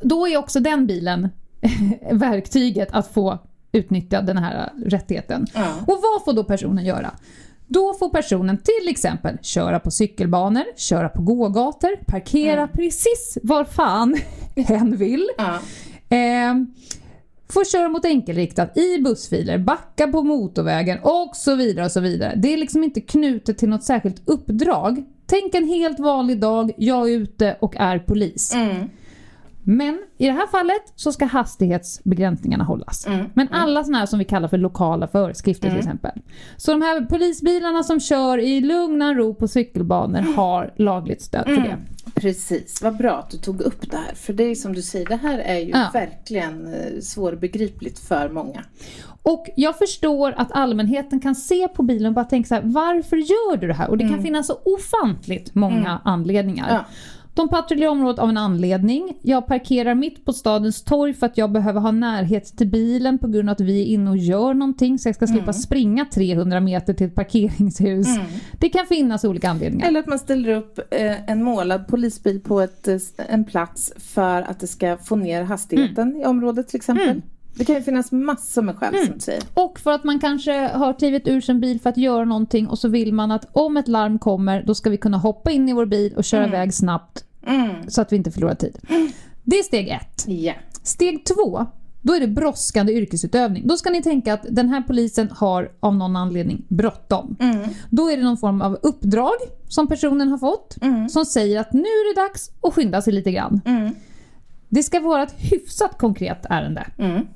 Då 0.00 0.28
är 0.28 0.36
också 0.36 0.60
den 0.60 0.86
bilen 0.86 1.28
verktyget 2.12 2.88
att 2.92 3.06
få 3.14 3.38
utnyttja 3.72 4.22
den 4.22 4.36
här 4.38 4.72
rättigheten. 4.86 5.46
Ja. 5.54 5.74
Och 5.86 5.98
vad 6.02 6.24
får 6.24 6.32
då 6.32 6.44
personen 6.44 6.84
göra? 6.84 7.10
Då 7.66 7.94
får 7.94 8.08
personen 8.08 8.58
till 8.58 8.88
exempel 8.88 9.38
köra 9.42 9.80
på 9.80 9.90
cykelbanor, 9.90 10.64
köra 10.76 11.08
på 11.08 11.22
gågator, 11.22 11.96
parkera 12.06 12.68
precis 12.68 13.38
var 13.42 13.64
fan 13.64 14.16
hen 14.56 14.96
vill. 14.96 15.26
Eh, 16.08 16.54
får 17.48 17.64
köra 17.64 17.88
mot 17.88 18.04
enkelriktat 18.04 18.76
i 18.76 18.98
bussfiler, 18.98 19.58
backa 19.58 20.06
på 20.06 20.22
motorvägen 20.22 20.98
och 21.02 21.36
så 21.36 21.54
vidare. 21.54 21.84
och 21.84 21.92
så 21.92 22.00
vidare. 22.00 22.34
Det 22.36 22.52
är 22.52 22.56
liksom 22.56 22.84
inte 22.84 23.00
knutet 23.00 23.58
till 23.58 23.68
något 23.68 23.84
särskilt 23.84 24.28
uppdrag. 24.28 25.04
Tänk 25.26 25.54
en 25.54 25.68
helt 25.68 26.00
vanlig 26.00 26.40
dag, 26.40 26.72
jag 26.76 27.10
är 27.10 27.14
ute 27.14 27.56
och 27.60 27.76
är 27.76 27.98
polis. 27.98 28.54
Mm. 28.54 28.88
Men 29.68 29.98
i 30.18 30.26
det 30.26 30.32
här 30.32 30.46
fallet 30.46 30.92
så 30.96 31.12
ska 31.12 31.24
hastighetsbegränsningarna 31.24 32.64
hållas. 32.64 33.06
Mm. 33.06 33.26
Men 33.34 33.48
alla 33.50 33.84
sådana 33.84 33.98
här 33.98 34.06
som 34.06 34.18
vi 34.18 34.24
kallar 34.24 34.48
för 34.48 34.58
lokala 34.58 35.08
föreskrifter 35.08 35.68
till 35.68 35.78
exempel. 35.78 36.10
Så 36.56 36.70
de 36.72 36.82
här 36.82 37.00
polisbilarna 37.00 37.82
som 37.82 38.00
kör 38.00 38.38
i 38.38 38.60
lugna 38.60 39.14
ro 39.14 39.34
på 39.34 39.48
cykelbanor 39.48 40.20
har 40.36 40.72
lagligt 40.76 41.22
stöd 41.22 41.44
för 41.44 41.52
det. 41.56 41.76
Precis, 42.14 42.82
vad 42.82 42.96
bra 42.96 43.12
att 43.12 43.30
du 43.30 43.38
tog 43.38 43.60
upp 43.60 43.90
det 43.90 43.96
här. 43.96 44.14
För 44.14 44.32
det 44.32 44.44
är 44.44 44.54
som 44.54 44.72
du 44.74 44.82
säger, 44.82 45.06
det 45.06 45.16
här 45.16 45.38
är 45.38 45.58
ju 45.58 45.70
Ja. 45.70 45.90
verkligen 45.92 46.74
eh, 46.74 47.00
svårbegripligt 47.00 47.98
för 47.98 48.28
många. 48.28 48.62
Och 49.22 49.46
jag 49.56 49.78
förstår 49.78 50.34
att 50.36 50.52
allmänheten 50.52 51.20
kan 51.20 51.34
se 51.34 51.68
på 51.68 51.82
bilen 51.82 52.06
och 52.06 52.14
bara 52.14 52.24
tänka 52.24 52.46
så 52.48 52.54
här, 52.54 52.62
varför 52.64 53.16
gör 53.16 53.56
du 53.56 53.66
det 53.66 53.74
här? 53.74 53.90
Och 53.90 53.98
det 53.98 54.08
kan 54.08 54.22
finnas 54.22 54.46
så 54.46 54.58
ofantligt 54.64 55.54
många 55.54 56.00
anledningar. 56.04 56.66
Ja. 56.74 56.84
De 57.36 57.48
patrullerar 57.48 57.90
området 57.90 58.18
av 58.18 58.28
en 58.28 58.36
anledning. 58.36 59.18
Jag 59.22 59.46
parkerar 59.46 59.94
mitt 59.94 60.24
på 60.24 60.32
stadens 60.32 60.82
torg 60.82 61.14
för 61.14 61.26
att 61.26 61.38
jag 61.38 61.52
behöver 61.52 61.80
ha 61.80 61.90
närhet 61.90 62.56
till 62.56 62.66
bilen 62.66 63.18
på 63.18 63.28
grund 63.28 63.48
av 63.48 63.52
att 63.52 63.60
vi 63.60 63.80
är 63.80 63.84
inne 63.84 64.10
och 64.10 64.16
gör 64.16 64.54
någonting 64.54 64.98
så 64.98 65.08
jag 65.08 65.16
ska 65.16 65.26
slippa 65.26 65.52
springa 65.52 66.04
300 66.04 66.60
meter 66.60 66.94
till 66.94 67.06
ett 67.06 67.14
parkeringshus. 67.14 68.06
Det 68.52 68.68
kan 68.68 68.86
finnas 68.86 69.24
olika 69.24 69.50
anledningar. 69.50 69.86
Eller 69.86 70.00
att 70.00 70.06
man 70.06 70.18
ställer 70.18 70.52
upp 70.52 70.78
eh, 70.90 71.30
en 71.30 71.42
målad 71.42 71.88
polisbil 71.88 72.40
på 72.40 72.60
ett, 72.60 72.88
eh, 72.88 72.98
en 73.28 73.44
plats 73.44 73.92
för 73.96 74.42
att 74.42 74.60
det 74.60 74.66
ska 74.66 74.96
få 74.96 75.16
ner 75.16 75.42
hastigheten 75.42 76.16
i 76.16 76.24
området 76.24 76.68
till 76.68 76.76
exempel. 76.76 77.22
Det 77.54 77.64
kan 77.64 77.76
ju 77.76 77.82
finnas 77.82 78.12
massor 78.12 78.62
med 78.62 78.76
skäl 78.76 78.94
som 79.06 79.14
du 79.14 79.20
säger. 79.20 79.42
Och 79.54 79.78
för 79.78 79.92
att 79.92 80.04
man 80.04 80.20
kanske 80.20 80.52
har 80.52 80.98
klivit 80.98 81.28
ur 81.28 81.40
sin 81.40 81.60
bil 81.60 81.80
för 81.80 81.90
att 81.90 81.96
göra 81.96 82.24
någonting 82.24 82.68
och 82.68 82.78
så 82.78 82.88
vill 82.88 83.12
man 83.12 83.30
att 83.30 83.48
om 83.52 83.76
ett 83.76 83.88
larm 83.88 84.18
kommer 84.18 84.62
då 84.62 84.74
ska 84.74 84.90
vi 84.90 84.96
kunna 84.96 85.18
hoppa 85.18 85.50
in 85.50 85.68
i 85.68 85.72
vår 85.72 85.86
bil 85.86 86.14
och 86.16 86.24
köra 86.24 86.46
iväg 86.46 86.74
snabbt 86.74 87.25
Mm. 87.46 87.90
så 87.90 88.00
att 88.00 88.12
vi 88.12 88.16
inte 88.16 88.30
förlorar 88.30 88.54
tid. 88.54 88.78
Det 89.44 89.58
är 89.58 89.62
steg 89.62 89.88
ett. 89.88 90.24
Ja. 90.26 90.52
Steg 90.82 91.24
två, 91.24 91.66
då 92.02 92.14
är 92.14 92.20
det 92.20 92.26
brådskande 92.28 92.92
yrkesutövning. 92.92 93.66
Då 93.66 93.76
ska 93.76 93.90
ni 93.90 94.02
tänka 94.02 94.34
att 94.34 94.46
den 94.50 94.68
här 94.68 94.82
polisen 94.82 95.28
har 95.30 95.70
av 95.80 95.96
någon 95.96 96.16
anledning 96.16 96.64
bråttom. 96.68 97.36
Mm. 97.40 97.68
Då 97.90 98.10
är 98.10 98.16
det 98.16 98.22
någon 98.22 98.38
form 98.38 98.62
av 98.62 98.78
uppdrag 98.82 99.34
som 99.68 99.86
personen 99.86 100.28
har 100.28 100.38
fått 100.38 100.76
Mm. 100.82 101.08
som 101.08 101.24
säger 101.24 101.60
att 101.60 101.72
nu 101.72 101.80
är 101.80 102.14
det 102.14 102.20
dags 102.20 102.50
att 102.62 102.74
skynda 102.74 103.02
sig 103.02 103.12
lite 103.12 103.32
grann. 103.32 103.60
Mm. 103.64 103.94
Det 104.68 104.82
ska 104.82 105.00
vara 105.00 105.22
ett 105.22 105.34
hyfsat 105.38 105.98
konkret 105.98 106.46
ärende. 106.50 106.86
Mm. 106.98 107.26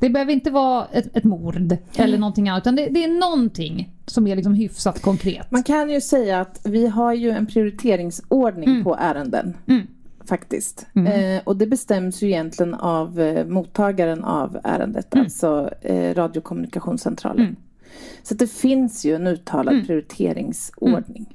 Det 0.00 0.10
behöver 0.10 0.32
inte 0.32 0.50
vara 0.50 0.86
ett, 0.92 1.16
ett 1.16 1.24
mord 1.24 1.76
eller 1.96 2.18
någonting 2.18 2.48
annat 2.48 2.62
utan 2.62 2.76
det, 2.76 2.86
det 2.88 3.04
är 3.04 3.08
någonting 3.20 3.90
som 4.06 4.26
är 4.26 4.36
liksom 4.36 4.54
hyfsat 4.54 5.02
konkret. 5.02 5.50
Man 5.50 5.62
kan 5.62 5.90
ju 5.90 6.00
säga 6.00 6.40
att 6.40 6.60
vi 6.64 6.86
har 6.86 7.12
ju 7.14 7.30
en 7.30 7.46
prioriteringsordning 7.46 8.84
på 8.84 8.96
ärenden. 9.00 9.56
Mm. 9.66 9.86
Faktiskt. 10.24 10.86
Eh, 10.94 11.42
och 11.44 11.56
det 11.56 11.66
bestäms 11.66 12.22
ju 12.22 12.26
egentligen 12.26 12.74
av 12.74 13.20
eh, 13.20 13.46
mottagaren 13.46 14.24
av 14.24 14.58
ärendet, 14.64 15.14
Mm. 15.14 15.24
alltså 15.24 15.70
eh, 15.80 16.14
radiokommunikationscentralen. 16.14 17.56
Så 18.22 18.34
det 18.34 18.46
finns 18.46 19.04
ju 19.04 19.14
en 19.14 19.26
uttalad 19.26 19.74
Mm. 19.74 19.86
prioriteringsordning. 19.86 21.26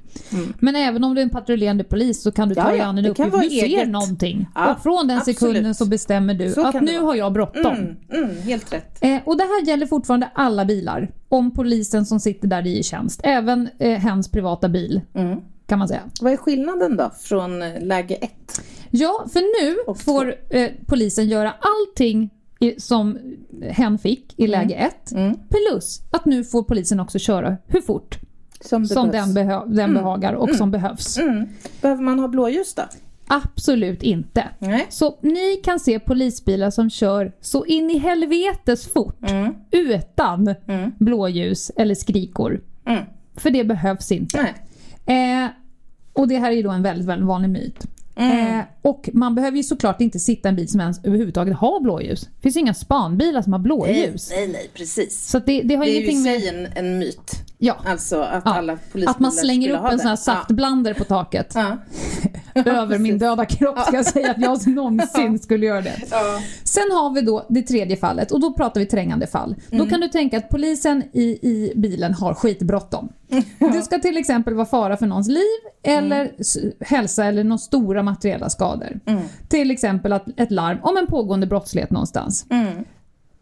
Men 0.60 0.76
även 0.76 1.04
om 1.04 1.14
du 1.14 1.20
är 1.20 1.22
en 1.22 1.30
patrullerande 1.30 1.84
polis 1.84 2.22
så 2.22 2.32
kan 2.32 2.48
du 2.48 2.54
ta 2.54 2.60
Ja, 2.60 2.68
dig 2.68 2.78
ja, 2.78 2.84
an 2.84 2.98
en 2.98 3.04
kan 3.04 3.10
uppgift. 3.10 3.32
vara 3.32 3.42
Du 3.42 3.48
ser 3.50 3.64
eget. 3.66 3.88
någonting 3.88 4.46
Ja, 4.54 4.74
och 4.74 4.82
från 4.82 5.06
den 5.08 5.18
absolut. 5.18 5.38
sekunden 5.38 5.74
så 5.74 5.86
bestämmer 5.86 6.34
du 6.34 6.50
Så 6.50 6.66
att 6.66 6.80
nu 6.82 6.98
har 7.00 7.14
jag 7.14 7.32
bråttom. 7.32 7.66
Mm, 7.76 7.96
mm, 8.24 8.36
helt 8.42 8.72
rätt. 8.72 8.98
Eh, 9.00 9.18
och 9.24 9.36
det 9.36 9.42
här 9.44 9.66
gäller 9.66 9.86
fortfarande 9.86 10.30
alla 10.34 10.64
bilar. 10.64 11.10
Om 11.28 11.50
polisen 11.50 12.06
som 12.06 12.20
sitter 12.20 12.48
där 12.48 12.66
i 12.66 12.82
tjänst. 12.82 13.20
Även 13.24 13.68
eh, 13.78 13.98
hens 13.98 14.30
privata 14.30 14.68
bil 14.68 15.00
Mm. 15.14 15.40
kan 15.66 15.78
man 15.78 15.88
säga. 15.88 16.00
Vad 16.20 16.32
är 16.32 16.36
skillnaden 16.36 16.96
då 16.96 17.10
från 17.20 17.62
eh, 17.62 17.80
läge 17.82 18.14
ett? 18.14 18.60
Ja, 18.90 19.26
för 19.32 19.40
nu 19.62 19.94
får 20.04 20.34
eh, 20.50 20.70
polisen 20.86 21.28
göra 21.28 21.54
allting 21.60 22.30
i, 22.60 22.80
som 22.80 23.18
hen 23.70 23.98
fick 23.98 24.34
i 24.36 24.46
läge 24.46 24.74
ett. 24.74 25.12
Mm. 25.12 25.36
Plus 25.48 26.00
att 26.10 26.24
nu 26.24 26.44
får 26.44 26.62
polisen 26.62 27.00
också 27.00 27.18
köra 27.18 27.56
hur 27.66 27.80
fort 27.80 28.18
Som, 28.60 28.86
som 28.86 29.10
den, 29.10 29.28
behö- 29.28 29.74
den 29.74 29.94
behagar 29.94 30.32
och 30.32 30.54
som 30.54 30.70
behövs. 30.70 31.18
Mm. 31.18 31.48
Behöver 31.80 32.02
man 32.02 32.18
ha 32.18 32.28
blåljus 32.28 32.74
då? 32.74 32.82
Absolut 33.28 34.02
inte. 34.02 34.44
Nej. 34.58 34.86
Så 34.88 35.18
ni 35.20 35.56
kan 35.64 35.80
se 35.80 35.98
polisbilar 35.98 36.70
som 36.70 36.90
kör 36.90 37.32
så 37.40 37.64
in 37.66 37.90
i 37.90 37.98
helvetes 37.98 38.92
fort 38.92 39.30
Mm. 39.30 39.54
utan 39.70 40.54
Mm. 40.66 40.92
blåljus 40.98 41.70
eller 41.76 41.94
skrikor. 41.94 42.60
Mm. 42.86 43.04
För 43.36 43.50
det 43.50 43.64
behövs 43.64 44.12
inte. 44.12 44.38
Eh, 45.06 45.46
och 46.12 46.28
det 46.28 46.38
här 46.38 46.50
är 46.50 46.54
ju 46.56 46.62
då 46.62 46.70
en 46.70 46.82
väldigt, 46.82 47.06
väldigt 47.06 47.26
vanlig 47.26 47.50
myt. 47.50 47.86
Mm. 48.16 48.58
Eh, 48.58 48.64
och 48.82 49.10
man 49.12 49.34
behöver 49.34 49.56
ju 49.56 49.62
såklart 49.62 50.00
inte 50.00 50.18
sitta 50.18 50.48
i 50.48 50.50
en 50.50 50.56
bil 50.56 50.68
som 50.68 50.80
ens 50.80 51.04
överhuvudtaget 51.04 51.56
har 51.56 51.80
blåljus. 51.80 52.20
Det 52.20 52.42
finns 52.42 52.56
ju 52.56 52.60
inga 52.60 52.74
spanbilar 52.74 53.42
som 53.42 53.52
har 53.52 53.60
blåljus. 53.60 54.30
Nej, 54.30 54.48
nej, 54.48 54.70
precis. 54.74 55.28
Så 55.30 55.38
det, 55.38 55.62
det 55.62 55.74
har 55.74 55.84
Det 55.84 55.90
är 55.90 56.00
ju 56.00 56.06
i 56.06 56.10
ingenting 56.10 56.22
med... 56.22 56.40
sig 56.40 56.48
en, 56.48 56.86
en 56.86 56.98
myt. 56.98 57.32
Ja, 57.58 57.76
Alltså 57.86 58.20
att 58.20 58.42
Ja. 58.44 58.54
alla 58.54 58.72
polisbilar 58.76 59.10
att 59.10 59.20
man 59.20 59.32
slänger 59.32 59.70
upp 59.70 59.92
en 59.92 59.98
sån 59.98 60.08
här 60.08 60.16
saftblandare 60.16 60.94
på 60.94 61.04
taket. 61.04 61.52
Ja. 61.54 61.76
Över 62.54 62.98
min 62.98 63.18
döda 63.18 63.44
kropp 63.44 63.78
ska 63.78 63.96
jag 63.96 64.06
säga 64.06 64.30
att 64.30 64.38
jag 64.40 64.66
någonsin 64.74 65.38
skulle 65.38 65.66
göra 65.66 65.80
det. 65.80 66.02
Ja. 66.10 66.40
Sen 66.64 66.90
har 66.92 67.14
vi 67.14 67.20
då 67.20 67.46
det 67.48 67.62
tredje 67.62 67.96
fallet 67.96 68.30
och 68.30 68.40
då 68.40 68.52
pratar 68.52 68.80
vi 68.80 68.86
trängande 68.86 69.26
fall. 69.26 69.54
Då 69.70 69.86
kan 69.86 70.00
du 70.00 70.08
tänka 70.08 70.36
att 70.38 70.48
polisen 70.48 71.02
i, 71.12 71.22
i 71.22 71.72
bilen 71.76 72.14
har 72.14 72.34
skitbråttom. 72.34 73.08
Det 73.58 73.82
ska 73.82 73.98
till 73.98 74.16
exempel 74.16 74.54
vara 74.54 74.66
fara 74.66 74.96
för 74.96 75.06
någons 75.06 75.28
liv 75.28 75.60
eller 75.82 76.32
s- 76.38 76.56
hälsa 76.80 77.24
eller 77.24 77.44
några 77.44 77.58
stora 77.58 78.02
materiella 78.02 78.50
skador. 78.50 79.00
Mm. 79.06 79.22
Till 79.48 79.70
exempel 79.70 80.12
att 80.12 80.24
ett 80.40 80.50
larm 80.50 80.78
om 80.82 80.96
en 80.96 81.06
pågående 81.06 81.46
brottslighet 81.46 81.90
någonstans. 81.90 82.46
Mm. 82.50 82.84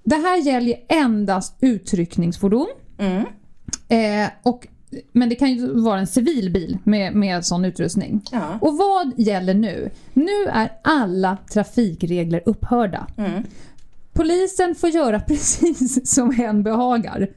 Det 0.04 0.16
här 0.16 0.36
gäller 0.36 0.76
endast 0.88 1.56
utryckningsfordon. 1.60 2.66
Mm. 3.88 4.24
Eh, 4.24 4.30
och, 4.42 4.66
men 5.12 5.28
det 5.28 5.34
kan 5.34 5.52
ju 5.52 5.80
vara 5.80 5.98
en 5.98 6.06
civil 6.06 6.50
bil 6.52 6.78
med, 6.84 7.14
med 7.14 7.46
sån 7.46 7.64
utrustning. 7.64 8.22
Ja. 8.32 8.58
Och 8.60 8.76
vad 8.76 9.12
gäller 9.16 9.54
nu? 9.54 9.90
Nu 10.12 10.44
är 10.52 10.72
alla 10.82 11.38
trafikregler 11.52 12.42
upphörda. 12.46 13.06
Mm. 13.16 13.42
Polisen 14.12 14.74
får 14.74 14.90
göra 14.90 15.20
precis 15.28 16.14
som 16.14 16.34
hen 16.34 16.62
behagar. 16.62 17.28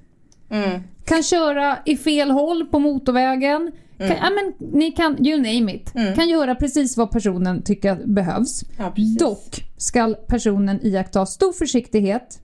Mm. 0.49 0.81
Kan 1.05 1.23
köra 1.23 1.77
i 1.85 1.97
fel 1.97 2.31
håll 2.31 2.65
på 2.65 2.79
motorvägen. 2.79 3.71
Kan, 3.97 4.07
ja, 4.07 4.29
men, 4.29 4.69
ni 4.71 4.91
kan, 4.91 5.25
you 5.25 5.37
name 5.37 5.73
it. 5.73 5.93
Kan 6.15 6.29
göra 6.29 6.55
precis 6.55 6.97
vad 6.97 7.11
personen 7.11 7.61
tycker 7.61 7.95
behövs. 8.05 8.63
Ja. 8.77 8.93
Dock 9.19 9.65
ska 9.77 10.13
personen 10.27 10.85
iaktta 10.85 11.25
stor 11.25 11.53
försiktighet 11.53 12.41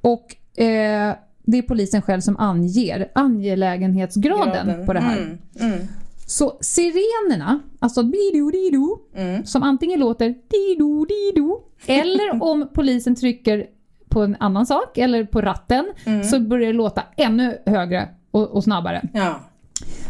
och 0.00 0.60
eh, 0.62 1.14
det 1.50 1.58
är 1.58 1.62
polisen 1.62 2.02
själv 2.02 2.20
som 2.20 2.36
anger 2.36 3.10
angelägenhetsgraden 3.14 4.66
Graden. 4.66 4.86
på 4.86 4.92
det 4.92 5.00
här. 5.00 5.16
Mm. 5.18 5.38
Mm. 5.60 5.78
Så 6.26 6.58
sirenerna, 6.60 7.60
alltså 7.78 8.02
dido 8.02 8.50
dido, 8.50 8.98
Mm. 9.16 9.44
som 9.44 9.62
antingen 9.62 10.00
låter 10.00 10.26
dido 10.28 11.04
dido 11.04 11.60
eller 11.86 12.42
om 12.42 12.68
polisen 12.74 13.14
trycker 13.14 13.66
på 14.08 14.20
en 14.22 14.36
annan 14.40 14.66
sak 14.66 14.98
eller 14.98 15.24
på 15.24 15.40
ratten 15.40 15.92
så 16.30 16.40
börjar 16.40 16.66
det 16.66 16.72
låta 16.72 17.02
ännu 17.16 17.58
högre 17.66 18.08
och, 18.30 18.48
och 18.50 18.64
snabbare. 18.64 19.08
Ja. 19.14 19.40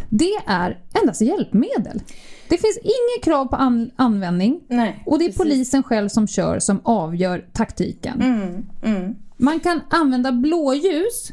Det 0.09 0.33
är 0.47 0.79
endast 1.01 1.21
hjälpmedel. 1.21 2.03
Det 2.49 2.57
finns 2.59 2.79
inget 2.83 3.25
krav 3.25 3.45
på 3.47 3.57
an- 3.57 3.91
användning 3.97 4.61
Nej, 4.69 5.03
och 5.07 5.19
det 5.19 5.25
är 5.25 5.27
precis. 5.29 5.43
polisen 5.43 5.83
själv 5.83 6.09
som 6.09 6.27
kör 6.29 6.59
som 6.59 6.81
avgör 6.85 7.45
taktiken. 7.53 8.21
Mm, 8.23 8.67
mm, 8.97 9.17
Man 9.41 9.61
kan 9.61 9.81
använda 9.91 10.33
blåljus 10.33 11.33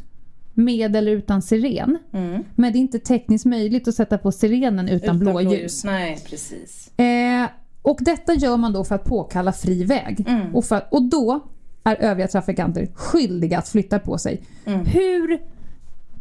med 0.54 0.96
eller 0.96 1.12
utan 1.12 1.42
siren. 1.42 1.98
mm. 2.14 2.44
Men 2.56 2.74
det 2.74 2.78
är 2.78 2.82
inte 2.82 3.00
tekniskt 3.00 3.46
möjligt 3.46 3.88
att 3.88 3.96
sätta 3.96 4.18
på 4.18 4.32
sirenen 4.32 4.90
utan, 4.90 4.96
Utan 4.96 5.20
blåljus. 5.20 5.84
Nej, 5.84 6.20
precis. 6.30 7.00
Eh, 7.00 7.50
och 7.82 7.98
detta 8.02 8.34
gör 8.34 8.58
man 8.58 8.74
då 8.74 8.84
för 8.84 8.96
att 8.96 9.04
påkalla 9.04 9.54
fri 9.54 9.84
väg. 9.84 10.26
Mm. 10.28 10.56
Och, 10.56 10.66
för, 10.66 10.88
och 10.92 11.04
då 11.04 11.40
är 11.84 11.96
övriga 11.96 12.28
trafikanter 12.28 12.88
skyldiga 12.96 13.58
att 13.58 13.68
flytta 13.70 14.00
på 14.00 14.18
sig. 14.18 14.42
Mm. 14.66 14.86
Hur 14.86 15.40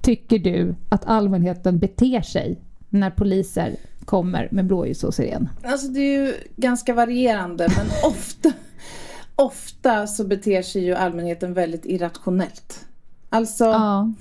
tycker 0.01 0.39
du 0.39 0.74
att 0.89 1.05
allmänheten 1.05 1.78
beter 1.78 2.20
sig 2.20 2.61
när 2.89 3.11
poliser 3.11 3.76
kommer 4.05 4.49
med 4.51 4.66
blåljus 4.66 5.05
och 5.05 5.14
siren? 5.14 5.49
Alltså 5.62 5.89
det 5.89 6.01
är 6.01 6.24
ju 6.26 6.34
ganska 6.57 6.95
varierande 6.95 7.68
men 7.76 7.87
ofta, 8.11 8.53
ofta 9.37 10.07
så 10.07 10.24
beter 10.24 10.62
sig 10.62 10.84
ju 10.84 10.95
allmänheten 10.95 11.55
väldigt 11.55 11.87
irrationellt. 11.87 12.87
Alltså 13.30 13.64
Ja. 13.64 14.12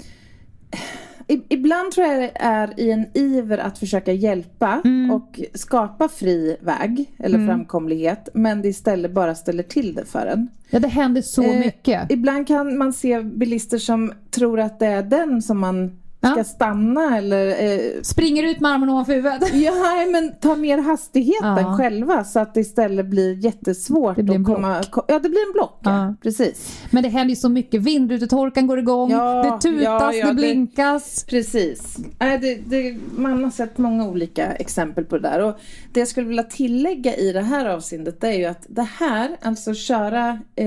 ibland 1.50 1.92
tror 1.92 2.08
jag 2.08 2.20
det 2.20 2.32
är 2.36 2.80
i 2.80 2.92
en 2.92 3.06
iver 3.14 3.58
att 3.58 3.78
försöka 3.78 4.12
hjälpa 4.14 4.82
Mm. 4.86 5.12
och 5.12 5.40
skapa 5.54 6.08
fri 6.10 6.58
väg 6.62 7.12
eller 7.20 7.48
framkomlighet 7.48 8.30
men 8.34 8.62
det 8.62 8.68
istället 8.68 9.12
bara 9.12 9.36
ställer 9.36 9.64
till 9.64 9.94
det 9.94 10.06
för 10.06 10.26
en. 10.26 10.48
ja, 10.70 10.80
det 10.80 10.88
händer 10.88 11.22
så 11.22 11.44
Eh, 11.44 11.60
mycket. 11.60 12.12
Ibland 12.12 12.48
kan 12.48 12.78
man 12.78 12.94
se 12.94 13.22
bilister 13.22 13.78
som 13.78 14.14
tror 14.32 14.60
att 14.60 14.80
det 14.80 14.86
är 14.88 15.04
den 15.04 15.42
som 15.42 15.60
man 15.60 16.00
ska 16.26 16.38
Ja. 16.38 16.44
stanna 16.44 17.18
eller 17.18 17.48
eh, 17.48 17.80
Springer 18.02 18.44
ut 18.44 18.60
med 18.60 18.72
armen 18.72 18.90
ovanför 18.90 19.14
huvudet. 19.14 19.54
Ja, 19.54 19.74
men 20.12 20.32
ta 20.42 20.56
mer 20.56 20.78
hastigheten 20.78 21.58
Ja. 21.58 21.78
själva 21.78 22.24
så 22.24 22.40
att 22.40 22.54
det 22.54 22.60
istället 22.60 23.06
blir 23.06 23.46
jättesvårt 23.46 24.16
Det 24.16 24.24
blir 24.24 24.36
en 24.36 24.42
att 24.42 24.48
komma... 24.48 24.84
ko- 24.92 25.02
Ja, 25.08 25.20
det 25.20 25.30
blir 25.30 25.48
en 25.48 25.54
block. 25.54 25.80
Ja. 25.84 26.06
Ja. 26.06 26.16
Precis. 26.22 26.80
Men 26.92 27.04
det 27.04 27.10
händer 27.10 27.30
ju 27.30 27.36
så 27.36 27.50
mycket. 27.50 27.82
Vindrutetorkaren 27.82 28.68
går 28.68 28.80
igång, 28.80 29.10
det 29.10 29.60
tutas, 29.62 30.14
det 30.16 30.24
det- 30.28 30.34
blinkas. 30.34 31.26
Precis. 31.30 31.98
Nej, 32.20 32.38
det, 32.40 32.56
det, 32.66 32.98
man 33.18 33.44
har 33.44 33.52
sett 33.52 33.78
många 33.78 34.08
olika 34.08 34.46
exempel 34.54 35.06
på 35.06 35.18
det 35.18 35.22
där. 35.30 35.44
Och 35.44 35.56
det 35.94 36.00
jag 36.00 36.08
skulle 36.08 36.28
vilja 36.28 36.44
tillägga 36.44 37.16
i 37.16 37.32
det 37.32 37.42
här 37.42 37.66
avseendet 37.66 38.22
det 38.22 38.28
är 38.28 38.38
ju 38.38 38.46
att 38.46 38.66
det 38.68 38.88
här, 39.00 39.38
alltså 39.42 39.74
köra 39.74 40.40
eh, 40.56 40.66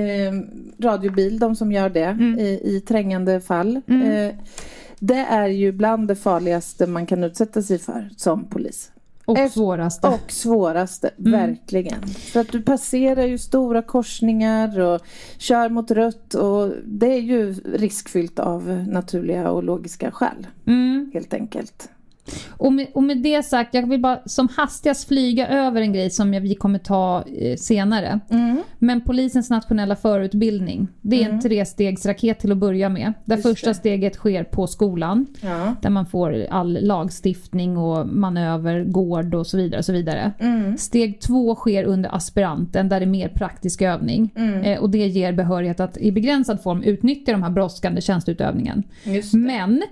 radiobil, 0.85 1.39
de 1.39 1.57
som 1.57 1.73
gör 1.73 1.89
det 1.89 2.05
Mm. 2.05 2.39
i, 2.39 2.61
i 2.65 2.81
trängande 2.89 3.41
fall. 3.41 3.77
Eh, 3.77 4.35
det 5.01 5.15
är 5.31 5.49
ju 5.49 5.73
bland 5.73 6.09
det 6.09 6.17
farligaste 6.17 6.87
man 6.87 7.07
kan 7.07 7.25
utsätta 7.25 7.63
sig 7.63 7.79
för 7.79 8.09
som 8.17 8.45
polis. 8.45 8.93
Och 9.25 9.39
Efter- 9.39 9.61
svåraste. 9.61 10.09
Och 10.09 10.33
svåraste, 10.33 11.11
Mm. 11.19 11.33
verkligen. 11.33 12.03
För 12.07 12.41
att 12.41 12.53
du 12.53 12.63
passerar 12.63 13.25
ju 13.25 13.39
stora 13.39 13.83
korsningar 13.83 14.81
och 14.81 15.01
kör 15.39 15.69
mot 15.69 15.91
rött 15.91 16.35
och 16.35 16.73
det 16.85 17.07
är 17.13 17.21
ju 17.21 17.53
riskfyllt 17.53 18.39
av 18.39 18.69
naturliga 18.89 19.51
och 19.51 19.63
logiska 19.65 20.11
skäl. 20.11 20.47
Mm. 20.67 21.11
Helt 21.15 21.35
enkelt. 21.35 21.89
Och 22.51 22.73
med, 22.73 22.87
och 22.95 23.03
med 23.03 23.19
det 23.19 23.43
sagt, 23.43 23.75
jag 23.75 23.89
vill 23.89 24.01
bara 24.01 24.21
som 24.27 24.49
hastigast 24.57 25.09
flyga 25.09 25.49
över 25.49 25.81
en 25.81 25.93
grej 25.93 26.11
som 26.11 26.35
jag, 26.35 26.41
vi 26.41 26.55
kommer 26.55 26.79
ta 26.79 27.25
eh, 27.39 27.57
senare. 27.57 28.21
Mm. 28.31 28.63
Men 28.79 29.01
polisens 29.01 29.51
nationella 29.51 29.97
förutbildning, 29.97 30.89
det 31.01 31.25
är 31.25 31.29
en 31.29 31.41
trestegsraket 31.41 32.39
till 32.39 32.53
att 32.53 32.59
börja 32.59 32.89
med. 32.89 33.13
Där 33.25 33.37
Just 33.37 33.49
första 33.49 33.69
det. 33.71 33.75
steget 33.75 34.15
sker 34.15 34.45
på 34.45 34.67
skolan. 34.67 35.27
Ja. 35.41 35.75
Där 35.83 35.91
man 35.91 36.07
får 36.07 36.47
all 36.51 36.79
lagstiftning 36.81 37.77
och 37.77 38.09
manöver, 38.09 38.85
gård 38.85 39.35
och 39.35 39.47
så 39.47 39.57
vidare. 39.57 39.79
Och 39.79 39.85
så 39.85 39.93
vidare. 39.93 40.33
Mm. 40.39 40.79
Steg 40.79 41.21
två 41.21 41.55
sker 41.55 41.85
under 41.85 42.15
aspiranten 42.15 42.89
där 42.89 43.01
det 43.01 43.07
är 43.07 43.11
mer 43.11 43.29
praktisk 43.29 43.83
övning. 43.83 44.33
Mm. 44.37 44.63
Eh, 44.63 44.79
och 44.79 44.91
det 44.91 45.07
ger 45.07 45.33
behörighet 45.33 45.81
att 45.81 45.97
i 45.97 46.13
begränsad 46.13 46.63
form 46.63 46.83
utnyttja 46.83 47.33
de 47.33 47.43
här 47.43 47.51
brådskande 47.51 48.01
tjänsteutövningen. 48.01 48.83
Men 49.33 49.83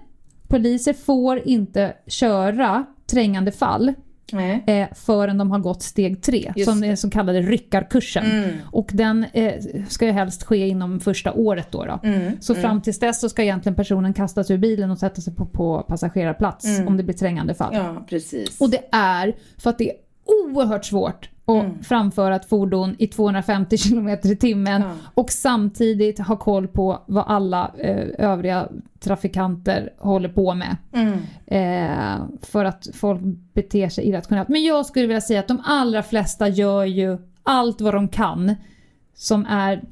poliser 0.49 0.93
får 0.93 1.49
inte 1.49 1.95
köra 2.07 2.87
trängande 3.07 3.53
fall 3.53 3.95
Nej. 4.33 4.65
eh, 4.67 4.89
förrän 4.95 5.39
de 5.39 5.51
har 5.51 5.59
gått 5.59 5.83
steg 5.83 6.23
tre, 6.23 6.53
Just 6.57 6.71
som 6.71 6.81
den 6.81 6.97
så 6.97 7.11
kallade 7.11 7.43
ryckarkursen. 7.43 8.27
Mm. 8.27 8.57
Och 8.73 8.91
den 8.93 9.27
eh, 9.33 9.55
ska 9.89 10.07
ju 10.07 10.13
helst 10.13 10.43
ske 10.43 10.69
inom 10.69 11.01
första 11.01 11.33
året 11.33 11.73
då. 11.73 11.85
då. 11.85 12.01
Mm. 12.03 12.33
Så 12.41 12.55
fram 12.55 12.83
tills 12.83 12.99
dess 12.99 13.21
så 13.21 13.29
ska 13.29 13.43
egentligen 13.43 13.77
personen 13.77 14.15
kastas 14.15 14.51
ur 14.51 14.59
bilen 14.59 14.91
och 14.91 14.99
sätta 14.99 15.21
sig 15.21 15.35
på, 15.35 15.47
på 15.47 15.83
passagerarplats 15.89 16.67
om 16.87 16.97
det 16.97 17.03
blir 17.03 17.15
trängande 17.15 17.55
fall. 17.55 17.75
Mm. 17.75 17.87
Ja, 17.87 18.05
precis. 18.09 18.61
Och 18.61 18.71
det 18.71 18.89
är 18.93 19.37
för 19.59 19.71
att 19.71 19.79
det 19.79 19.91
är 19.91 19.97
oerhört 20.25 20.85
svårt 20.85 21.29
att 21.47 21.87
framföra 21.87 22.37
ett 22.37 22.49
fordon 22.49 22.95
i 22.99 23.07
250 23.07 23.77
km 23.89 24.09
i 24.09 24.37
timmen 24.37 24.83
Ja. 24.83 24.91
och 25.15 25.31
samtidigt 25.31 26.19
ha 26.19 26.37
koll 26.37 26.69
på 26.69 27.03
vad 27.07 27.25
alla 27.27 27.71
eh, 27.79 28.07
övriga 28.19 28.69
trafikanter 29.01 29.91
håller 29.99 30.29
på 30.29 30.55
med. 30.55 30.77
Mm. 30.93 31.19
Eh, 31.47 32.25
för 32.43 32.65
att 32.65 32.89
folk 32.95 33.21
beter 33.53 33.89
sig 33.89 34.09
irrationellt. 34.09 34.49
Men 34.49 34.65
jag 34.65 34.87
skulle 34.87 35.07
vilja 35.07 35.21
säga 35.21 35.41
att 35.41 35.49
de 35.49 35.63
allra 35.65 36.03
flesta 36.03 36.49
gör 36.49 36.85
ju 36.85 37.19
allt 37.43 37.81
vad 37.81 37.95
de 37.95 38.09
kan 38.09 38.55
som 39.15 39.47
är 39.47 39.83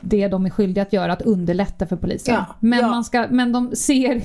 det 0.00 0.28
de 0.28 0.46
är 0.46 0.50
skyldiga 0.50 0.82
att 0.82 0.92
göra, 0.92 1.12
att 1.12 1.22
underlätta 1.22 1.86
för 1.86 1.96
polisen. 1.96 2.34
Ja, 2.34 2.46
men, 2.60 2.78
ja. 2.78 2.88
Man 2.88 3.04
ska, 3.04 3.26
men 3.30 3.52
de 3.52 3.76
ser 3.76 4.22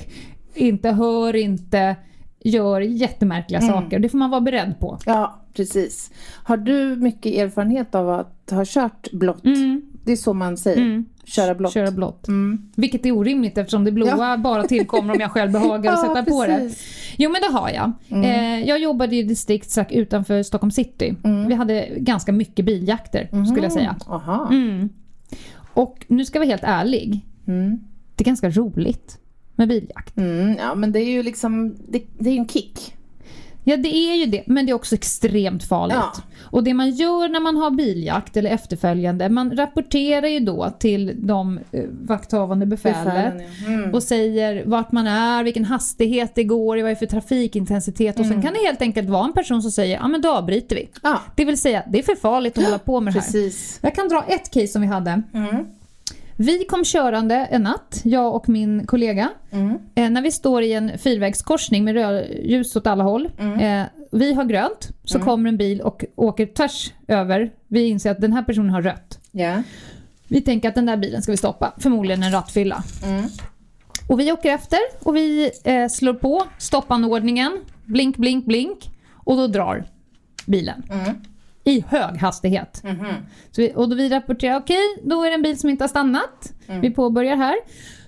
inte, 0.54 0.90
hör 0.90 1.36
inte, 1.36 1.96
gör 2.48 2.80
jättemärkliga 2.80 3.60
Mm. 3.60 3.72
saker. 3.72 3.98
Det 3.98 4.08
får 4.08 4.18
man 4.18 4.30
vara 4.30 4.40
beredd 4.40 4.74
på. 4.80 4.98
Ja, 5.06 5.40
precis. 5.54 6.10
Har 6.44 6.56
du 6.56 6.96
mycket 6.96 7.34
erfarenhet 7.34 7.94
av 7.94 8.10
att 8.10 8.50
ha 8.50 8.64
kört 8.66 9.12
blått? 9.12 9.42
Det 10.04 10.12
är 10.12 10.16
så 10.16 10.34
man 10.34 10.56
säger. 10.56 10.76
Mm. 10.82 11.04
Köra 11.24 11.54
blått. 11.54 11.72
Köra 11.72 11.90
blått. 11.90 12.28
Mm. 12.28 12.70
Vilket 12.76 13.06
är 13.06 13.12
orimligt 13.12 13.58
eftersom 13.58 13.84
det 13.84 13.92
blåa 13.92 14.36
bara 14.38 14.62
tillkommer 14.62 15.14
om 15.14 15.20
jag 15.20 15.30
själv 15.30 15.52
behagar 15.52 15.92
att 15.92 15.98
Ja, 16.04 16.08
sätta 16.14 16.30
på 16.30 16.46
det. 16.46 16.56
precis. 16.56 17.14
Jo 17.18 17.30
men 17.30 17.40
det 17.40 17.58
har 17.58 17.70
jag. 17.70 17.92
Mm. 18.08 18.22
Eh, 18.62 18.68
jag 18.68 18.78
jobbade 18.80 19.16
i 19.16 19.22
distrikt 19.22 19.70
strax 19.70 19.92
utanför 19.92 20.42
Stockholm 20.42 20.70
city. 20.70 21.14
Mm. 21.24 21.48
Vi 21.48 21.54
hade 21.54 21.88
ganska 21.96 22.32
mycket 22.32 22.64
biljakter 22.64 23.44
skulle 23.46 23.62
jag 23.62 23.72
säga. 23.72 23.96
Aha. 24.08 24.48
Mm. 24.50 24.88
Och 25.74 26.04
nu 26.08 26.24
ska 26.24 26.36
jag 26.38 26.40
vara 26.40 26.50
helt 26.50 26.64
ärlig. 26.64 27.20
Mm. 27.46 27.78
Det 28.16 28.22
är 28.22 28.26
ganska 28.26 28.50
roligt 28.50 29.18
med 29.56 29.68
biljakt. 29.68 30.16
Mm. 30.16 30.56
Ja, 30.58 30.74
men 30.74 30.92
det 30.92 31.00
är 31.00 31.10
ju 31.10 31.22
liksom, 31.22 31.76
det, 31.88 32.02
det 32.18 32.28
är 32.30 32.34
ju 32.34 32.38
en 32.40 32.48
kick. 32.48 32.92
Ja 33.68 33.76
det 33.76 33.94
är 33.96 34.14
ju 34.14 34.26
det, 34.26 34.42
men 34.46 34.66
det 34.66 34.72
är 34.72 34.74
också 34.74 34.94
extremt 34.94 35.64
farligt. 35.64 35.96
Ja. 35.96 36.12
Och 36.42 36.64
det 36.64 36.74
man 36.74 36.90
gör 36.90 37.28
när 37.28 37.40
man 37.40 37.56
har 37.56 37.70
biljakt 37.70 38.36
eller 38.36 38.50
efterföljande, 38.50 39.28
man 39.28 39.56
rapporterar 39.56 40.26
ju 40.26 40.40
då 40.40 40.70
till 40.78 41.12
de 41.26 41.60
eh, 41.72 41.84
vakthavande 42.02 42.66
befälet. 42.66 43.04
Befälen, 43.04 43.42
ja. 43.66 43.72
Mm. 43.72 43.94
och 43.94 44.02
säger 44.02 44.62
vart 44.66 44.92
man 44.92 45.06
är, 45.06 45.44
vilken 45.44 45.64
hastighet 45.64 46.34
det 46.34 46.44
går, 46.44 46.82
vad 46.82 46.90
är 46.90 46.94
för 46.94 47.06
trafikintensitet. 47.06 48.18
Och 48.18 48.24
Mm. 48.24 48.34
sen 48.34 48.42
kan 48.42 48.52
det 48.52 48.66
helt 48.66 48.82
enkelt 48.82 49.08
vara 49.08 49.24
en 49.24 49.32
person 49.32 49.62
som 49.62 49.70
säger 49.70 49.96
ja 49.96 50.08
men 50.08 50.20
då 50.20 50.30
avbryter 50.30 50.76
vi. 50.76 50.88
Ja, 51.02 51.20
Det 51.36 51.44
vill 51.44 51.58
säga, 51.58 51.82
det 51.88 51.98
är 51.98 52.02
för 52.02 52.14
farligt 52.14 52.58
att 52.58 52.64
hålla 52.64 52.78
på 52.78 53.00
med 53.00 53.14
det 53.14 53.20
här. 53.20 53.26
precis. 53.26 53.78
Jag 53.82 53.94
kan 53.94 54.08
dra 54.08 54.24
ett 54.28 54.50
case 54.50 54.68
som 54.68 54.82
vi 54.82 54.88
hade. 54.88 55.22
Mm. 55.34 55.66
Vi 56.36 56.64
kom 56.64 56.84
körande 56.84 57.34
en 57.34 57.62
natt, 57.62 58.00
jag 58.04 58.34
och 58.34 58.48
min 58.48 58.86
kollega. 58.86 59.30
Mm. 59.50 59.78
Eh, 59.94 60.10
när 60.10 60.22
vi 60.22 60.30
står 60.30 60.62
i 60.62 60.72
en 60.72 60.98
fyrvägskorsning 60.98 61.84
med 61.84 61.94
rödljus 61.94 62.76
åt 62.76 62.86
alla 62.86 63.04
håll. 63.04 63.28
Mm. 63.38 63.60
Eh, 63.60 63.86
vi 64.12 64.32
har 64.32 64.44
grönt, 64.44 64.88
så 65.04 65.18
kommer 65.18 65.48
en 65.48 65.56
bil 65.56 65.80
och 65.80 66.04
åker 66.16 66.46
tvärs 66.46 66.92
över. 67.08 67.50
Vi 67.68 67.88
inser 67.88 68.10
att 68.10 68.20
den 68.20 68.32
här 68.32 68.42
personen 68.42 68.70
har 68.70 68.82
rött. 68.82 69.20
Ja. 69.30 69.62
Vi 70.28 70.40
tänker 70.40 70.68
att 70.68 70.74
den 70.74 70.86
där 70.86 70.96
bilen 70.96 71.22
ska 71.22 71.32
vi 71.32 71.36
stoppa, 71.36 71.72
förmodligen 71.78 72.22
en 72.22 72.32
rattfylla. 72.32 72.84
Mm. 73.04 73.24
Och 74.08 74.20
vi 74.20 74.32
åker 74.32 74.50
efter 74.50 74.78
och 75.02 75.16
vi 75.16 75.50
eh, 75.64 75.88
slår 75.88 76.14
på 76.14 76.44
stoppanordningen. 76.58 77.60
Blink, 77.84 78.16
blink, 78.16 78.46
blink. 78.46 78.90
Och 79.14 79.36
då 79.36 79.46
drar 79.46 79.84
bilen. 80.46 80.82
Mm. 81.66 81.78
I 81.78 81.84
hög 81.88 82.16
hastighet. 82.18 82.80
Mhm. 82.84 83.06
Så 83.50 83.60
vi, 83.60 83.72
och 83.74 83.88
då 83.88 83.96
vi 83.96 84.08
rapporterar, 84.08 84.56
okej, 84.56 85.02
då 85.02 85.22
är 85.22 85.28
det 85.28 85.34
en 85.34 85.42
bil 85.42 85.58
som 85.58 85.70
inte 85.70 85.84
har 85.84 85.88
stannat. 85.88 86.52
Mm. 86.66 86.80
Vi 86.80 86.90
påbörjar 86.90 87.36
här. 87.36 87.54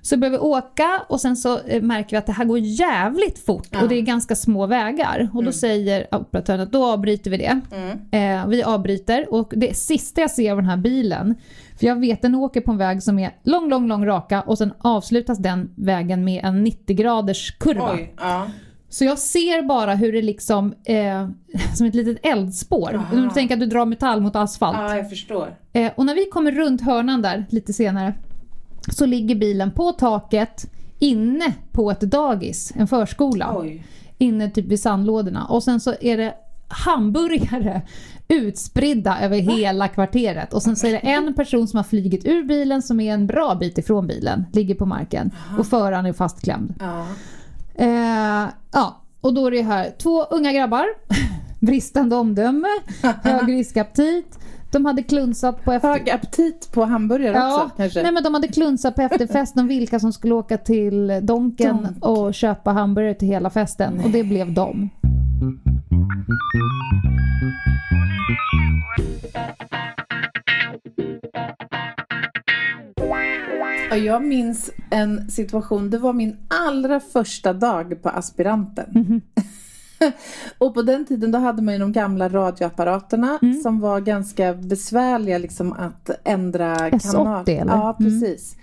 Så 0.02 0.16
börjar 0.16 0.32
vi 0.32 0.38
åka 0.38 1.02
och 1.08 1.20
sen 1.20 1.36
så 1.36 1.60
eh, 1.60 1.82
märker 1.82 2.10
vi 2.10 2.16
att 2.16 2.26
det 2.26 2.32
här 2.32 2.44
går 2.44 2.58
jävligt 2.58 3.38
fort 3.38 3.82
och 3.82 3.88
det 3.88 3.94
är 3.94 4.02
ganska 4.02 4.36
små 4.36 4.66
vägar. 4.66 5.28
Och 5.34 5.44
då 5.44 5.52
säger 5.52 6.14
operatören 6.14 6.60
att 6.60 6.72
då 6.72 6.84
avbryter 6.84 7.30
vi 7.30 7.36
det. 7.36 7.60
Mm. 7.72 8.42
Eh, 8.42 8.48
vi 8.48 8.62
avbryter 8.62 9.34
och 9.34 9.52
det 9.56 9.76
sista 9.76 10.20
jag 10.20 10.30
ser 10.30 10.50
av 10.50 10.56
den 10.56 10.66
här 10.66 10.76
bilen, 10.76 11.34
för 11.80 11.86
jag 11.86 12.00
vet 12.00 12.22
den 12.22 12.34
åker 12.34 12.60
på 12.60 12.70
en 12.70 12.78
väg 12.78 13.02
som 13.02 13.18
är 13.18 13.30
lång, 13.42 13.68
lång, 13.68 13.88
lång 13.88 14.06
raka 14.06 14.40
och 14.42 14.58
sen 14.58 14.72
avslutas 14.78 15.38
den 15.38 15.70
vägen 15.76 16.24
med 16.24 16.44
en 16.44 16.64
90 16.64 16.96
graders 16.96 17.50
kurva. 17.58 17.92
Oj. 17.94 18.14
Ja. 18.20 18.46
Så 18.88 19.04
jag 19.04 19.18
ser 19.18 19.62
bara 19.62 19.94
hur 19.94 20.12
det 20.12 20.22
liksom, 20.22 20.74
eh, 20.84 21.28
som 21.74 21.86
ett 21.86 21.94
litet 21.94 22.26
eldspår. 22.26 23.06
Om 23.12 23.22
du 23.22 23.30
tänker 23.30 23.54
att 23.54 23.60
du 23.60 23.66
drar 23.66 23.86
metall 23.86 24.20
mot 24.20 24.36
asfalt. 24.36 24.76
ja, 24.80 24.96
jag 24.96 25.10
förstår. 25.10 25.56
Eh, 25.72 25.92
och 25.96 26.06
när 26.06 26.14
vi 26.14 26.24
kommer 26.24 26.52
runt 26.52 26.80
hörnan 26.80 27.22
där 27.22 27.46
lite 27.50 27.72
senare, 27.72 28.14
så 28.92 29.06
ligger 29.06 29.34
bilen 29.34 29.70
på 29.70 29.92
taket 29.92 30.70
inne 30.98 31.54
på 31.72 31.90
ett 31.90 32.00
dagis, 32.00 32.72
en 32.76 32.86
förskola. 32.88 33.54
Oj. 33.56 33.84
Inne 34.18 34.50
typ 34.50 34.66
vid 34.66 34.80
sandlådorna. 34.80 35.44
Och 35.46 35.62
sen 35.62 35.80
så 35.80 35.94
är 36.00 36.16
det 36.16 36.34
hamburgare 36.68 37.82
utspridda 38.28 39.18
över 39.20 39.38
hela 39.38 39.88
kvarteret. 39.88 40.52
Och 40.52 40.62
sen 40.62 40.76
så 40.76 40.86
är 40.86 40.92
det 40.92 40.98
en 40.98 41.34
person 41.34 41.68
som 41.68 41.76
har 41.76 41.84
flygit 41.84 42.26
ur 42.26 42.42
bilen 42.42 42.82
som 42.82 43.00
är 43.00 43.14
en 43.14 43.26
bra 43.26 43.54
bit 43.54 43.78
ifrån 43.78 44.06
bilen, 44.06 44.44
ligger 44.52 44.74
på 44.74 44.86
marken. 44.86 45.30
Och 45.58 45.66
föraren 45.66 46.06
är 46.06 46.12
fastklämd. 46.12 46.74
Ja. 46.80 47.06
Eh, 47.78 48.48
ja, 48.72 49.02
och 49.20 49.34
då 49.34 49.46
är 49.46 49.50
det 49.50 49.62
här 49.62 49.90
två 49.98 50.22
unga 50.22 50.52
grabbar, 50.52 50.86
bristande 51.66 52.16
omdöme, 52.16 52.68
hög 53.22 53.48
riskaptit. 53.48 54.38
De 54.72 54.86
hade 54.86 55.02
klunsat 55.02 55.64
på 55.64 55.72
efter... 55.72 55.88
Hög 55.88 56.10
aptit 56.10 56.72
på 56.72 56.84
hamburgare 56.84 57.52
också 57.52 57.70
kanske? 57.76 58.02
nej 58.02 58.12
men 58.12 58.22
de 58.22 58.34
hade 58.34 58.48
klunsat 58.48 58.94
på 58.94 59.02
efterfesten 59.02 59.66
vilka 59.66 60.00
som 60.00 60.12
skulle 60.12 60.34
åka 60.34 60.58
till 60.58 61.20
Donken 61.22 61.82
Donk. 61.82 62.04
och 62.04 62.34
köpa 62.34 62.72
hamburgare 62.72 63.14
till 63.14 63.28
hela 63.28 63.50
festen. 63.50 64.00
Och 64.04 64.10
det 64.10 64.24
blev 64.24 64.52
de. 64.54 64.90
Ja, 73.90 73.96
jag 73.96 74.24
minns 74.24 74.70
en 74.90 75.30
situation, 75.30 75.90
det 75.90 75.98
var 75.98 76.12
min 76.12 76.36
allra 76.48 77.00
första 77.00 77.52
dag 77.52 78.02
på 78.02 78.08
aspiranten. 78.08 78.86
Mhm. 78.94 79.20
och 80.58 80.74
på 80.74 80.82
den 80.82 81.06
tiden 81.06 81.30
då 81.32 81.38
hade 81.38 81.62
man 81.62 81.74
ju 81.74 81.80
de 81.80 81.92
gamla 81.92 82.28
radioapparaterna 82.28 83.38
Mm. 83.42 83.60
som 83.62 83.80
var 83.80 84.00
ganska 84.00 84.54
besvärliga 84.54 85.38
liksom 85.38 85.72
att 85.72 86.10
ändra 86.24 86.76
S80 86.76 87.12
kanal. 87.12 87.44
eller? 87.48 87.62
Mm. 87.62 87.78
Ja, 87.78 87.96
precis. 87.98 88.56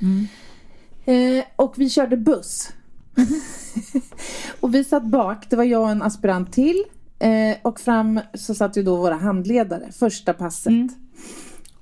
Eh, 1.06 1.44
och 1.56 1.74
vi 1.78 1.90
körde 1.90 2.18
buss. 2.18 2.70
och 4.60 4.76
vi 4.76 4.84
satt 4.84 5.04
bak, 5.06 5.50
det 5.50 5.56
var 5.56 5.64
jag 5.64 5.82
och 5.82 5.90
en 5.90 6.02
aspirant 6.02 6.54
till. 6.54 6.84
Eh, 7.20 7.56
och 7.62 7.80
fram 7.80 8.20
så 8.34 8.56
satt 8.56 8.78
ju 8.78 8.84
då 8.84 8.96
våra 8.96 9.16
handledare, 9.16 9.92
första 9.92 10.34
passet. 10.34 10.74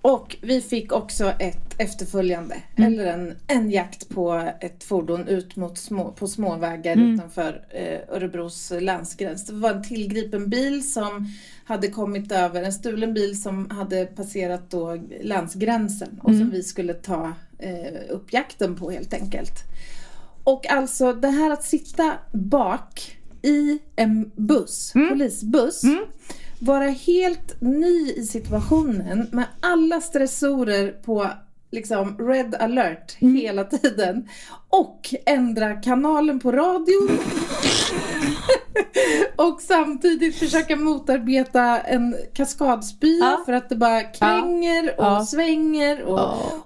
Mm. 0.06 0.16
Och 0.16 0.36
vi 0.42 0.62
fick 0.62 0.92
också 0.92 1.30
ett 1.40 1.76
efterföljande, 1.78 2.56
Mm. 2.76 2.94
eller 2.94 3.06
en, 3.06 3.36
en 3.48 3.72
jakt 3.72 4.10
på 4.10 4.52
ett 4.60 4.84
fordon 4.84 5.28
ut 5.28 5.56
mot 5.56 5.78
små, 5.78 6.12
på 6.12 6.28
småvägar 6.28 6.94
Mm. 6.94 7.14
utanför 7.16 7.66
eh, 7.70 8.16
Örebros 8.16 8.72
länsgräns. 8.80 9.46
Det 9.46 9.54
var 9.54 9.70
en 9.72 9.84
tillgripen 9.84 10.50
bil 10.50 10.92
som 10.92 11.28
hade 11.66 11.88
kommit 11.88 12.32
över, 12.32 12.64
en 12.64 12.74
stulen 12.74 13.14
bil 13.14 13.42
som 13.42 13.70
hade 13.70 14.06
passerat 14.06 14.70
då 14.72 15.00
länsgränsen 15.22 16.20
och 16.24 16.30
Mm. 16.30 16.42
som 16.42 16.50
vi 16.52 16.64
skulle 16.64 16.94
ta 16.94 17.34
eh, 17.60 18.00
upp 18.10 18.34
jakten 18.34 18.76
på 18.76 18.92
helt 18.92 19.14
enkelt. 19.14 19.54
Och 20.44 20.72
alltså 20.72 21.14
det 21.14 21.28
här 21.30 21.52
att 21.52 21.64
sitta 21.64 22.14
bak 22.34 23.18
i 23.42 23.80
en 23.96 24.32
buss, 24.36 24.92
Mm. 24.96 25.10
polisbuss, 25.10 25.82
vara 26.66 26.90
helt 26.90 27.62
ny 27.62 28.12
i 28.16 28.26
situationen 28.26 29.28
med 29.32 29.46
alla 29.60 30.02
stressorer 30.02 30.92
på 30.92 31.28
liksom 31.72 32.18
red 32.18 32.56
alert 32.56 33.18
Mm. 33.22 33.36
hela 33.36 33.64
tiden 33.64 34.28
och 34.70 35.14
ändra 35.26 35.74
kanalen 35.76 36.40
på 36.40 36.52
radion 36.52 37.10
och 39.36 39.62
samtidigt 39.62 40.36
försöka 40.36 40.76
motarbeta 40.76 41.80
en 41.80 42.16
kaskadspya 42.34 43.18
Ja. 43.20 43.42
för 43.46 43.54
att 43.54 43.70
det 43.70 43.76
bara 43.76 44.02
kränger 44.02 44.84
och 45.00 45.06
Ja. 45.06 45.26
svänger 45.26 46.04
och, 46.04 46.20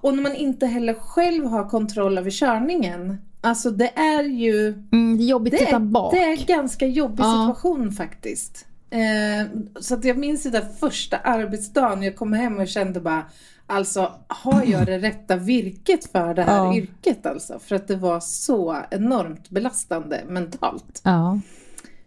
och 0.04 0.14
när 0.14 0.22
man 0.22 0.34
inte 0.34 0.66
heller 0.66 0.94
själv 0.94 1.46
har 1.46 1.68
kontroll 1.68 2.18
över 2.18 2.30
körningen. 2.30 3.18
Alltså 3.40 3.70
det 3.70 3.92
är 3.98 4.22
ju 4.24 4.68
Mm, 4.92 5.18
det 5.18 5.24
är 5.24 5.26
jobbigt 5.26 5.52
det 5.58 5.70
är, 5.70 5.78
bak. 5.78 6.14
det 6.14 6.18
är 6.22 6.30
en 6.30 6.44
ganska 6.46 6.86
jobbig 6.86 7.24
situation 7.24 7.92
faktiskt. 7.92 8.64
Eh, 8.90 9.46
så 9.80 9.94
att 9.94 10.04
jag 10.04 10.18
minns 10.18 10.42
den 10.42 10.52
där 10.52 10.66
första 10.80 11.16
arbetsdagen 11.16 12.02
jag 12.02 12.16
kom 12.16 12.32
hem 12.32 12.58
och 12.58 12.68
kände 12.68 13.00
bara 13.00 13.24
Alltså 13.70 14.12
har 14.28 14.64
jag 14.64 14.86
det 14.86 14.98
rätta 14.98 15.36
virket 15.36 16.12
för 16.12 16.34
det 16.34 16.42
här 16.42 16.56
Ja. 16.56 16.74
yrket 16.74 17.26
alltså? 17.26 17.58
För 17.58 17.76
att 17.76 17.88
det 17.88 17.96
var 17.96 18.20
så 18.20 18.76
enormt 18.90 19.50
belastande 19.50 20.20
mentalt. 20.28 21.00
Ja. 21.04 21.40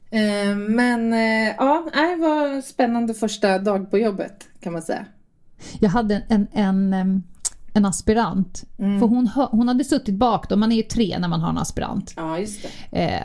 Eh, 0.09 0.55
men 0.55 1.13
eh, 1.13 1.55
ja, 1.57 1.87
det 1.93 2.15
var 2.15 2.47
en 2.47 2.61
spännande 2.61 3.13
första 3.13 3.59
dag 3.59 3.91
på 3.91 3.97
jobbet 3.97 4.47
kan 4.59 4.73
man 4.73 4.81
säga. 4.81 5.05
Jag 5.79 5.89
hade 5.89 6.23
en, 6.29 6.47
en, 6.51 6.93
en 7.73 7.85
aspirant. 7.85 8.63
För 8.77 9.07
hon, 9.07 9.27
hon 9.27 9.67
hade 9.67 9.83
suttit 9.83 10.15
bak 10.15 10.49
då, 10.49 10.55
man 10.55 10.71
är 10.71 10.75
ju 10.75 10.83
tre 10.83 11.19
när 11.19 11.27
man 11.27 11.41
har 11.41 11.49
en 11.49 11.57
aspirant. 11.57 12.13
Ja, 12.15 12.39
just 12.39 12.67
det. 12.91 13.17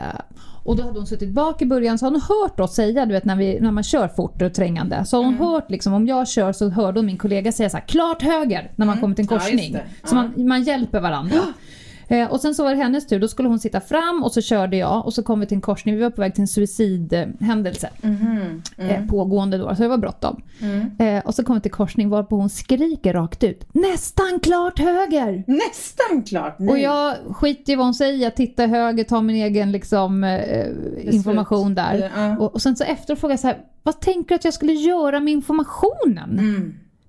Och 0.67 0.75
då 0.75 0.83
hade 0.83 0.99
hon 0.99 1.07
suttit 1.07 1.29
bak 1.29 1.61
i 1.61 1.65
början 1.65 1.97
så 1.97 2.05
hade 2.05 2.15
hon 2.27 2.41
hört 2.43 2.59
oss 2.59 2.75
säga, 2.75 3.05
du 3.05 3.11
vet 3.13 3.25
när, 3.25 3.35
vi, 3.35 3.59
när 3.59 3.71
man 3.71 3.83
kör 3.83 4.07
fort 4.07 4.41
och 4.41 4.53
trängande. 4.53 5.05
Så 5.05 5.17
har 5.17 5.23
hon 5.23 5.33
hört 5.33 5.71
liksom, 5.71 5.93
om 5.93 6.07
jag 6.07 6.27
kör 6.27 6.51
så 6.53 6.69
hörde 6.69 6.99
hon 6.99 7.05
min 7.05 7.17
kollega 7.17 7.51
säga 7.51 7.69
så 7.69 7.77
här, 7.77 7.85
klart 7.87 8.21
höger 8.21 8.71
när 8.75 8.85
man 8.85 8.99
kommer 8.99 9.15
till 9.15 9.23
en 9.23 9.27
Ja, 9.31 9.39
korsning. 9.39 9.73
det. 9.73 9.83
Så 10.09 10.15
Ja. 10.15 10.21
man, 10.35 10.47
man 10.47 10.63
hjälper 10.63 10.99
varandra. 10.99 11.39
Eh, 12.07 12.31
och 12.31 12.41
sen 12.41 12.55
så 12.55 12.63
var 12.63 12.71
det 12.71 12.77
hennes 12.77 13.07
tur, 13.07 13.19
då 13.19 13.27
skulle 13.27 13.49
hon 13.49 13.59
sitta 13.59 13.81
fram 13.81 14.23
och 14.23 14.31
så 14.31 14.41
körde 14.41 14.77
jag 14.77 15.05
och 15.05 15.13
så 15.13 15.23
kom 15.23 15.39
vi 15.39 15.45
till 15.45 15.55
en 15.55 15.61
korsning, 15.61 15.95
vi 15.95 16.01
var 16.01 16.09
på 16.09 16.21
väg 16.21 16.33
till 16.33 16.41
en 16.41 16.47
suicidhändelse. 16.47 17.89
Mhm. 18.01 18.61
Eh, 18.77 19.05
pågående 19.05 19.57
då, 19.57 19.75
så 19.75 19.81
det 19.81 19.87
var 19.87 19.97
bråttom. 19.97 20.41
Mm. 20.61 20.91
Eh, 20.99 21.25
och 21.25 21.35
så 21.35 21.43
kom 21.43 21.55
vi 21.55 21.61
till 21.61 21.71
korsning 21.71 22.09
varpå 22.09 22.35
hon 22.35 22.49
skriker 22.49 23.13
rakt 23.13 23.43
ut, 23.43 23.73
nästan 23.73 24.39
klart 24.43 24.79
höger! 24.79 25.43
Nästan 25.47 26.23
klart. 26.23 26.59
Nej. 26.59 26.69
Och 26.69 26.79
jag 26.79 27.15
skiter 27.31 27.73
i 27.73 27.75
vad 27.75 27.85
hon 27.85 27.93
säger, 27.93 28.23
jag 28.23 28.35
tittar 28.35 28.67
höger, 28.67 29.03
tar 29.03 29.21
min 29.21 29.35
egen 29.35 29.71
liksom, 29.71 30.23
eh, 30.23 30.67
information 31.01 31.75
där. 31.75 32.11
Ja. 32.15 32.37
Och, 32.37 32.53
och 32.53 32.61
sen 32.61 32.75
så 32.75 32.83
efter 32.83 33.15
frågar 33.15 33.33
jag 33.33 33.39
så 33.39 33.47
här, 33.47 33.57
vad 33.83 33.99
tänker 33.99 34.29
du 34.29 34.35
att 34.35 34.45
jag 34.45 34.53
skulle 34.53 34.73
göra 34.73 35.19
med 35.19 35.33
informationen? 35.33 36.39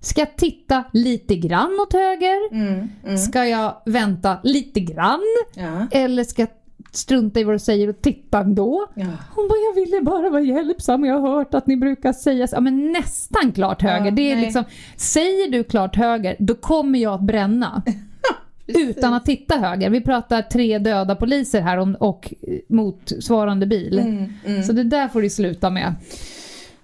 Ska 0.01 0.21
jag 0.21 0.37
titta 0.37 0.85
lite 0.93 1.37
grann 1.37 1.79
åt 1.83 1.93
höger? 1.93 2.53
Mm. 2.53 2.89
Mm. 3.05 3.19
Ska 3.19 3.47
jag 3.47 3.75
vänta 3.85 4.39
lite 4.43 4.81
grann? 4.81 5.23
Ja. 5.55 5.87
Eller 5.91 6.25
ska 6.25 6.43
jag 6.43 6.49
strunta 6.93 7.41
i 7.41 7.45
vad 7.45 7.55
du 7.55 7.59
säger 7.59 7.89
och 7.89 8.03
titta 8.03 8.41
ändå? 8.41 8.87
Ja. 8.95 9.07
Hon 9.35 9.49
bara, 9.49 9.59
jag 9.59 9.85
ville 9.85 10.01
bara 10.01 10.31
vara 10.31 10.43
hjälpsam 10.43 11.05
jag 11.05 11.21
har 11.21 11.37
hört 11.37 11.55
att 11.55 11.67
ni 11.67 11.77
brukar 11.77 12.13
säga 12.13 12.47
så. 12.47 12.57
Ja 12.57 12.61
men 12.61 12.93
nästan 12.93 13.53
klart 13.53 13.83
höger. 13.83 14.05
Ja, 14.05 14.11
det 14.11 14.31
är 14.31 14.37
nej. 14.37 14.45
liksom, 14.45 14.65
säger 14.97 15.51
du 15.51 15.65
klart 15.65 15.97
höger, 15.97 16.37
då 16.39 16.55
kommer 16.55 16.99
jag 16.99 17.15
att 17.15 17.21
bränna. 17.21 17.83
utan 18.67 19.15
att 19.15 19.25
titta 19.25 19.57
höger. 19.57 19.91
Vi 19.91 20.01
pratar 20.01 20.43
tre 20.43 20.79
döda 20.79 21.15
poliser 21.15 21.61
här 21.61 21.77
om, 21.79 21.95
och 21.95 22.35
motsvarande 22.69 23.67
bil. 23.67 23.99
Mm, 23.99 24.33
mm. 24.47 24.63
Så 24.63 24.73
det 24.73 24.85
där 24.85 25.09
får 25.09 25.23
du 25.23 25.31
sluta 25.31 25.71
med. 25.71 25.95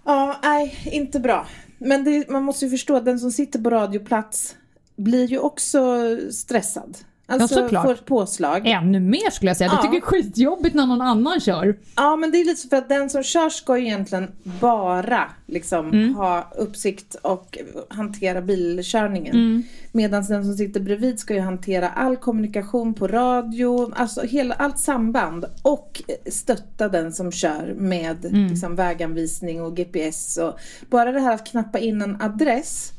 Ja, 0.04 0.36
nej, 0.42 0.74
inte 0.84 1.20
bra. 1.20 1.46
Men 1.84 2.04
det, 2.04 2.28
man 2.28 2.42
måste 2.42 2.64
ju 2.64 2.70
förstå 2.70 2.96
att 2.96 3.04
den 3.04 3.18
som 3.18 3.32
sitter 3.32 3.58
på 3.58 3.70
radioplats 3.70 4.56
blir 4.96 5.26
ju 5.26 5.38
också 5.38 5.96
stressad. 6.32 6.98
Alltså 7.26 7.48
såklart. 7.54 7.84
får 7.84 7.92
ett 7.92 8.04
påslag. 8.04 8.66
Ännu 8.66 9.00
mer 9.00 9.30
skulle 9.30 9.50
jag 9.50 9.56
säga. 9.56 9.68
Ja. 9.68 9.74
Jag 9.74 9.82
tycker 9.82 9.92
det 9.92 10.16
är 10.18 10.22
skitjobbigt 10.22 10.74
när 10.74 10.86
någon 10.86 11.00
annan 11.00 11.40
kör. 11.40 11.76
Ja, 11.96 12.16
men 12.16 12.30
det 12.30 12.38
är 12.40 12.44
lite 12.44 12.60
så 12.60 12.68
för 12.68 12.76
att 12.76 12.88
den 12.88 13.10
som 13.10 13.22
kör 13.22 13.48
ska 13.48 13.78
ju 13.78 13.84
egentligen 13.86 14.28
bara 14.60 15.24
liksom 15.46 15.86
Mm. 15.92 16.14
ha 16.14 16.52
uppsikt 16.56 17.14
och 17.14 17.58
hantera 17.88 18.40
bilkörningen. 18.42 19.34
Mm. 19.34 19.62
Medan 19.92 20.24
den 20.24 20.44
som 20.44 20.54
sitter 20.56 20.80
bredvid 20.80 21.18
ska 21.18 21.34
ju 21.34 21.40
hantera 21.40 21.88
all 21.88 22.16
kommunikation 22.16 22.94
på 22.94 23.08
radio, 23.08 23.92
alltså 23.96 24.22
hela, 24.22 24.54
allt 24.54 24.78
samband 24.78 25.44
och 25.62 26.02
stötta 26.30 26.88
den 26.88 27.12
som 27.12 27.32
kör 27.32 27.74
med 27.78 28.24
Mm. 28.24 28.46
liksom, 28.46 28.76
väganvisning 28.76 29.62
och 29.62 29.76
GPS. 29.76 30.36
Och 30.36 30.58
bara 30.90 31.12
det 31.12 31.20
här 31.20 31.34
att 31.34 31.46
knappa 31.46 31.78
in 31.78 32.02
en 32.02 32.22
adress 32.22 32.90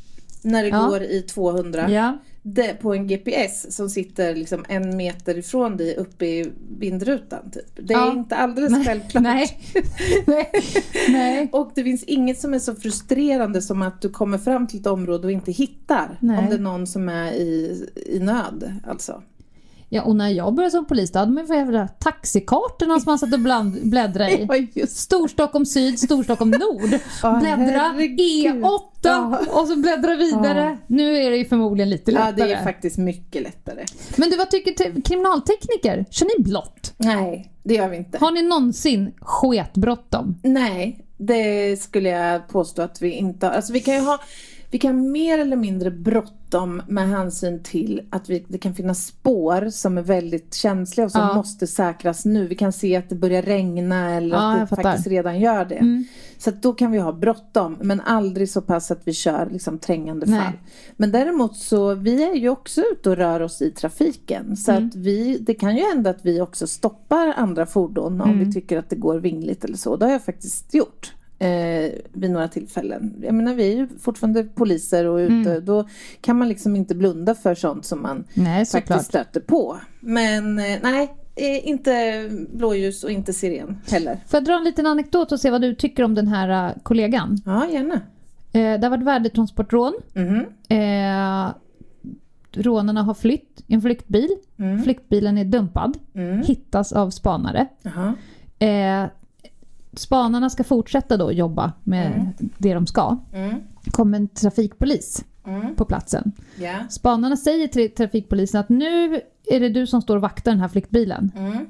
när 0.41 0.63
det 0.63 0.69
Ja. 0.69 0.87
går 0.87 1.01
i 1.03 1.21
200 1.21 1.89
Ja. 1.89 2.17
Det, 2.47 2.73
på 2.81 2.93
en 2.93 3.07
GPS 3.07 3.75
som 3.75 3.89
sitter 3.89 4.35
liksom 4.35 4.65
en 4.69 4.97
meter 4.97 5.37
ifrån 5.37 5.77
dig 5.77 5.95
uppe 5.95 6.25
i 6.25 6.51
vindrutan. 6.79 7.51
Typ. 7.51 7.87
Det 7.87 7.93
är 7.93 7.97
Ja. 7.97 8.11
inte 8.13 8.35
alldeles 8.35 8.85
självklart. 8.87 9.23
Nej. 9.23 9.59
Nej. 10.27 10.51
Nej. 11.09 11.49
Och 11.53 11.71
det 11.75 11.83
finns 11.83 12.03
inget 12.03 12.39
som 12.39 12.53
är 12.53 12.59
så 12.59 12.75
frustrerande 12.75 13.61
som 13.61 13.81
att 13.81 14.01
du 14.01 14.09
kommer 14.09 14.37
fram 14.37 14.67
till 14.67 14.79
ett 14.79 14.87
område 14.87 15.25
och 15.27 15.31
inte 15.31 15.51
hittar 15.51 16.17
Nej. 16.21 16.37
om 16.39 16.45
det 16.49 16.55
är 16.55 16.59
någon 16.59 16.87
som 16.87 17.09
är 17.09 17.31
i, 17.31 17.85
i 17.95 18.19
nöd. 18.19 18.73
Alltså. 18.87 19.21
Ja, 19.95 20.01
och 20.03 20.15
när 20.15 20.29
jag 20.29 20.53
började 20.53 20.71
som 20.71 20.85
polis 20.85 21.11
då 21.11 21.19
hade 21.19 21.31
man 21.31 21.45
ju 21.47 21.87
taxikartorna 21.99 22.99
som 22.99 23.11
man 23.11 23.19
satt 23.19 23.33
och 23.33 23.39
bland, 23.39 23.89
bläddrade 23.89 24.31
i. 24.31 24.67
Ja, 24.73 24.87
Storstockholm 24.87 25.65
syd, 25.65 25.99
Storstockholm 25.99 26.51
nord. 26.51 26.89
Ja, 27.23 27.39
Bläddra 27.39 27.79
herregud. 27.79 28.63
E8 28.63 28.79
Ja. 29.01 29.39
och 29.51 29.67
så 29.67 29.75
bläddra 29.75 30.15
vidare. 30.15 30.77
Nu 30.87 31.17
är 31.17 31.31
det 31.31 31.37
ju 31.37 31.45
förmodligen 31.45 31.89
lite 31.89 32.11
Ja, 32.11 32.19
lättare. 32.29 32.47
det 32.47 32.53
är 32.53 32.63
faktiskt 32.63 32.97
mycket 32.97 33.43
lättare. 33.43 33.85
Men 34.15 34.29
du, 34.29 34.37
vad 34.37 34.51
tycker 34.51 34.71
te- 34.71 35.01
kriminaltekniker? 35.01 36.05
Kör 36.09 36.25
ni 36.37 36.43
blått? 36.43 36.93
Nej, 36.97 37.51
det 37.63 37.73
gör 37.73 37.89
vi 37.89 37.97
inte. 37.97 38.17
Har 38.17 38.31
ni 38.31 38.41
någonsin 38.41 39.13
sketbråttom? 39.21 40.39
Nej, 40.43 41.05
det 41.17 41.77
skulle 41.81 42.09
jag 42.09 42.47
påstå 42.47 42.81
att 42.81 43.01
vi 43.01 43.11
inte 43.11 43.45
har. 43.45 43.53
Alltså 43.53 43.73
vi 43.73 43.79
kan 43.79 43.93
ju 43.93 43.99
ha 43.99 44.19
vi 44.75 44.79
kan 44.79 45.11
mer 45.11 45.39
eller 45.39 45.55
mindre 45.55 45.91
bråttom 45.91 46.81
med 46.87 47.07
hänsyn 47.09 47.63
till 47.63 48.01
att 48.09 48.29
vi, 48.29 48.45
det 48.47 48.57
kan 48.57 48.73
finnas 48.75 49.05
spår 49.05 49.69
som 49.69 49.97
är 49.97 50.01
väldigt 50.01 50.53
känsliga 50.53 51.05
och 51.05 51.11
som 51.11 51.21
Ja. 51.21 51.33
måste 51.35 51.67
säkras 51.67 52.25
nu. 52.25 52.47
Vi 52.47 52.55
kan 52.55 52.71
se 52.73 52.95
att 52.95 53.09
det 53.09 53.15
börjar 53.15 53.41
regna 53.41 54.13
eller 54.15 54.35
Ja, 54.37 54.53
att 54.57 54.69
det 54.69 54.75
faktiskt 54.75 55.07
redan 55.07 55.39
gör 55.39 55.65
det. 55.65 55.75
Mm. 55.75 56.05
Så 56.37 56.51
då 56.61 56.73
kan 56.73 56.91
vi 56.91 56.97
ha 56.99 57.11
bråttom, 57.13 57.77
men 57.81 58.01
aldrig 58.01 58.49
så 58.49 58.61
pass 58.61 58.91
att 58.91 59.01
vi 59.03 59.13
kör 59.13 59.49
liksom 59.51 59.79
trängande 59.79 60.25
Nej. 60.25 60.39
fall. 60.39 60.53
Men 60.97 61.11
däremot 61.11 61.55
så, 61.57 61.93
vi 61.93 62.23
är 62.23 62.35
ju 62.35 62.49
också 62.49 62.81
ute 62.91 63.09
och 63.09 63.17
rör 63.17 63.39
oss 63.41 63.61
i 63.61 63.71
trafiken. 63.71 64.57
Så 64.57 64.71
Mm. 64.71 64.87
att 64.87 64.95
vi, 64.95 65.37
det 65.37 65.53
kan 65.53 65.75
ju 65.77 65.83
hända 65.83 66.09
att 66.09 66.19
vi 66.25 66.41
också 66.41 66.67
stoppar 66.67 67.33
andra 67.37 67.65
fordon 67.65 68.21
om 68.21 68.29
Mm. 68.29 68.45
vi 68.45 68.53
tycker 68.53 68.77
att 68.77 68.89
det 68.89 68.95
går 68.95 69.19
vingligt 69.19 69.63
eller 69.63 69.77
så. 69.77 69.95
Det 69.95 70.05
har 70.05 70.11
jag 70.11 70.25
faktiskt 70.25 70.73
gjort. 70.73 71.13
Eh, 71.39 71.91
vid 72.13 72.31
några 72.31 72.47
tillfällen. 72.47 73.13
Jag 73.21 73.35
menar 73.35 73.53
vi 73.53 73.71
är 73.73 73.75
ju 73.75 73.87
fortfarande 73.99 74.43
poliser 74.43 75.05
och 75.05 75.17
ute. 75.17 75.51
Mm. 75.51 75.65
Då 75.65 75.87
kan 76.21 76.37
man 76.37 76.49
liksom 76.49 76.75
inte 76.75 76.95
blunda 76.95 77.35
för 77.35 77.55
sånt 77.55 77.85
som 77.85 78.01
man 78.01 78.23
Nej, 78.33 78.65
faktiskt 78.65 79.05
stöter 79.05 79.39
på. 79.39 79.79
Men 79.99 80.59
eh, 80.59 80.77
nej, 80.83 81.13
eh, 81.35 81.67
inte 81.67 82.27
blåljus 82.53 83.03
och 83.03 83.11
inte 83.11 83.33
siren 83.33 83.77
heller. 83.91 84.19
Får 84.27 84.37
jag 84.37 84.45
dra 84.45 84.53
en 84.53 84.63
liten 84.63 84.85
anekdot 84.85 85.31
och 85.31 85.39
se 85.39 85.49
vad 85.49 85.61
du 85.61 85.75
tycker 85.75 86.03
om 86.03 86.15
den 86.15 86.27
här 86.27 86.69
uh, 86.69 86.77
kollegan? 86.83 87.37
Ja, 87.45 87.67
gärna. 87.69 88.01
Eh, 88.51 88.79
det 88.79 88.83
har 88.83 88.89
varit 88.89 89.03
värdetransportrån. 89.03 89.93
Mhm. 90.13 90.45
Eh, 90.69 91.53
rånarna 92.51 93.03
har 93.03 93.13
flytt 93.13 93.63
i 93.67 93.73
en 93.73 93.81
flyktbil. 93.81 94.29
Mm. 94.57 94.83
Flyktbilen 94.83 95.37
är 95.37 95.45
dumpad. 95.45 95.97
Mm. 96.13 96.43
Hittas 96.43 96.93
av 96.93 97.09
spanare. 97.09 97.67
Jaha. 97.81 98.13
Eh, 98.59 99.09
spanarna 99.99 100.49
ska 100.49 100.63
fortsätta 100.63 101.17
då 101.17 101.31
jobba 101.31 101.73
med 101.83 102.07
Mm. 102.11 102.27
det 102.57 102.73
de 102.73 102.87
ska. 102.87 103.17
Mm. 103.33 103.55
kommer 103.91 104.17
en 104.17 104.27
trafikpolis 104.27 105.25
Mm. 105.47 105.75
på 105.75 105.85
platsen. 105.85 106.31
Ja. 106.59 106.73
Spanarna 106.89 107.37
säger 107.37 107.67
till 107.67 107.91
trafikpolisen 107.95 108.59
att 108.61 108.69
nu 108.69 109.21
är 109.51 109.59
det 109.59 109.69
du 109.69 109.87
som 109.87 110.01
står 110.01 110.15
och 110.15 110.21
vaktar 110.21 110.51
den 110.51 110.59
här 110.61 110.67
flyktbilen. 110.67 111.31
Mm. 111.37 111.65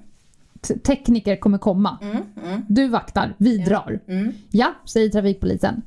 Tekniker 0.84 1.36
kommer 1.36 1.57
komma. 1.57 1.97
Mm. 2.01 2.17
Mm. 2.45 2.61
Du 2.67 2.88
vaktar, 2.88 3.34
vi 3.38 3.57
drar. 3.57 3.99
Ja, 4.51 4.73
säger 4.86 5.09
trafikpolisen. 5.09 5.82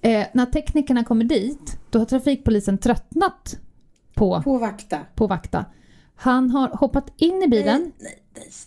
Eh, 0.00 0.26
när 0.34 0.46
teknikerna 0.46 1.04
kommer 1.04 1.24
dit, 1.24 1.78
då 1.90 1.98
har 1.98 2.06
trafikpolisen 2.06 2.78
tröttnat 2.78 3.56
på, 4.14 4.42
På 4.42 4.58
vakta. 4.58 4.98
på 5.14 5.26
vakta. 5.26 5.64
Han 6.16 6.50
har 6.50 6.68
hoppat 6.68 7.12
in 7.16 7.42
i 7.42 7.48
bilen 7.48 7.80
Nej, 7.80 7.92
nej, 7.98 8.18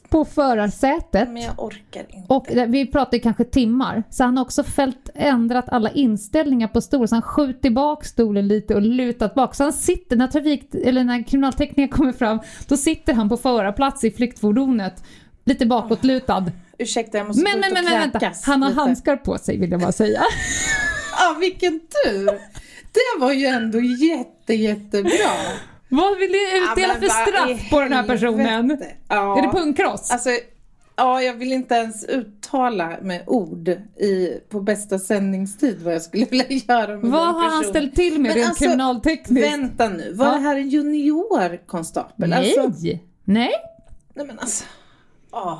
på 0.10 0.26
förarsätet 0.26 1.30
Men 1.30 1.42
jag 1.44 1.54
orkar 1.64 2.06
inte. 2.10 2.34
och 2.34 2.48
vi 2.68 2.88
pratar 2.88 3.18
kanske 3.18 3.44
timmar. 3.44 4.04
Så 4.10 4.24
han 4.24 4.38
har 4.38 4.46
också 4.46 4.64
fällt, 4.64 5.10
ändrat 5.16 5.70
alla 5.70 5.90
inställningar 5.92 6.68
på 6.68 6.82
stolen. 6.82 7.08
Så 7.08 7.16
han 7.16 7.22
skjutit 7.22 7.74
bak 7.74 8.06
stolen 8.06 8.48
lite 8.48 8.76
och 8.76 8.82
lutat 8.82 9.36
bak. 9.36 9.56
Så 9.56 9.64
han 9.64 9.74
sitter, 9.74 10.16
när, 10.16 10.28
trafik, 10.28 10.76
eller 10.86 11.04
när 11.04 11.24
kriminaltekniker 11.24 11.98
kommer 11.98 12.14
fram, 12.14 12.40
då 12.68 12.78
sitter 12.78 13.14
han 13.14 13.30
på 13.30 13.38
förarplats 13.38 14.04
i 14.04 14.12
flyktfordonet. 14.12 15.04
Lite 15.46 15.66
bakåtlutad. 15.66 16.46
Ursäkta, 16.78 17.18
jag 17.18 17.28
måste 17.28 17.44
Men, 17.44 17.52
gå 17.54 17.60
men, 17.60 17.68
ut 17.68 17.74
men, 17.74 17.86
och 17.86 17.92
men 17.92 18.00
vänta. 18.00 18.20
kräkas 18.20 18.44
Han 18.46 18.62
har 18.62 18.70
lite. 18.70 18.82
handskar 18.82 19.16
på 19.16 19.38
sig 19.38 19.58
vill 19.58 19.72
jag 19.72 19.82
bara 19.82 19.92
säga. 19.92 20.22
Ja, 21.20 21.36
vilken 21.40 21.80
tur! 21.80 22.26
Det 22.94 23.20
var 23.20 23.32
ju 23.32 23.46
ändå 23.46 23.80
jätte, 23.80 24.54
jättebra. 24.54 25.12
Vad 25.96 26.18
vill 26.18 26.32
du 26.32 26.58
utdela 26.58 26.94
Ja, 26.94 27.00
för 27.00 27.08
straff 27.08 27.70
på 27.70 27.80
den 27.80 27.94
här 27.94 28.04
personen? 28.04 28.78
Ja. 29.08 29.38
Är 29.38 29.42
det 29.42 29.48
punkross? 29.48 30.12
Alltså, 30.12 30.30
ja, 30.96 31.22
jag 31.22 31.34
vill 31.34 31.52
inte 31.54 31.76
ens 31.76 32.04
uttala 32.06 32.98
med 33.02 33.24
ord 33.28 33.68
i, 33.98 34.40
på 34.50 34.62
bästa 34.62 35.00
sändningstid 35.00 35.82
vad 35.84 35.94
jag 35.94 36.02
skulle 36.02 36.26
vilja 36.26 36.46
göra 36.50 36.98
med 36.98 37.12
Vad 37.12 37.36
har 37.36 37.50
han 37.50 37.64
ställt 37.64 37.96
till 37.96 38.22
med 38.22 38.34
rent 38.36 38.48
alltså, 38.48 38.64
kriminaltekniskt? 38.64 39.54
Vänta 39.54 39.90
nu, 39.90 40.14
var 40.14 40.26
Ja. 40.26 40.32
det 40.34 40.40
här 40.40 40.56
en 40.56 40.70
juniorkonstapel? 40.70 42.30
Nej! 42.30 42.60
Alltså, 42.60 42.82
Nej. 43.24 43.52
nej 44.14 44.28
men 44.28 44.40
alltså. 44.40 44.66
åh. 45.32 45.60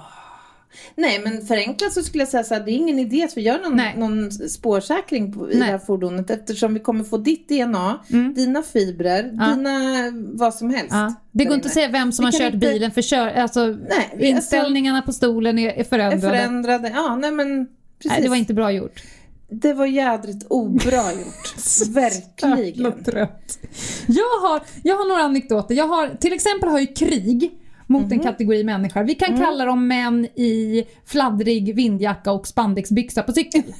Nej 0.96 1.20
men 1.24 1.46
förenklat 1.46 1.94
så 1.94 2.04
skulle 2.04 2.22
jag 2.22 2.30
säga 2.30 2.44
så 2.44 2.54
här, 2.54 2.62
det 2.66 2.72
är 2.72 2.76
ingen 2.76 3.00
idé 3.00 3.24
att 3.24 3.38
vi 3.38 3.42
gör 3.42 3.60
någon, 3.60 3.76
Nej. 3.76 3.96
någon 3.98 4.32
spårsäkring 4.32 5.34
på, 5.34 5.52
i 5.52 5.56
Nej. 5.56 5.66
det 5.68 5.72
här 5.72 5.80
fordonet 5.80 6.30
eftersom 6.30 6.74
vi 6.74 6.80
kommer 6.80 7.04
få 7.04 7.18
ditt 7.18 7.50
DNA, 7.50 8.00
Mm. 8.12 8.34
dina 8.34 8.64
fibrer, 8.64 9.32
Ja. 9.40 9.46
dina 9.56 9.72
vad 10.34 10.54
som 10.54 10.70
helst. 10.70 10.88
Ja. 10.92 11.14
Det 11.32 11.46
går 11.46 11.56
inte 11.56 11.68
att 11.68 11.74
säga 11.74 11.88
vem 11.88 12.12
som 12.12 12.26
Vi 12.26 12.32
har 12.38 12.40
kört 12.40 12.54
inte- 12.54 12.68
bilen 12.68 12.92
för 12.92 13.02
kör, 13.02 13.28
alltså, 13.28 13.66
Nej, 13.66 14.14
vi- 14.18 14.28
inställningarna 14.28 15.02
på 15.02 15.14
stolen 15.14 15.60
är, 15.60 15.70
är 15.70 15.74
är 15.80 15.84
förändrade. 15.84 16.38
förändrade. 16.38 16.92
Ja, 16.96 17.16
nej 17.16 17.32
men 17.32 17.66
precis. 17.98 18.12
Nej, 18.12 18.22
det 18.22 18.30
var 18.30 18.36
inte 18.36 18.54
bra 18.54 18.72
gjort. 18.72 19.02
Det 19.50 19.74
var 19.74 19.86
jädrigt 19.86 20.46
obra 20.50 21.12
gjort. 21.14 21.56
Verkligen. 21.90 22.58
Jävla 22.66 22.92
trött. 22.92 23.60
Jag 24.08 24.50
har, 24.50 24.62
jag 24.84 24.96
har 24.96 25.08
några 25.08 25.22
anekdoter. 25.24 25.76
Jag 25.76 25.88
har, 25.88 26.10
till 26.20 26.34
exempel 26.34 26.70
har 26.70 26.80
jag 26.80 26.96
krig 26.96 27.52
mot 27.88 28.12
en 28.12 28.20
kategori 28.20 28.64
människor. 28.64 29.04
Vi 29.04 29.16
kan 29.16 29.38
kalla 29.38 29.66
dem 29.66 29.88
män 29.88 30.26
i 30.26 30.84
fladdrig 31.06 31.76
vindjacka 31.76 32.32
och 32.32 32.48
spandexbyxa 32.48 33.24
på 33.24 33.34
cykel. 33.34 33.62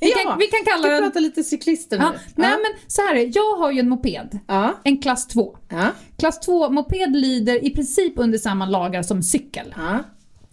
Vi 0.00 0.06
kan, 0.10 0.20
Ja, 0.24 0.36
vi 0.40 0.46
kan 0.46 0.60
kalla 0.66 0.88
den... 0.88 1.02
pratar 1.02 1.20
lite 1.20 1.42
cyklister 1.44 1.98
nu. 1.98 2.04
Ja, 2.04 2.12
nej 2.34 2.50
men 2.50 2.80
så 2.86 3.02
här 3.02 3.14
är 3.14 3.18
det. 3.18 3.24
jag 3.34 3.56
har 3.56 3.70
ju 3.72 3.80
en 3.80 3.88
moped. 3.88 4.38
ja. 4.46 4.74
En 4.84 4.98
klass 4.98 5.26
2. 5.26 5.56
Ja. 5.68 5.86
Klass 6.18 6.40
2 6.40 6.70
moped 6.70 7.16
lyder 7.16 7.64
i 7.64 7.70
princip 7.70 8.12
under 8.16 8.38
samma 8.38 8.66
lagar 8.66 9.02
som 9.02 9.22
cykel. 9.22 9.74
ja. 9.76 9.98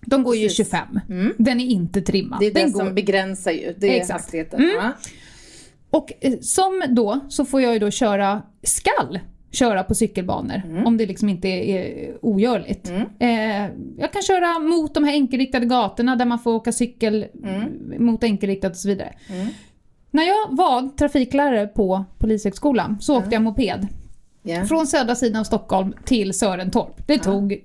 De 0.08 0.24
går 0.24 0.36
ju 0.36 0.42
Precis. 0.48 0.58
25. 0.58 1.00
Mm. 1.10 1.34
Den 1.38 1.60
är 1.60 1.66
inte 1.66 2.02
trimmad. 2.02 2.40
Det 2.40 2.46
är 2.46 2.54
det 2.54 2.60
Den 2.62 2.72
som 2.72 2.86
går... 2.86 2.94
begränsar 2.94 3.52
ju. 3.52 3.76
Det 3.78 3.88
är 3.88 4.02
Exakt. 4.02 4.20
hastigheten. 4.20 4.60
Mm. 4.60 4.76
Ja. 4.76 4.92
Och 5.90 6.12
eh, 6.22 6.34
som 6.42 6.84
då 6.90 7.20
så 7.30 7.46
får 7.46 7.62
jag 7.62 7.74
ju 7.74 7.80
då 7.80 7.92
köra, 7.92 8.42
skall 8.64 9.20
köra 9.56 9.84
på 9.84 9.96
cykelbanor 9.96 10.62
Mm. 10.66 10.86
om 10.88 10.98
det 10.98 11.06
liksom 11.06 11.30
inte 11.30 11.48
är, 11.48 12.12
ogörligt. 12.22 12.90
Eh, 13.20 13.30
jag 13.98 14.14
kan 14.14 14.22
köra 14.22 14.60
mot 14.60 14.94
de 14.94 15.04
här 15.04 15.14
enkelriktade 15.14 15.66
gatorna 15.66 16.16
där 16.16 16.26
man 16.26 16.40
får 16.40 16.54
åka 16.54 16.72
cykel 16.72 17.26
Mm. 17.44 18.06
mot 18.06 18.24
enkelriktat 18.24 18.72
och 18.72 18.78
så 18.78 18.88
vidare. 18.88 19.14
När 20.12 20.24
jag 20.24 20.56
var 20.58 20.90
trafiklärare 20.98 21.68
på 21.68 22.06
Polishögskolan 22.18 22.98
så 23.02 23.18
åkte 23.18 23.30
jag 23.36 23.42
moped 23.42 23.88
Ja. 24.44 24.66
från 24.66 24.88
södra 24.88 25.16
sidan 25.16 25.40
av 25.40 25.44
Stockholm 25.44 25.94
till 26.06 26.34
Sörentorp. 26.34 27.08
Det 27.08 27.18
tog 27.18 27.64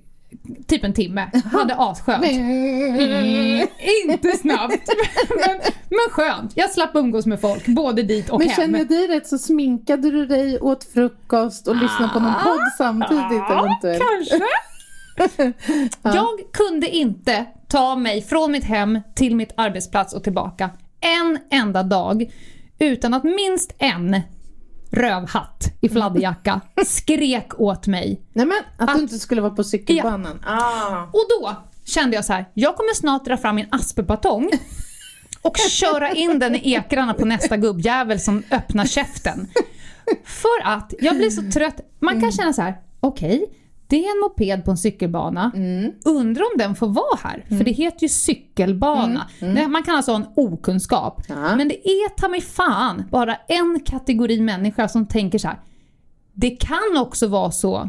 typ 0.66 0.84
en 0.84 0.94
timme. 0.94 1.30
Hade 1.52 1.74
asskönt. 1.74 2.24
Mm, 2.24 3.68
inte 4.08 4.32
snabbt, 4.36 4.88
men, 5.28 5.60
men 5.88 6.10
skönt. 6.10 6.52
Jag 6.54 6.70
slapp 6.70 6.90
umgås 6.94 7.26
med 7.26 7.40
folk, 7.40 7.66
både 7.66 8.02
dit 8.02 8.30
och 8.30 8.38
Men 8.38 8.48
hem. 8.48 8.56
känner 8.56 8.78
jag 8.78 8.88
dig 8.88 9.08
rätt 9.08 9.26
så 9.26 9.38
sminkade 9.38 10.10
du 10.10 10.26
dig, 10.26 10.60
åt 10.60 10.84
frukost 10.84 11.68
och 11.68 11.76
lyssnade 11.76 12.12
på 12.12 12.20
någon 12.20 12.34
podd 12.44 12.72
samtidigt 12.78 13.50
eventuellt. 13.50 14.02
Kanske. 14.02 14.40
Jag 16.02 16.28
kunde 16.52 16.88
inte 16.88 17.46
ta 17.68 17.96
mig 17.96 18.22
från 18.22 18.52
mitt 18.52 18.64
hem 18.64 19.00
till 19.14 19.36
mitt 19.36 19.52
arbetsplats 19.56 20.14
och 20.14 20.24
tillbaka 20.24 20.70
en 21.00 21.38
enda 21.50 21.82
dag 21.82 22.30
utan 22.78 23.14
att 23.14 23.24
minst 23.24 23.74
en 23.78 24.20
rövhatt 24.90 25.64
i 25.80 25.88
fladderjacka 25.88 26.60
skrek 26.86 27.60
åt 27.60 27.86
mig. 27.86 28.20
Nej 28.32 28.46
men 28.46 28.58
att, 28.78 28.90
Att- 28.90 28.96
du 28.96 29.02
inte 29.02 29.18
skulle 29.18 29.40
vara 29.40 29.54
på 29.54 29.64
cykelbanan. 29.64 30.44
Ah. 30.46 31.02
Och 31.02 31.24
då 31.40 31.56
kände 31.84 32.16
jag 32.16 32.24
så 32.24 32.32
här, 32.32 32.44
jag 32.54 32.76
kommer 32.76 32.94
snart 32.94 33.24
dra 33.24 33.36
fram 33.36 33.56
min 33.56 33.66
asperbatong 33.70 34.50
och 35.42 35.56
köra 35.56 36.10
in 36.10 36.38
den 36.38 36.54
i 36.54 36.72
ekrarna 36.74 37.14
på 37.14 37.24
nästa 37.24 37.56
gubbjävel 37.56 38.20
som 38.20 38.42
öppnar 38.50 38.86
käften. 38.86 39.48
För 40.24 40.62
att 40.64 40.94
jag 41.00 41.16
blir 41.16 41.30
så 41.30 41.42
trött. 41.50 41.80
Man 42.00 42.20
kan 42.20 42.32
känna 42.32 42.52
så 42.52 42.62
här, 42.62 42.76
okej, 43.00 43.46
det 43.90 44.04
är 44.06 44.10
en 44.16 44.20
moped 44.20 44.64
på 44.64 44.70
en 44.70 44.76
cykelbana. 44.76 45.52
Undrar 46.04 46.42
om 46.42 46.58
den 46.58 46.74
får 46.74 46.88
vara 46.88 47.18
här? 47.22 47.44
För 47.48 47.64
det 47.64 47.70
heter 47.70 48.02
ju 48.02 48.08
cykelbana. 48.08 49.26
Nej, 49.40 49.68
Man 49.68 49.82
kan 49.82 49.96
alltså 49.96 50.12
ha 50.12 50.16
en 50.16 50.26
okunskap. 50.36 51.22
Ja. 51.28 51.56
Men 51.56 51.68
det 51.68 51.88
är 51.88 52.08
ta 52.16 52.28
mig 52.28 52.40
fan 52.40 53.04
bara 53.10 53.34
en 53.34 53.80
kategori 53.84 54.40
människa 54.40 54.88
som 54.88 55.06
tänker 55.06 55.38
så 55.38 55.48
här. 55.48 55.60
Det 56.32 56.50
kan 56.50 56.96
också 56.98 57.26
vara 57.26 57.50
så 57.50 57.88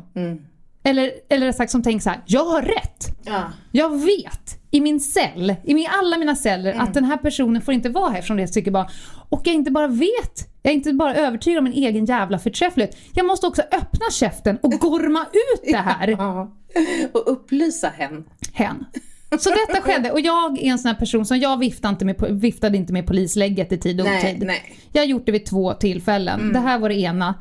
eller, 0.84 1.12
eller 1.30 1.46
rättare 1.46 1.54
sagt 1.54 1.72
som 1.72 1.84
tänker 1.84 2.04
så 2.04 2.10
här, 2.10 2.22
jag 2.26 2.46
har 2.46 2.62
rätt. 2.62 3.18
Ja. 3.24 3.44
Jag 3.72 3.90
vet 4.06 4.61
i 4.72 4.82
min 4.82 5.00
cell, 5.00 5.56
i 5.64 5.74
min, 5.74 5.88
alla 6.00 6.18
mina 6.18 6.36
celler, 6.36 6.72
Mm. 6.74 6.84
att 6.84 6.94
den 6.94 7.04
här 7.04 7.18
personen 7.18 7.62
får 7.62 7.74
inte 7.74 7.90
vara 7.90 8.10
här 8.10 8.22
från 8.22 8.38
det 8.38 8.48
cykelban. 8.48 8.86
Och 9.30 9.42
jag 9.44 9.56
inte 9.56 9.72
bara 9.72 9.88
vet, 9.88 10.48
jag 10.62 10.72
är 10.72 10.76
inte 10.76 10.94
bara 10.94 11.16
övertygad 11.16 11.58
om 11.58 11.64
min 11.64 11.74
egen 11.74 12.06
jävla 12.06 12.40
förträfflighet. 12.40 12.98
Jag 13.14 13.26
måste 13.26 13.48
också 13.48 13.62
öppna 13.62 14.06
käften 14.12 14.58
och 14.64 14.72
gorma 14.72 15.26
ut 15.34 15.62
det 15.72 15.78
här. 15.78 16.08
Ja. 16.18 16.52
Och 17.14 17.32
upplysa 17.32 17.88
hen. 17.98 18.24
Hen. 18.54 18.86
Så 19.40 19.50
detta 19.50 19.82
skedde 19.82 20.12
och 20.12 20.20
jag 20.20 20.58
är 20.64 20.72
en 20.72 20.80
sån 20.80 20.90
här 20.90 20.96
person 20.96 21.26
som 21.26 21.38
jag 21.40 21.60
viftade 21.60 21.92
inte 21.92 22.06
med, 22.06 22.16
viftade 22.42 22.78
inte 22.78 22.94
med 22.94 23.08
polislägget 23.08 23.72
i 23.72 23.78
tid 23.78 24.02
och 24.02 24.08
otid. 24.08 24.44
nej. 24.46 24.62
Jag 24.92 25.02
har 25.02 25.08
gjort 25.08 25.26
det 25.26 25.32
vid 25.32 25.46
två 25.46 25.74
tillfällen. 25.74 26.54
Det 26.54 26.60
här 26.60 26.80
var 26.80 26.90
det 26.90 26.96
ena. 26.96 27.36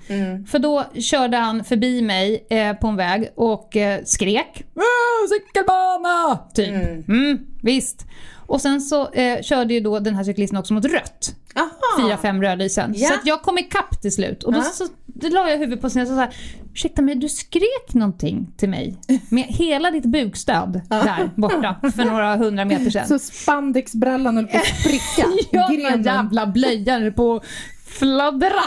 För 0.50 0.58
då 0.58 0.84
körde 0.94 1.36
han 1.36 1.64
förbi 1.64 2.02
mig 2.02 2.46
eh, 2.50 2.72
på 2.72 2.86
en 2.86 2.96
väg 2.96 3.28
och 3.36 3.76
eh, 3.76 4.00
skrek 4.04 4.64
"Åh, 4.74 5.28
cykelbana! 5.28 6.38
Typ. 6.54 6.68
Mm. 7.08 7.38
visst. 7.62 8.06
Och 8.50 8.60
sen 8.60 8.80
så 8.80 9.10
eh, 9.12 9.42
körde 9.42 9.74
ju 9.74 9.80
då 9.80 9.98
den 9.98 10.14
här 10.14 10.24
cyklisten 10.24 10.58
också 10.58 10.74
mot 10.74 10.84
rött. 10.84 11.34
Aha. 11.54 11.70
fyra, 12.06 12.16
fem 12.16 12.42
rödlysen. 12.42 12.92
Ja. 12.96 13.08
Så 13.08 13.14
att 13.14 13.26
jag 13.26 13.42
kom 13.42 13.58
ikapp 13.58 14.02
till 14.02 14.12
slut. 14.12 14.42
Och 14.42 14.52
då, 14.52 14.58
Ja. 14.58 14.62
så, 14.64 14.86
då 15.06 15.28
la 15.28 15.50
jag 15.50 15.58
huvudet 15.58 15.80
på 15.80 15.90
sned 15.90 16.02
och 16.10 16.14
sa 16.16 16.28
ursäkta 16.74 17.02
mig, 17.02 17.14
du 17.14 17.28
skrek 17.28 17.94
någonting 17.94 18.52
till 18.56 18.68
mig 18.68 18.96
med 19.30 19.44
hela 19.44 19.90
ditt 19.90 20.04
bukstöd 20.04 20.80
där 20.88 21.30
borta 21.34 21.76
för 21.96 22.04
några 22.04 22.36
hundra 22.36 22.64
meter 22.64 22.90
sedan. 22.90 23.08
Så 23.08 23.18
spandexbrallan 23.18 24.36
höll 24.36 24.46
på 24.46 24.56
att 24.56 24.66
spricka. 24.80 25.28
Ja, 25.50 25.68
den 25.68 26.02
jävla 26.02 26.46
blöjan 26.46 27.12
på 27.12 27.34
att 27.36 27.44
fladdra. 27.98 28.62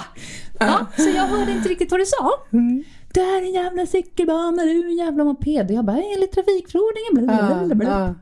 Ja, 0.59 0.85
så 0.97 1.09
jag 1.15 1.23
hörde 1.23 1.51
inte 1.51 1.69
riktigt 1.69 1.91
vad 1.91 1.99
du 1.99 2.05
sa. 2.05 2.31
Mm. 2.53 2.83
Det 3.13 3.19
här 3.21 3.41
är 3.41 3.45
en 3.45 3.53
jävla 3.53 3.85
cykelbana, 3.85 4.63
du 4.63 4.79
är 4.79 4.85
en 4.85 4.97
jävla 4.97 5.23
moped. 5.23 5.71
Jag 5.71 5.85
bara, 5.85 6.01
enligt 6.15 6.31
trafikförordningen. 6.31 7.27
Blablabla. 7.27 8.15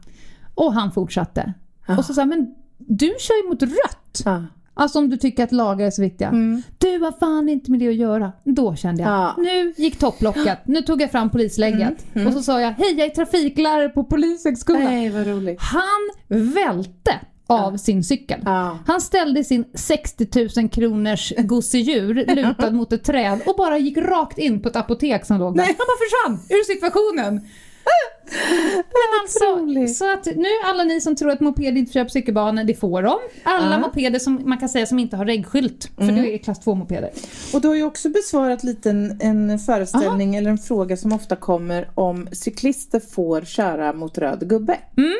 Ja, 0.55 0.63
Och 0.63 0.73
han 0.73 0.91
fortsatte. 0.91 1.53
Ja. 1.87 1.97
Och 1.97 2.05
så 2.05 2.13
sa 2.13 2.25
men 2.25 2.55
du 2.77 3.15
kör 3.19 3.43
ju 3.43 3.49
mot 3.49 3.63
rött. 3.63 4.21
ja. 4.25 4.43
Alltså 4.73 4.99
om 4.99 5.09
du 5.09 5.17
tycker 5.17 5.43
att 5.43 5.51
lagar 5.51 5.85
är 5.87 5.91
så 5.91 6.01
viktiga. 6.01 6.27
Mm. 6.27 6.61
Du 6.77 6.97
har 6.99 7.11
fan 7.19 7.49
inte 7.49 7.71
med 7.71 7.79
det 7.79 7.87
att 7.87 7.95
göra. 7.95 8.31
Då 8.43 8.75
kände 8.75 9.03
jag, 9.03 9.11
Ja. 9.11 9.35
nu 9.37 9.73
gick 9.77 9.99
topplocket. 9.99 10.59
Nu 10.67 10.81
tog 10.81 11.01
jag 11.01 11.11
fram 11.11 11.29
polislägget. 11.29 12.05
Och 12.27 12.33
så 12.33 12.41
sa 12.43 12.61
jag, 12.61 12.71
hej 12.71 12.93
jag 12.97 13.05
är 13.07 13.09
trafiklärare 13.09 13.89
på 13.89 14.03
polishögskolan. 14.03 15.09
Roligt. 15.25 15.61
Han 15.61 16.09
välte 16.53 17.19
av 17.47 17.77
sin 17.77 18.03
cykel. 18.03 18.41
Ja. 18.45 18.77
Han 18.87 19.01
ställde 19.01 19.43
sin 19.43 19.65
60 19.73 20.27
000 20.61 20.69
kronors 20.69 21.33
gosedjur 21.37 22.13
lutad 22.35 22.71
mot 22.71 22.93
ett 22.93 23.03
träd 23.03 23.39
och 23.45 23.55
bara 23.57 23.77
gick 23.77 23.97
rakt 23.97 24.37
in 24.37 24.61
på 24.61 24.69
ett 24.69 24.75
apotek 24.75 25.25
som 25.25 25.39
låg 25.39 25.53
där. 25.57 25.63
Nej. 25.63 25.75
Han 25.77 25.85
bara 25.87 25.97
försvann 26.37 26.57
ur 26.59 26.63
situationen. 26.63 27.41
Men 28.75 29.21
alltså, 29.23 29.53
Otroligt. 29.53 29.95
så 29.97 30.13
att 30.13 30.25
nu 30.25 30.47
alla 30.65 30.83
ni 30.83 31.01
som 31.01 31.15
tror 31.15 31.29
att 31.31 31.39
moped 31.39 31.77
inte 31.77 32.03
på 32.03 32.09
cykelbanor, 32.09 32.63
det 32.63 32.73
får 32.73 33.01
de. 33.03 33.19
Alla 33.43 33.71
Ja. 33.71 33.79
mopeder 33.79 34.19
som 34.19 34.41
man 34.45 34.57
kan 34.57 34.69
säga 34.69 34.85
som 34.85 34.99
inte 34.99 35.17
har 35.17 35.25
regskylt, 35.25 35.89
för 35.97 36.03
det 36.11 36.33
är 36.33 36.37
klass 36.37 36.59
2-mopeder. 36.65 37.09
Och 37.53 37.61
du 37.61 37.67
har 37.67 37.75
ju 37.75 37.83
också 37.83 38.09
besvarat 38.09 38.63
lite 38.63 38.89
en, 38.89 39.17
en 39.21 39.59
föreställning 39.59 40.35
eller 40.35 40.49
en 40.51 40.57
fråga 40.57 40.97
som 40.97 41.13
ofta 41.13 41.35
kommer 41.35 41.89
om 41.95 42.27
cyklister 42.31 42.99
får 42.99 43.41
köra 43.41 43.93
mot 43.93 44.17
röd 44.17 44.49
gubbe. 44.49 44.77
Mm. 44.97 45.13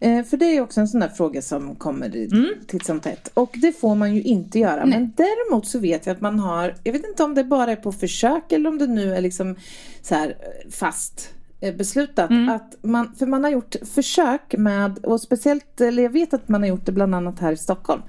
Eh, 0.00 0.24
för 0.24 0.36
det 0.36 0.44
är 0.46 0.52
ju 0.54 0.60
också 0.60 0.80
en 0.80 0.88
sån 0.88 1.00
där 1.00 1.08
fråga 1.08 1.42
som 1.42 1.74
kommer 1.74 2.16
i- 2.16 2.54
titt 2.66 2.86
som 2.86 3.00
tätt. 3.00 3.30
Och 3.34 3.50
det 3.54 3.72
får 3.72 3.94
man 3.94 4.14
ju 4.14 4.22
inte 4.22 4.58
göra. 4.58 4.86
Men 4.86 5.12
däremot 5.16 5.66
så 5.66 5.78
vet 5.78 6.06
jag 6.06 6.14
att 6.14 6.20
man 6.20 6.38
har, 6.38 6.74
jag 6.84 6.92
vet 6.92 7.06
inte 7.08 7.22
om 7.22 7.34
det 7.34 7.44
bara 7.44 7.72
är 7.72 7.76
på 7.76 7.92
försök 7.92 8.52
eller 8.52 8.68
om 8.68 8.78
det 8.78 8.86
nu 8.86 9.14
är 9.14 9.20
liksom 9.20 9.56
så 10.02 10.14
här 10.14 10.28
eh, 10.28 10.70
fast 10.70 11.28
eh, 11.60 11.74
beslutat. 11.74 12.30
Att 12.50 12.76
man, 12.82 13.14
för 13.14 13.26
man 13.26 13.44
har 13.44 13.50
gjort 13.50 13.76
försök 13.94 14.54
med, 14.58 14.98
och 14.98 15.20
speciellt, 15.20 15.80
eller 15.80 16.02
jag 16.02 16.10
vet 16.10 16.34
att 16.34 16.48
man 16.48 16.62
har 16.62 16.68
gjort 16.68 16.86
det 16.86 16.92
bland 16.92 17.14
annat 17.14 17.38
här 17.38 17.52
i 17.52 17.56
Stockholm. 17.56 18.02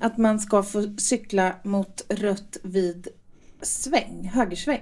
Att 0.00 0.18
man 0.18 0.40
ska 0.40 0.62
få 0.62 0.94
cykla 0.98 1.52
mot 1.62 2.04
rött 2.08 2.56
vid 2.62 3.08
sväng, 3.62 4.30
högersväng. 4.34 4.80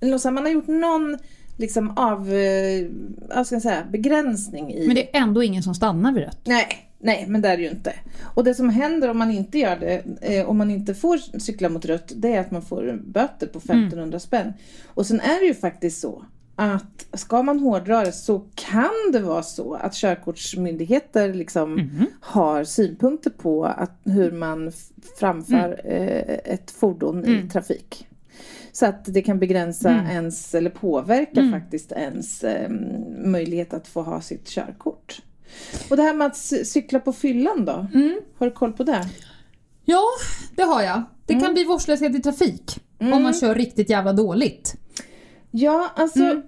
Så 0.00 0.28
här, 0.28 0.30
man 0.30 0.44
har 0.44 0.50
gjort 0.50 0.66
någon 0.66 1.18
liksom 1.56 1.90
av, 1.98 2.32
eh, 2.32 2.86
vad 3.34 3.46
ska 3.46 3.54
jag 3.54 3.62
säga, 3.62 3.86
begränsning 3.90 4.72
i 4.72 4.86
Men 4.86 4.96
det 4.96 5.16
är 5.16 5.22
ändå 5.22 5.42
ingen 5.42 5.62
som 5.62 5.74
stannar 5.74 6.12
vid 6.12 6.24
rött. 6.24 6.40
Nej, 6.44 6.90
nej, 6.98 7.24
men 7.28 7.42
det 7.42 7.48
är 7.48 7.56
det 7.56 7.62
ju 7.62 7.70
inte. 7.70 7.94
Och 8.34 8.44
det 8.44 8.54
som 8.54 8.68
händer 8.68 9.10
om 9.10 9.18
man 9.18 9.30
inte 9.30 9.58
gör 9.58 9.76
det, 9.76 10.02
eh, 10.20 10.48
om 10.48 10.58
man 10.58 10.70
inte 10.70 10.94
får 10.94 11.38
cykla 11.38 11.68
mot 11.68 11.84
rött, 11.84 12.12
det 12.16 12.34
är 12.34 12.40
att 12.40 12.50
man 12.50 12.62
får 12.62 13.00
böter 13.04 13.46
på 13.46 13.58
1500 13.58 14.18
spänn. 14.18 14.52
Och 14.86 15.06
sen 15.06 15.20
är 15.20 15.40
det 15.40 15.46
ju 15.46 15.54
faktiskt 15.54 16.00
så 16.00 16.24
att 16.56 17.06
ska 17.12 17.42
man 17.42 17.58
hårdra 17.58 18.04
det 18.04 18.12
så 18.12 18.44
kan 18.54 19.12
det 19.12 19.20
vara 19.20 19.42
så 19.42 19.74
att 19.74 19.94
körkortsmyndigheter 19.94 21.34
liksom 21.34 21.78
har 22.20 22.64
synpunkter 22.64 23.30
på 23.30 23.64
att, 23.64 24.00
hur 24.04 24.32
man 24.32 24.72
framför 25.18 25.80
eh, 25.84 26.38
ett 26.54 26.70
fordon 26.70 27.24
i 27.24 27.48
trafik. 27.48 28.08
Så 28.72 28.86
att 28.86 29.04
det 29.04 29.22
kan 29.22 29.38
begränsa 29.38 29.90
ens, 30.10 30.54
eller 30.54 30.70
påverka 30.70 31.40
faktiskt 31.52 31.92
ens 31.92 32.44
eh, 32.44 32.70
möjlighet 33.24 33.74
att 33.74 33.88
få 33.88 34.02
ha 34.02 34.20
sitt 34.20 34.48
körkort. 34.48 35.22
Och 35.90 35.96
det 35.96 36.02
här 36.02 36.14
med 36.14 36.26
att 36.26 36.36
cykla 36.66 37.00
på 37.00 37.12
fyllan 37.12 37.64
då? 37.64 37.86
Har 38.38 38.46
du 38.46 38.50
koll 38.52 38.72
på 38.72 38.82
det? 38.84 39.06
Ja, 39.84 40.02
det 40.56 40.62
har 40.62 40.82
jag. 40.82 41.02
Det 41.26 41.34
kan 41.40 41.52
bli 41.54 41.64
vårdslöshet 41.64 42.14
i 42.14 42.20
trafik 42.22 42.80
om 42.98 43.22
man 43.22 43.34
kör 43.34 43.54
riktigt 43.54 43.90
jävla 43.90 44.12
dåligt. 44.12 44.76
Ja, 45.56 45.92
alltså 45.96 46.42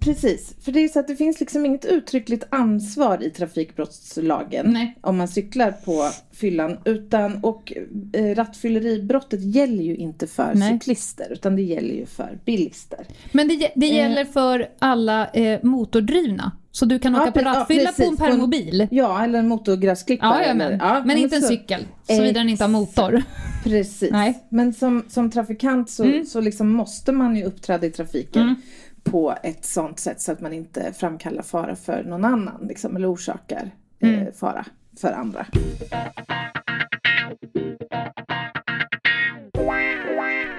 precis. 0.00 0.54
För 0.60 0.72
det 0.72 0.80
är 0.80 0.88
så 0.88 1.00
att 1.00 1.08
det 1.08 1.16
finns 1.16 1.40
liksom 1.40 1.66
inget 1.66 1.84
uttryckligt 1.84 2.44
ansvar 2.50 3.22
i 3.22 3.30
trafikbrottslagen 3.30 4.72
Nej. 4.72 4.98
om 5.00 5.16
man 5.16 5.28
cyklar 5.28 5.72
på 5.72 6.10
fyllan. 6.32 6.78
Utan, 6.84 7.44
och 7.44 7.72
eh, 8.12 8.34
rattfylleribrottet 8.34 9.40
gäller 9.42 9.84
ju 9.84 9.96
inte 9.96 10.26
för 10.26 10.54
Nej. 10.54 10.72
cyklister 10.72 11.32
utan 11.32 11.56
det 11.56 11.62
gäller 11.62 11.94
ju 11.94 12.06
för 12.06 12.38
bilister. 12.44 13.06
Men 13.32 13.48
det, 13.48 13.72
det 13.74 13.86
gäller 13.86 14.24
för 14.24 14.68
alla 14.78 15.28
eh, 15.28 15.60
motordrivna. 15.62 16.52
Så 16.76 16.84
du 16.84 16.98
kan 16.98 17.14
Ja, 17.14 17.22
åka 17.22 17.32
på 17.32 17.38
pre- 17.38 17.42
ja, 17.44 17.60
rattfylla 17.60 17.92
på 17.92 18.02
en 18.02 18.16
På 18.16 18.24
en- 18.24 18.30
permobil. 18.30 18.88
Ja, 18.90 19.24
eller 19.24 19.38
en 19.38 19.48
motorgräsklippare. 19.48 20.46
Ja, 20.46 20.54
men, 20.54 20.78
ja, 20.78 21.02
men 21.04 21.16
inte 21.16 21.36
en 21.36 21.42
så- 21.42 21.48
cykel. 21.48 21.86
Såvida 22.06 22.32
den 22.40 22.48
inte 22.48 22.64
har 22.64 22.68
motor. 22.68 23.22
Precis. 23.64 24.10
Nej. 24.12 24.28
Mm. 24.28 24.40
Men 24.48 24.72
som, 24.74 25.04
som 25.08 25.30
trafikant 25.30 25.90
så, 25.90 26.22
så 26.26 26.40
liksom 26.40 26.72
måste 26.72 27.12
man 27.12 27.36
ju 27.36 27.44
uppträda 27.44 27.86
i 27.86 27.90
trafiken 27.90 28.54
på 29.04 29.34
ett 29.42 29.64
sånt 29.64 29.98
sätt 30.00 30.20
så 30.20 30.32
att 30.32 30.40
man 30.40 30.52
inte 30.52 30.92
framkallar 30.92 31.42
fara 31.42 31.76
för 31.76 32.02
någon 32.04 32.24
annan 32.24 32.66
liksom, 32.68 32.96
eller 32.96 33.12
orsakar 33.14 33.70
Mm. 34.02 34.20
eh, 34.26 34.32
fara 34.32 34.64
för 35.00 35.12
andra. 35.12 35.46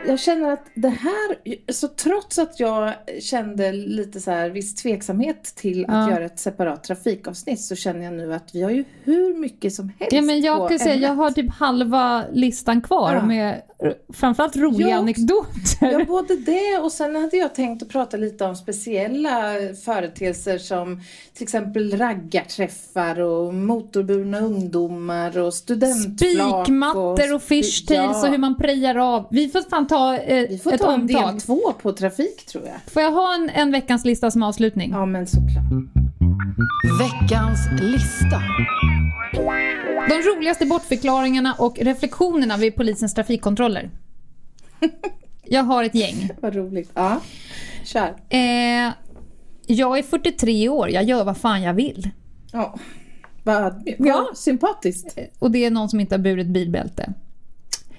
Jag 0.08 0.20
känner 0.20 0.50
att 0.52 0.66
det 0.76 0.90
här, 0.90 1.38
så 1.72 1.88
trots 1.88 2.40
att 2.40 2.60
jag 2.60 2.94
kände 3.20 3.72
lite 3.72 4.20
så 4.20 4.32
här 4.32 4.50
viss 4.50 4.76
tveksamhet 4.76 5.44
till 5.44 5.86
att 5.86 5.92
Ja. 5.92 6.12
göra 6.12 6.26
ett 6.26 6.40
separat 6.40 6.84
trafikavsnitt 6.84 7.62
så 7.62 7.76
känner 7.76 8.04
jag 8.04 8.14
nu 8.14 8.34
att 8.34 8.50
vi 8.56 8.62
har 8.64 8.72
ju 8.72 8.84
hur 9.04 9.34
mycket 9.34 9.74
som 9.74 9.92
helst 10.00 10.14
Ja, 10.14 10.22
men 10.22 10.42
jag 10.42 10.70
kan 10.70 10.80
säga, 10.80 10.96
jag 10.96 11.16
har 11.16 11.32
typ 11.32 11.52
halva 11.52 12.24
listan 12.32 12.82
kvar 12.82 13.14
Ja. 13.14 13.26
med 13.26 13.62
framförallt 14.14 14.56
roliga 14.56 14.90
Ja. 14.90 14.96
anekdoter. 14.98 15.92
Ja, 16.00 16.06
både 16.08 16.36
det 16.36 16.78
och 16.82 16.92
sen 16.92 17.16
hade 17.16 17.38
jag 17.38 17.56
tänkt 17.56 17.84
att 17.84 17.90
prata 17.90 18.18
lite 18.18 18.46
om 18.46 18.56
speciella 18.56 19.54
företeelser 19.86 20.58
som 20.58 21.02
till 21.34 21.44
exempel 21.44 21.98
raggarträffar 21.98 23.20
och 23.20 23.54
motorburna 23.54 24.40
ungdomar 24.40 25.38
och 25.38 25.54
studentflak. 25.54 26.66
Spikmattor 26.66 27.34
och 27.34 27.42
fishtails 27.44 28.24
och 28.24 28.30
hur 28.30 28.38
man 28.38 28.58
prejar 28.58 28.96
av. 28.96 29.28
Vi 29.32 29.50
får 29.50 29.70
fan 29.70 29.88
ta 29.88 29.97
eh, 30.06 30.50
Vi 30.50 30.58
får 30.58 30.74
ett 30.74 30.82
ta 30.82 30.94
en 30.94 31.02
omtag. 31.02 31.28
del 31.34 31.42
två 31.42 31.74
på 31.82 31.92
trafik 31.94 32.46
tror 32.46 32.66
jag. 32.66 32.94
Får 32.94 33.02
jag 33.02 33.12
ha 33.12 33.36
en, 33.36 33.50
en 33.50 33.72
veckans 33.72 34.06
lista 34.06 34.32
som 34.32 34.44
avslutning? 34.44 34.92
Ja 34.92 35.06
men 35.06 35.28
såklart. 35.28 35.64
Veckans 37.00 37.60
lista. 37.82 38.42
De 40.10 40.16
roligaste 40.36 40.66
bortförklaringarna 40.66 41.54
och 41.60 41.80
reflektionerna 41.80 42.58
vid 42.58 42.76
polisens 42.76 43.14
trafikkontroller. 43.14 43.90
Jag 45.50 45.64
har 45.64 45.84
ett 45.84 45.96
gäng. 45.96 46.30
Vad 46.42 46.56
roligt. 46.56 46.92
Ja, 46.94 47.20
kör. 47.84 48.16
Eh, 48.30 48.92
jag 49.68 49.98
är 50.00 50.04
43 50.04 50.70
år, 50.70 50.90
jag 50.90 51.04
gör 51.04 51.24
vad 51.24 51.38
fan 51.38 51.62
jag 51.62 51.74
vill. 51.74 52.10
Ja. 52.52 52.80
Vad. 53.44 53.90
Ja. 53.98 54.28
Sympatiskt. 54.36 55.18
Och 55.40 55.52
det 55.52 55.66
är 55.66 55.72
någon 55.72 55.90
som 55.90 56.00
inte 56.00 56.16
har 56.16 56.20
burit 56.20 56.48
bilbälte. 56.48 57.14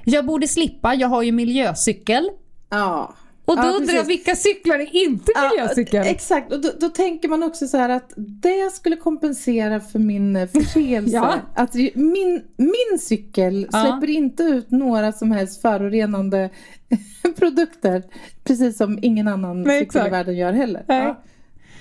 Jag 0.09 0.27
borde 0.27 0.49
slippa, 0.49 0.95
jag 0.95 1.09
har 1.09 1.23
ju 1.23 1.33
miljöcykel. 1.33 2.31
Ja. 2.71 3.15
Och 3.45 3.57
då 3.57 3.63
Ja, 3.63 3.71
undrar 3.71 3.95
jag 3.95 4.05
vilka 4.05 4.37
cyklar 4.37 4.79
är 4.79 4.97
inte 4.97 5.33
miljöcykel? 5.51 6.07
Ja, 6.07 6.11
exakt, 6.11 6.53
och 6.53 6.61
då, 6.61 6.71
då 6.81 6.89
tänker 6.89 7.29
man 7.29 7.43
också 7.43 7.67
så 7.69 7.77
här 7.77 7.89
att 7.89 8.13
det 8.17 8.73
skulle 8.75 8.97
kompensera 8.97 9.81
för 9.81 9.99
min 9.99 10.37
eh, 10.37 10.49
förseelse. 10.49 11.17
Ja. 11.17 11.35
Att 11.55 11.75
min, 11.95 12.43
min 12.57 12.99
cykel 13.01 13.69
Ja. 13.73 13.81
släpper 13.85 14.11
inte 14.11 14.43
ut 14.43 14.71
några 14.71 15.13
som 15.13 15.33
helst 15.33 15.63
förorenande 15.63 16.51
produkter. 17.39 18.03
Precis 18.45 18.77
som 18.77 18.99
ingen 19.03 19.29
annan 19.29 19.63
Nej, 19.63 19.81
cykel 19.81 20.07
i 20.07 20.11
världen 20.11 20.37
gör 20.37 20.53
heller. 20.53 20.85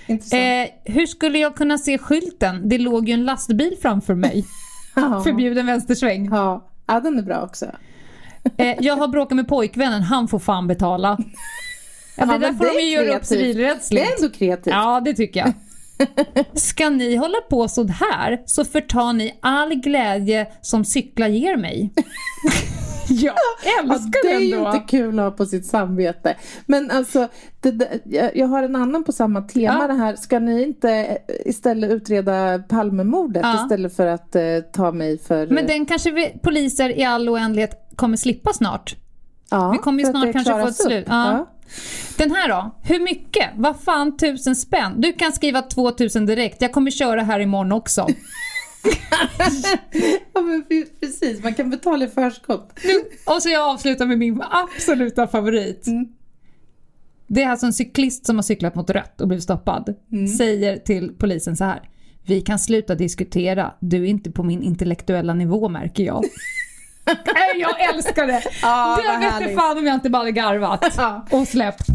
Eh, 0.07 0.69
hur 0.83 1.05
skulle 1.05 1.39
jag 1.39 1.55
kunna 1.55 1.77
se 1.77 1.97
skylten? 1.97 2.69
Det 2.69 2.77
låg 2.77 3.07
ju 3.09 3.13
en 3.13 3.25
lastbil 3.25 3.77
framför 3.81 4.15
mig. 4.15 4.45
Förbjuden 5.23 5.65
vänstersväng. 5.65 6.29
Ja. 6.31 6.69
ja, 6.85 6.99
den 6.99 7.17
är 7.19 7.23
bra 7.23 7.41
också. 7.41 7.65
Eh, 8.57 8.75
jag 8.79 8.95
har 8.95 9.07
bråkat 9.07 9.35
med 9.35 9.47
pojkvännen, 9.47 10.01
han 10.01 10.27
får 10.27 10.39
fan 10.39 10.67
betala. 10.67 11.17
Ja, 12.17 12.25
det 12.25 12.37
där 12.37 12.53
får 12.53 12.65
det 12.65 12.73
de 12.73 12.81
ju 12.81 12.89
göra 12.91 13.03
upp 13.03 13.09
kreativt. 13.09 13.29
Det 13.29 13.35
civilrättsligt. 13.45 14.07
är 14.09 14.15
ändå 14.23 14.35
kreativt. 14.37 14.73
Ja, 14.73 15.01
det 15.05 15.13
tycker 15.13 15.39
jag. 15.39 15.53
Ska 16.53 16.89
ni 16.89 17.15
hålla 17.15 17.37
på 17.49 17.67
så 17.67 17.87
här 17.87 18.41
så 18.45 18.65
förtar 18.65 19.13
ni 19.13 19.37
all 19.41 19.73
glädje 19.75 20.47
som 20.61 20.85
cykla 20.85 21.27
ger 21.27 21.57
mig. 21.57 21.89
Jag 23.09 23.33
Ja, 23.63 23.81
älskar 23.83 24.23
det 24.29 24.35
är 24.35 24.39
ju 24.39 24.57
inte 24.57 24.83
kul 24.87 25.19
att 25.19 25.25
ha 25.25 25.31
på 25.31 25.45
sitt 25.45 25.65
samvete. 25.65 26.35
Men 26.65 26.91
alltså, 26.91 27.27
det, 27.61 27.71
där- 27.71 27.99
jag, 28.35 28.47
har 28.47 28.63
en 28.63 28.75
annan 28.75 29.03
på 29.03 29.11
samma 29.11 29.41
tema 29.41 29.77
Ja. 29.81 29.87
det 29.87 29.93
här. 29.93 30.15
Ska 30.15 30.39
ni 30.39 30.63
inte 30.63 31.17
istället 31.45 31.91
utreda 31.91 32.59
Palmemordet 32.69 33.41
Ja. 33.43 33.63
istället 33.63 33.95
för 33.95 34.07
att 34.07 34.35
eh, 34.35 34.41
ta 34.73 34.91
mig 34.91 35.17
för... 35.17 35.47
Men 35.47 35.67
den 35.67 35.85
kanske 35.85 36.11
vi 36.11 36.33
poliser 36.43 36.99
i 36.99 37.03
all 37.03 37.29
oändlighet 37.29 37.86
kommer 37.97 38.17
slippa 38.17 38.53
snart. 38.53 38.95
ja, 39.49 39.71
vi 39.71 39.77
kommer 39.77 40.03
ju 40.03 40.09
snart 40.09 40.33
kanske 40.33 40.53
få 40.53 40.67
ett 40.67 40.75
slut. 40.75 41.05
Ja. 41.07 41.47
Den 42.17 42.31
här 42.31 42.49
då? 42.49 42.75
Hur 42.83 42.99
mycket? 42.99 43.49
Vad 43.55 43.79
fan 43.79 44.17
tusen 44.17 44.55
spänn? 44.55 45.01
Du 45.01 45.13
kan 45.13 45.31
skriva 45.31 45.61
2000 45.61 46.25
direkt. 46.25 46.61
Jag 46.61 46.71
kommer 46.71 46.91
köra 46.91 47.23
här 47.23 47.39
imorgon 47.39 47.71
också. 47.71 48.07
ja, 50.33 50.41
men 50.41 50.63
pre- 50.69 50.87
precis. 50.99 51.43
Man 51.43 51.53
kan 51.53 51.69
betala 51.69 52.05
i 52.05 52.07
förskott. 52.07 52.79
Och 53.25 53.43
så 53.43 53.49
jag 53.49 53.69
avslutar 53.69 54.05
med 54.05 54.17
min 54.17 54.43
absoluta 54.51 55.27
favorit. 55.27 55.87
Mm. 55.87 56.07
Det 57.27 57.43
är 57.43 57.49
alltså 57.49 57.65
en 57.65 57.73
cyklist 57.73 58.25
som 58.25 58.35
har 58.35 58.43
cyklat 58.43 58.75
mot 58.75 58.89
rött 58.89 59.21
och 59.21 59.27
blivit 59.27 59.43
stoppad. 59.43 59.95
Mm. 60.11 60.27
Säger 60.27 60.77
till 60.77 61.13
polisen 61.17 61.55
så 61.57 61.63
här. 61.63 61.89
Vi 62.25 62.41
kan 62.41 62.59
sluta 62.59 62.95
diskutera. 62.95 63.73
Du 63.79 63.97
är 63.97 64.07
inte 64.07 64.31
på 64.31 64.43
min 64.43 64.63
intellektuella 64.63 65.33
nivå 65.33 65.69
märker 65.69 66.03
jag. 66.03 66.23
Jag 67.57 67.95
älskar 67.95 68.27
det! 68.27 68.43
Ja, 68.61 68.99
det 69.01 69.09
vad 69.09 69.19
vet 69.19 69.31
härligt. 69.31 69.59
fan 69.59 69.77
om 69.77 69.85
jag 69.85 69.95
inte 69.95 70.09
bara 70.09 70.17
hade 70.19 70.31
garvat 70.31 70.99
och 71.31 71.47
släppt. 71.47 71.87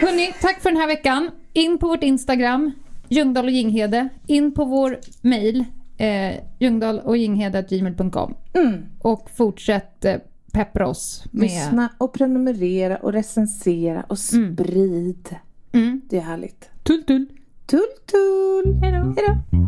Hörni, 0.00 0.34
tack 0.40 0.60
för 0.60 0.70
den 0.70 0.80
här 0.80 0.86
veckan. 0.86 1.30
In 1.52 1.78
på 1.78 1.88
vårt 1.88 2.02
Instagram, 2.02 2.72
Ljungdahl 3.08 3.44
och 3.44 3.50
Ginghede. 3.50 4.08
In 4.26 4.54
på 4.54 4.64
vår 4.64 4.98
mail, 5.22 5.64
eh, 5.98 6.34
ljungdahl 6.58 7.00
och 7.00 7.16
ginghede.gmail.com. 7.16 8.34
Mm. 8.54 8.82
Och 9.00 9.30
fortsätt 9.36 10.04
eh, 10.04 10.16
peppra 10.52 10.88
oss 10.88 11.24
med... 11.30 11.42
Lyssna 11.42 11.88
och 11.98 12.12
prenumerera 12.12 12.96
och 12.96 13.12
recensera 13.12 14.02
och 14.08 14.18
sprid. 14.18 15.28
Mm. 15.28 15.40
Det 15.72 16.16
är 16.16 16.20
härligt. 16.20 16.70
Tull, 16.82 17.02
tull. 17.02 17.26
Tull 17.66 17.80
tull! 18.06 18.74
Hej 18.82 18.92
då. 18.92 18.98
Hej 18.98 19.26
då! 19.26 19.58